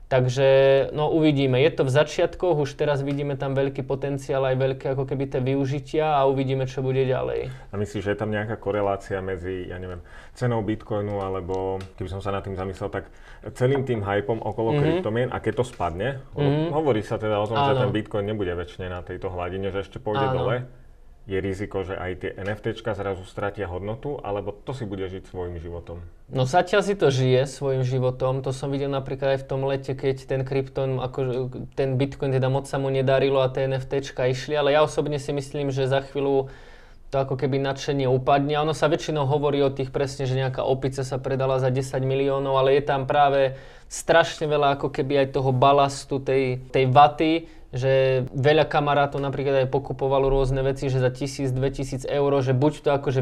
Takže 0.08 0.48
no 0.96 1.12
uvidíme. 1.12 1.60
Je 1.60 1.67
to 1.67 1.84
v 1.84 1.91
začiatkoch, 1.91 2.63
už 2.63 2.80
teraz 2.80 3.04
vidíme 3.04 3.36
tam 3.36 3.52
veľký 3.52 3.84
potenciál, 3.84 4.48
aj 4.48 4.56
veľké 4.56 4.86
ako 4.96 5.04
keby 5.04 5.28
tie 5.28 5.43
využitia 5.43 6.15
a 6.15 6.24
uvidíme, 6.24 6.63
čo 6.63 6.80
bude 6.80 7.04
ďalej. 7.04 7.52
A 7.52 7.76
myslíš, 7.76 8.08
že 8.08 8.12
je 8.15 8.20
tam 8.24 8.32
nejaká 8.32 8.56
korelácia 8.56 9.20
medzi, 9.20 9.67
ja 9.67 9.76
neviem, 9.76 10.00
cenou 10.32 10.63
Bitcoinu, 10.63 11.20
alebo 11.20 11.84
keby 12.00 12.08
som 12.08 12.24
sa 12.24 12.32
nad 12.32 12.39
tým 12.39 12.56
zamyslel, 12.56 12.88
tak 12.88 13.12
celým 13.52 13.84
tým 13.84 14.00
hypom 14.00 14.39
okolo 14.39 14.80
mm-hmm. 14.80 14.80
kryptomien 14.80 15.28
a 15.28 15.43
keď 15.43 15.60
to 15.60 15.65
spadne, 15.67 16.24
mm-hmm. 16.39 16.72
hovorí 16.72 17.04
sa 17.04 17.20
teda 17.20 17.43
o 17.43 17.46
tom, 17.52 17.60
Áno. 17.60 17.67
že 17.67 17.84
ten 17.84 17.91
Bitcoin 17.91 18.24
nebude 18.32 18.56
väčšine 18.56 18.88
na 18.88 19.04
tejto 19.04 19.28
hladine, 19.28 19.76
že 19.76 19.84
ešte 19.84 20.00
pôjde 20.00 20.32
Áno. 20.32 20.36
dole, 20.39 20.56
je 21.28 21.38
riziko, 21.44 21.84
že 21.84 22.00
aj 22.00 22.12
tie 22.24 22.32
NFTčka 22.40 22.96
zrazu 22.96 23.28
stratia 23.28 23.68
hodnotu, 23.68 24.16
alebo 24.24 24.56
to 24.56 24.72
si 24.72 24.88
bude 24.88 25.04
žiť 25.04 25.28
svojim 25.28 25.60
životom? 25.60 26.00
No 26.32 26.48
zatiaľ 26.48 26.82
si 26.88 26.96
to 26.96 27.12
žije 27.12 27.44
svojim 27.44 27.84
životom. 27.84 28.40
To 28.48 28.56
som 28.56 28.72
videl 28.72 28.88
napríklad 28.88 29.36
aj 29.36 29.40
v 29.44 29.48
tom 29.52 29.68
lete, 29.68 29.92
keď 29.92 30.24
ten 30.24 30.42
krypton, 30.48 31.04
ako 31.04 31.52
ten 31.76 32.00
Bitcoin 32.00 32.32
teda 32.32 32.48
moc 32.48 32.72
sa 32.72 32.80
mu 32.80 32.88
nedarilo 32.88 33.44
a 33.44 33.52
tie 33.52 33.68
NFTčka 33.68 34.32
išli, 34.32 34.56
ale 34.56 34.72
ja 34.72 34.88
osobne 34.88 35.20
si 35.20 35.36
myslím, 35.36 35.68
že 35.68 35.92
za 35.92 36.00
chvíľu 36.00 36.48
to 37.08 37.24
ako 37.24 37.40
keby 37.40 37.60
nadšenie 37.63 38.08
upadne. 38.08 38.60
Ono 38.60 38.76
sa 38.76 38.92
väčšinou 38.92 39.28
hovorí 39.28 39.63
o 39.63 39.72
tých 39.72 39.96
presne, 39.96 40.28
že 40.28 40.36
nejaká 40.36 40.63
opica 40.63 41.08
sa 41.08 41.16
predala 41.20 41.60
za 41.60 41.72
10 41.72 42.04
miliónov, 42.04 42.60
ale 42.60 42.76
je 42.80 42.84
tam 42.84 43.08
práve 43.08 43.56
strašne 43.88 44.48
veľa 44.52 44.76
ako 44.76 44.92
keby 44.92 45.24
aj 45.24 45.28
toho 45.40 45.56
balastu, 45.56 46.20
tej, 46.20 46.60
tej 46.68 46.92
vaty, 46.92 47.48
že 47.76 48.24
veľa 48.32 48.64
kamarátov 48.64 49.20
napríklad 49.20 49.68
aj 49.68 49.74
pokupovalo 49.74 50.32
rôzne 50.32 50.64
veci, 50.64 50.88
že 50.88 51.04
za 51.04 51.12
1000, 51.12 51.52
2000 51.52 52.08
eur, 52.08 52.32
že 52.40 52.56
buď 52.56 52.74
to 52.80 52.90
akože 52.96 53.20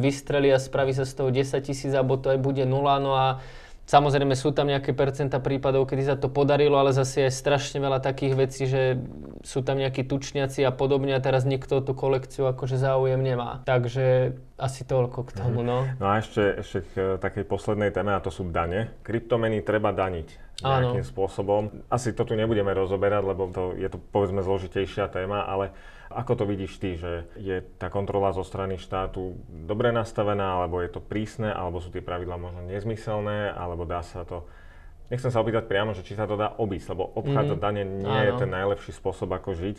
a 0.53 0.61
spraví 0.61 0.93
sa 0.93 1.05
z 1.05 1.13
toho 1.17 1.29
10 1.33 1.65
tisíc, 1.65 1.91
alebo 1.93 2.21
to 2.21 2.29
aj 2.29 2.39
bude 2.39 2.61
nula, 2.69 3.01
no 3.01 3.17
a 3.17 3.41
Samozrejme 3.85 4.33
sú 4.33 4.49
tam 4.49 4.65
nejaké 4.65 4.97
percenta 4.97 5.37
prípadov, 5.37 5.85
kedy 5.85 6.03
sa 6.09 6.15
to 6.17 6.25
podarilo, 6.25 6.81
ale 6.81 6.89
zase 6.89 7.29
je 7.29 7.37
strašne 7.37 7.77
veľa 7.77 8.01
takých 8.01 8.33
vecí, 8.33 8.65
že 8.65 8.97
sú 9.45 9.61
tam 9.61 9.77
nejakí 9.77 10.01
tučniaci 10.09 10.65
a 10.65 10.73
podobne 10.73 11.13
a 11.13 11.21
teraz 11.21 11.45
nikto 11.45 11.85
tú 11.85 11.93
kolekciu 11.93 12.49
akože 12.49 12.81
záujem 12.81 13.21
nemá. 13.21 13.61
Takže 13.69 14.37
asi 14.57 14.81
toľko 14.89 15.29
k 15.29 15.31
tomu, 15.37 15.61
no. 15.61 15.85
No 16.01 16.05
a 16.09 16.17
ešte, 16.17 16.65
ešte 16.65 16.77
k 16.81 17.21
takej 17.21 17.45
poslednej 17.45 17.93
téme 17.93 18.17
a 18.17 18.23
to 18.25 18.33
sú 18.33 18.49
dane. 18.49 18.89
Kryptomeny 19.05 19.61
treba 19.61 19.93
daniť 19.93 20.45
nejakým 20.65 21.03
Áno. 21.03 21.11
spôsobom. 21.11 21.61
Asi 21.91 22.15
to 22.15 22.23
tu 22.23 22.33
nebudeme 22.33 22.71
rozoberať, 22.71 23.21
lebo 23.27 23.51
to, 23.51 23.77
je 23.77 23.91
to 23.91 23.99
povedzme 23.99 24.39
zložitejšia 24.39 25.11
téma, 25.11 25.43
ale 25.45 25.75
ako 26.15 26.33
to 26.39 26.43
vidíš 26.47 26.79
ty, 26.79 26.95
že 26.95 27.27
je 27.35 27.59
tá 27.75 27.91
kontrola 27.91 28.31
zo 28.31 28.47
strany 28.47 28.79
štátu 28.79 29.35
dobre 29.51 29.91
nastavená, 29.91 30.63
alebo 30.63 30.79
je 30.79 30.89
to 30.95 31.03
prísne, 31.03 31.51
alebo 31.51 31.83
sú 31.83 31.91
tie 31.91 31.99
pravidlá 31.99 32.39
možno 32.39 32.63
nezmyselné, 32.63 33.51
alebo 33.51 33.83
dá 33.83 33.99
sa 33.99 34.23
to... 34.23 34.47
Nechcem 35.11 35.29
sa 35.29 35.43
opýtať 35.43 35.69
priamo, 35.69 35.93
že 35.93 36.01
či 36.01 36.17
sa 36.17 36.25
to 36.25 36.33
dá 36.33 36.57
obísť, 36.57 36.97
lebo 36.97 37.13
obchádzať 37.13 37.59
mm-hmm. 37.61 37.67
dane 37.67 37.83
nie 37.85 38.09
Áno. 38.09 38.25
je 38.25 38.33
ten 38.41 38.49
najlepší 38.49 38.91
spôsob, 38.95 39.29
ako 39.35 39.53
žiť, 39.53 39.77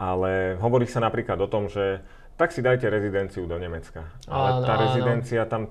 ale 0.00 0.58
hovorí 0.58 0.88
sa 0.88 0.98
napríklad 0.98 1.38
o 1.38 1.46
tom, 1.46 1.70
že 1.70 2.02
tak 2.34 2.50
si 2.50 2.58
dajte 2.58 2.90
rezidenciu 2.90 3.46
do 3.46 3.54
Nemecka. 3.54 4.10
Ale 4.26 4.48
áno, 4.58 4.66
tá 4.66 4.74
rezidencia 4.90 5.46
áno. 5.46 5.50
tam 5.52 5.62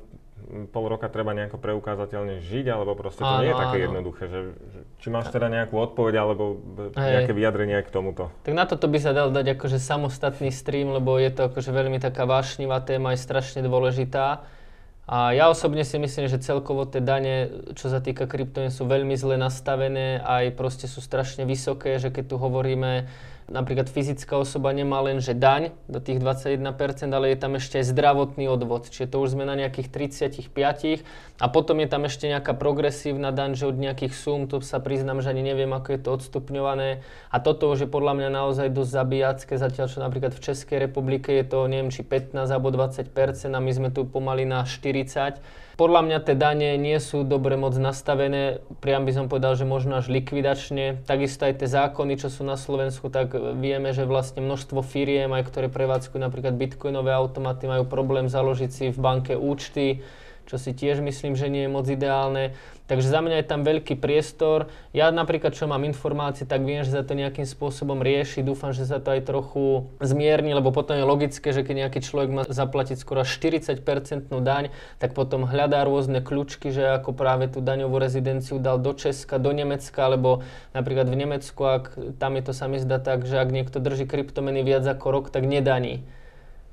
pol 0.69 0.85
roka 0.91 1.09
treba 1.09 1.33
nejako 1.33 1.57
preukázateľne 1.57 2.43
žiť, 2.43 2.65
alebo 2.69 2.93
proste 2.93 3.23
to 3.23 3.33
áno, 3.33 3.43
nie 3.43 3.51
je 3.51 3.57
také 3.57 3.77
áno. 3.79 3.85
jednoduché, 3.89 4.23
že, 4.29 4.39
že 4.59 4.79
či 5.01 5.07
máš 5.09 5.27
teda 5.33 5.47
nejakú 5.49 5.75
odpoveď, 5.79 6.13
alebo 6.19 6.59
nejaké 6.93 7.33
Hej. 7.33 7.37
vyjadrenie 7.37 7.75
aj 7.81 7.85
k 7.87 7.93
tomuto. 7.93 8.23
Tak 8.45 8.53
na 8.53 8.65
toto 8.69 8.85
by 8.91 8.99
sa 9.01 9.11
dal 9.11 9.31
dať 9.31 9.57
akože 9.57 9.77
samostatný 9.79 10.53
stream, 10.53 10.93
lebo 10.93 11.15
je 11.17 11.31
to 11.31 11.49
akože 11.49 11.71
veľmi 11.73 11.97
taká 11.97 12.27
vášnivá 12.27 12.83
téma, 12.83 13.15
je 13.15 13.23
strašne 13.23 13.65
dôležitá. 13.65 14.45
A 15.03 15.35
ja 15.35 15.51
osobne 15.51 15.83
si 15.83 15.99
myslím, 15.99 16.31
že 16.31 16.39
celkovo 16.39 16.87
tie 16.87 17.03
dane, 17.03 17.51
čo 17.75 17.91
sa 17.91 17.99
týka 17.99 18.23
kryptomien, 18.23 18.71
sú 18.71 18.87
veľmi 18.87 19.19
zle 19.19 19.35
nastavené, 19.35 20.23
aj 20.23 20.55
proste 20.55 20.87
sú 20.87 21.03
strašne 21.03 21.43
vysoké, 21.43 21.99
že 21.99 22.07
keď 22.07 22.31
tu 22.31 22.35
hovoríme 22.39 23.11
Napríklad 23.53 23.85
fyzická 23.85 24.41
osoba 24.41 24.73
nemá 24.73 24.97
len 25.05 25.21
že 25.21 25.37
daň 25.37 25.77
do 25.85 26.01
tých 26.01 26.17
21%, 26.17 26.57
ale 27.13 27.29
je 27.29 27.37
tam 27.37 27.53
ešte 27.53 27.77
aj 27.77 27.85
zdravotný 27.93 28.49
odvod. 28.49 28.89
Čiže 28.89 29.13
to 29.13 29.21
už 29.21 29.37
sme 29.37 29.45
na 29.45 29.53
nejakých 29.53 29.93
35 29.93 31.05
a 31.37 31.45
potom 31.53 31.77
je 31.77 31.85
tam 31.85 32.09
ešte 32.09 32.25
nejaká 32.25 32.57
progresívna 32.57 33.29
daň, 33.29 33.53
že 33.53 33.69
od 33.69 33.77
nejakých 33.77 34.17
sum, 34.17 34.49
to 34.49 34.57
sa 34.65 34.81
priznám, 34.81 35.21
že 35.21 35.29
ani 35.29 35.45
neviem, 35.45 35.69
ako 35.69 35.93
je 35.93 35.99
to 36.01 36.09
odstupňované. 36.17 37.05
A 37.29 37.37
toto 37.37 37.69
už 37.69 37.85
je 37.85 37.89
podľa 37.93 38.17
mňa 38.17 38.29
naozaj 38.33 38.73
dosť 38.73 38.89
zabíjacké, 38.89 39.53
zatiaľ 39.61 39.85
čo 39.85 40.01
napríklad 40.01 40.33
v 40.33 40.41
Českej 40.49 40.89
republike 40.89 41.29
je 41.29 41.45
to, 41.45 41.69
neviem, 41.69 41.93
či 41.93 42.01
15 42.01 42.49
alebo 42.49 42.73
20% 42.73 43.05
a 43.53 43.59
my 43.61 43.69
sme 43.69 43.93
tu 43.93 44.09
pomaly 44.09 44.49
na 44.49 44.65
40 44.65 45.61
podľa 45.73 46.01
mňa 46.05 46.17
tie 46.21 46.35
dane 46.37 46.69
nie 46.77 46.97
sú 47.01 47.25
dobre 47.25 47.57
moc 47.57 47.73
nastavené, 47.73 48.61
priam 48.77 49.09
by 49.09 49.11
som 49.13 49.25
povedal, 49.25 49.57
že 49.57 49.65
možno 49.65 49.97
až 49.97 50.09
likvidačne. 50.13 51.01
Takisto 51.03 51.49
aj 51.49 51.65
tie 51.65 51.69
zákony, 51.69 52.21
čo 52.21 52.29
sú 52.29 52.45
na 52.45 52.55
Slovensku, 52.55 53.09
tak 53.09 53.33
vieme, 53.57 53.89
že 53.89 54.05
vlastne 54.05 54.45
množstvo 54.45 54.85
firiem, 54.85 55.33
aj 55.33 55.49
ktoré 55.49 55.67
prevádzkujú 55.73 56.21
napríklad 56.21 56.53
bitcoinové 56.53 57.09
automaty, 57.09 57.65
majú 57.65 57.89
problém 57.89 58.29
založiť 58.29 58.69
si 58.69 58.85
v 58.93 58.99
banke 59.01 59.33
účty, 59.33 60.05
čo 60.45 60.59
si 60.59 60.75
tiež 60.75 60.99
myslím, 60.99 61.33
že 61.33 61.47
nie 61.47 61.65
je 61.65 61.71
moc 61.71 61.85
ideálne. 61.87 62.55
Takže 62.83 63.07
za 63.07 63.23
mňa 63.23 63.39
je 63.39 63.47
tam 63.47 63.63
veľký 63.63 63.95
priestor. 63.95 64.67
Ja 64.91 65.07
napríklad, 65.07 65.55
čo 65.55 65.71
mám 65.71 65.87
informácie, 65.87 66.43
tak 66.43 66.67
viem, 66.67 66.83
že 66.83 66.91
sa 66.91 67.01
to 67.01 67.15
nejakým 67.15 67.47
spôsobom 67.47 68.03
rieši. 68.03 68.43
Dúfam, 68.43 68.75
že 68.75 68.83
sa 68.83 68.99
to 68.99 69.15
aj 69.15 69.23
trochu 69.23 69.87
zmierni, 70.03 70.51
lebo 70.51 70.75
potom 70.75 70.99
je 70.99 71.07
logické, 71.07 71.55
že 71.55 71.63
keď 71.63 71.87
nejaký 71.87 72.03
človek 72.03 72.29
má 72.29 72.43
zaplatiť 72.43 72.99
skoro 72.99 73.23
40-percentnú 73.23 74.43
daň, 74.43 74.75
tak 74.99 75.15
potom 75.15 75.47
hľadá 75.47 75.87
rôzne 75.87 76.19
kľúčky, 76.19 76.75
že 76.75 76.99
ako 76.99 77.15
práve 77.15 77.47
tú 77.47 77.63
daňovú 77.63 77.95
rezidenciu 78.03 78.59
dal 78.59 78.83
do 78.83 78.91
Česka, 78.91 79.39
do 79.39 79.55
Nemecka, 79.55 80.03
alebo 80.03 80.43
napríklad 80.75 81.07
v 81.07 81.23
Nemecku, 81.23 81.63
ak 81.63 81.83
tam 82.19 82.35
je 82.35 82.43
to 82.43 82.51
sa 82.51 82.67
mi 82.67 82.83
zdá 82.83 82.99
tak, 82.99 83.23
že 83.23 83.39
ak 83.39 83.47
niekto 83.47 83.79
drží 83.79 84.03
kryptomeny 84.03 84.59
viac 84.59 84.83
ako 84.83 85.07
rok, 85.07 85.25
tak 85.31 85.47
nedaní. 85.47 86.03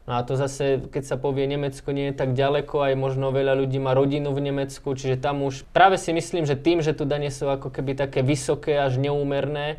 No 0.09 0.17
a 0.17 0.25
to 0.25 0.35
zase, 0.35 0.81
keď 0.91 1.03
sa 1.05 1.17
povie 1.21 1.45
Nemecko 1.45 1.93
nie 1.93 2.11
je 2.11 2.17
tak 2.17 2.33
ďaleko, 2.33 2.83
aj 2.83 2.95
možno 2.97 3.31
veľa 3.31 3.55
ľudí 3.55 3.79
má 3.79 3.93
rodinu 3.93 4.33
v 4.33 4.49
Nemecku, 4.49 4.97
čiže 4.97 5.21
tam 5.21 5.45
už 5.45 5.69
práve 5.71 6.01
si 6.01 6.11
myslím, 6.11 6.49
že 6.49 6.57
tým, 6.57 6.81
že 6.81 6.97
tu 6.97 7.05
dane 7.05 7.29
sú 7.29 7.47
ako 7.47 7.69
keby 7.69 7.95
také 7.95 8.25
vysoké 8.25 8.81
až 8.81 8.97
neúmerné, 8.97 9.79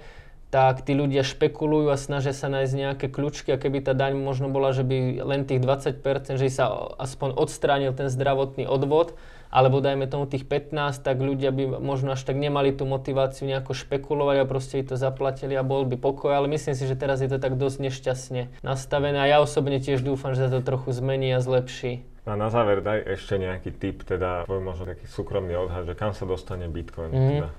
tak 0.51 0.83
tí 0.83 0.91
ľudia 0.91 1.23
špekulujú 1.23 1.89
a 1.89 1.97
snažia 1.97 2.35
sa 2.35 2.51
nájsť 2.51 2.73
nejaké 2.75 3.07
kľúčky 3.07 3.55
a 3.55 3.57
keby 3.57 3.87
tá 3.87 3.95
daň 3.95 4.19
možno 4.19 4.51
bola, 4.51 4.75
že 4.75 4.83
by 4.83 5.23
len 5.23 5.47
tých 5.47 5.63
20%, 5.63 6.03
že 6.35 6.47
sa 6.51 6.91
aspoň 6.99 7.39
odstránil 7.39 7.95
ten 7.95 8.11
zdravotný 8.11 8.67
odvod, 8.67 9.15
alebo 9.51 9.83
dajme 9.83 10.07
tomu 10.07 10.25
tých 10.25 10.47
15, 10.47 11.03
tak 11.03 11.19
ľudia 11.19 11.51
by 11.51 11.83
možno 11.83 12.15
až 12.15 12.23
tak 12.23 12.39
nemali 12.39 12.71
tú 12.71 12.87
motiváciu 12.87 13.51
nejako 13.51 13.75
špekulovať 13.75 14.37
a 14.41 14.45
proste 14.47 14.79
by 14.79 14.83
to 14.87 14.95
zaplatili 14.95 15.53
a 15.59 15.67
bol 15.67 15.83
by 15.83 15.99
pokoj, 15.99 16.31
ale 16.31 16.47
myslím 16.47 16.73
si, 16.73 16.87
že 16.87 16.95
teraz 16.95 17.19
je 17.19 17.27
to 17.27 17.37
tak 17.37 17.59
dosť 17.59 17.91
nešťastne 17.91 18.63
nastavené 18.63 19.19
a 19.19 19.27
ja 19.27 19.37
osobne 19.43 19.83
tiež 19.83 20.01
dúfam, 20.01 20.31
že 20.31 20.47
sa 20.47 20.49
to 20.49 20.63
trochu 20.63 20.95
zmení 20.95 21.35
a 21.35 21.43
zlepší. 21.43 22.07
A 22.23 22.39
na 22.39 22.47
záver 22.47 22.79
daj 22.79 23.19
ešte 23.19 23.35
nejaký 23.35 23.75
tip, 23.75 24.07
teda 24.07 24.47
tvoj 24.47 24.61
možno 24.63 24.87
taký 24.87 25.09
súkromný 25.09 25.57
odhad, 25.57 25.83
že 25.89 25.99
kam 25.99 26.15
sa 26.15 26.23
dostane 26.23 26.71
Bitcoin. 26.71 27.11
Mm-hmm. 27.11 27.39
Teda. 27.43 27.49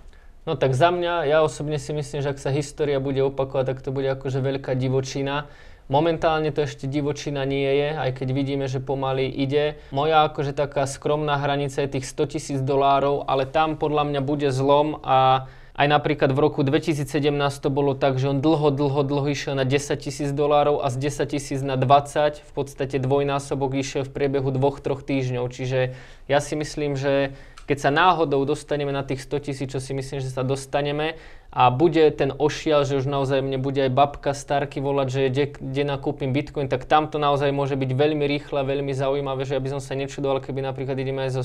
No 0.42 0.58
tak 0.58 0.74
za 0.74 0.90
mňa, 0.90 1.26
ja 1.30 1.38
osobne 1.42 1.78
si 1.78 1.94
myslím, 1.94 2.18
že 2.22 2.30
ak 2.34 2.38
sa 2.38 2.50
história 2.50 2.98
bude 2.98 3.22
opakovať, 3.22 3.64
tak 3.68 3.78
to 3.82 3.94
bude 3.94 4.10
akože 4.10 4.42
veľká 4.42 4.74
divočina 4.74 5.46
Momentálne 5.90 6.54
to 6.54 6.62
ešte 6.62 6.86
divočina 6.86 7.42
nie 7.42 7.66
je, 7.66 7.88
aj 7.98 8.10
keď 8.22 8.28
vidíme, 8.30 8.66
že 8.70 8.78
pomaly 8.78 9.26
ide. 9.26 9.80
Moja 9.90 10.26
akože 10.30 10.54
taká 10.54 10.86
skromná 10.86 11.38
hranica 11.40 11.82
je 11.82 11.98
tých 11.98 12.06
100 12.06 12.32
tisíc 12.38 12.60
dolárov, 12.62 13.26
ale 13.26 13.48
tam 13.48 13.74
podľa 13.74 14.06
mňa 14.08 14.20
bude 14.22 14.48
zlom 14.54 15.02
a 15.02 15.50
aj 15.72 15.88
napríklad 15.88 16.36
v 16.36 16.38
roku 16.38 16.60
2017 16.60 17.08
to 17.56 17.72
bolo 17.72 17.96
tak, 17.96 18.20
že 18.20 18.28
on 18.28 18.44
dlho, 18.44 18.68
dlho, 18.68 19.00
dlho 19.08 19.26
išiel 19.32 19.56
na 19.56 19.64
10 19.64 20.04
tisíc 20.04 20.28
dolárov 20.28 20.84
a 20.84 20.92
z 20.92 21.08
10 21.08 21.32
tisíc 21.32 21.60
na 21.64 21.80
20, 21.80 22.44
v 22.44 22.52
podstate 22.52 23.00
dvojnásobok 23.00 23.80
išiel 23.80 24.04
v 24.04 24.12
priebehu 24.12 24.52
dvoch, 24.52 24.84
troch 24.84 25.00
týždňov. 25.00 25.48
Čiže 25.48 25.96
ja 26.28 26.38
si 26.44 26.60
myslím, 26.60 26.92
že 26.92 27.32
keď 27.66 27.78
sa 27.78 27.90
náhodou 27.94 28.42
dostaneme 28.42 28.90
na 28.90 29.06
tých 29.06 29.22
100 29.24 29.46
tisíc, 29.46 29.68
čo 29.70 29.78
si 29.78 29.94
myslím, 29.94 30.18
že 30.18 30.30
sa 30.30 30.42
dostaneme 30.42 31.16
a 31.52 31.68
bude 31.68 32.08
ten 32.16 32.32
ošial, 32.32 32.88
že 32.88 32.96
už 32.96 33.04
naozaj 33.04 33.44
mne 33.44 33.60
bude 33.60 33.76
aj 33.84 33.92
babka 33.92 34.32
starky 34.32 34.80
volať, 34.80 35.06
že 35.12 35.20
kde, 35.28 35.44
kde 35.60 35.82
nakúpim 35.84 36.32
bitcoin, 36.32 36.66
tak 36.66 36.88
tam 36.88 37.12
to 37.12 37.20
naozaj 37.20 37.52
môže 37.52 37.76
byť 37.76 37.90
veľmi 37.92 38.24
rýchle, 38.24 38.64
veľmi 38.64 38.96
zaujímavé, 38.96 39.44
že 39.44 39.60
aby 39.60 39.68
som 39.68 39.80
sa 39.80 39.92
nečudoval, 39.92 40.40
keby 40.40 40.64
napríklad 40.64 40.96
ideme 40.96 41.28
aj 41.28 41.44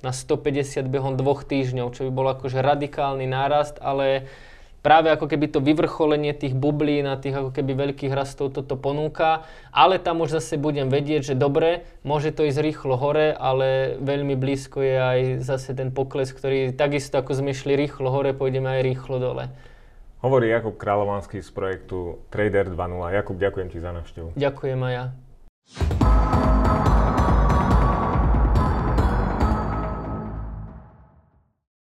na 0.00 0.16
150 0.16 0.88
behom 0.88 1.14
dvoch 1.20 1.44
týždňov, 1.44 1.92
čo 1.92 2.08
by 2.08 2.10
bol 2.10 2.26
akože 2.32 2.64
radikálny 2.64 3.28
nárast, 3.28 3.76
ale 3.84 4.24
práve 4.84 5.08
ako 5.08 5.24
keby 5.24 5.48
to 5.48 5.64
vyvrcholenie 5.64 6.36
tých 6.36 6.52
bublín 6.52 7.08
a 7.08 7.16
tých 7.16 7.40
ako 7.40 7.56
keby 7.56 7.72
veľkých 7.72 8.12
rastov 8.12 8.52
toto 8.52 8.76
ponúka, 8.76 9.48
ale 9.72 9.96
tam 9.96 10.20
už 10.20 10.36
zase 10.36 10.60
budem 10.60 10.92
vedieť, 10.92 11.32
že 11.32 11.34
dobre, 11.34 11.88
môže 12.04 12.36
to 12.36 12.44
ísť 12.44 12.60
rýchlo 12.60 13.00
hore, 13.00 13.32
ale 13.32 13.96
veľmi 14.04 14.36
blízko 14.36 14.84
je 14.84 14.96
aj 15.00 15.20
zase 15.40 15.72
ten 15.72 15.88
pokles, 15.88 16.28
ktorý 16.36 16.76
takisto 16.76 17.16
ako 17.16 17.32
sme 17.32 17.56
šli 17.56 17.80
rýchlo 17.80 18.12
hore, 18.12 18.36
pôjdeme 18.36 18.68
aj 18.68 18.80
rýchlo 18.84 19.16
dole. 19.16 19.48
Hovorí 20.20 20.52
Jakub 20.52 20.76
Kráľovanský 20.76 21.40
z 21.40 21.48
projektu 21.52 22.20
Trader 22.28 22.68
2.0. 22.68 23.16
Jakub, 23.16 23.36
ďakujem 23.40 23.68
ti 23.72 23.80
za 23.80 23.92
návštevu. 23.92 24.36
Ďakujem 24.36 24.80
aj 24.84 24.92
ja. 24.92 25.04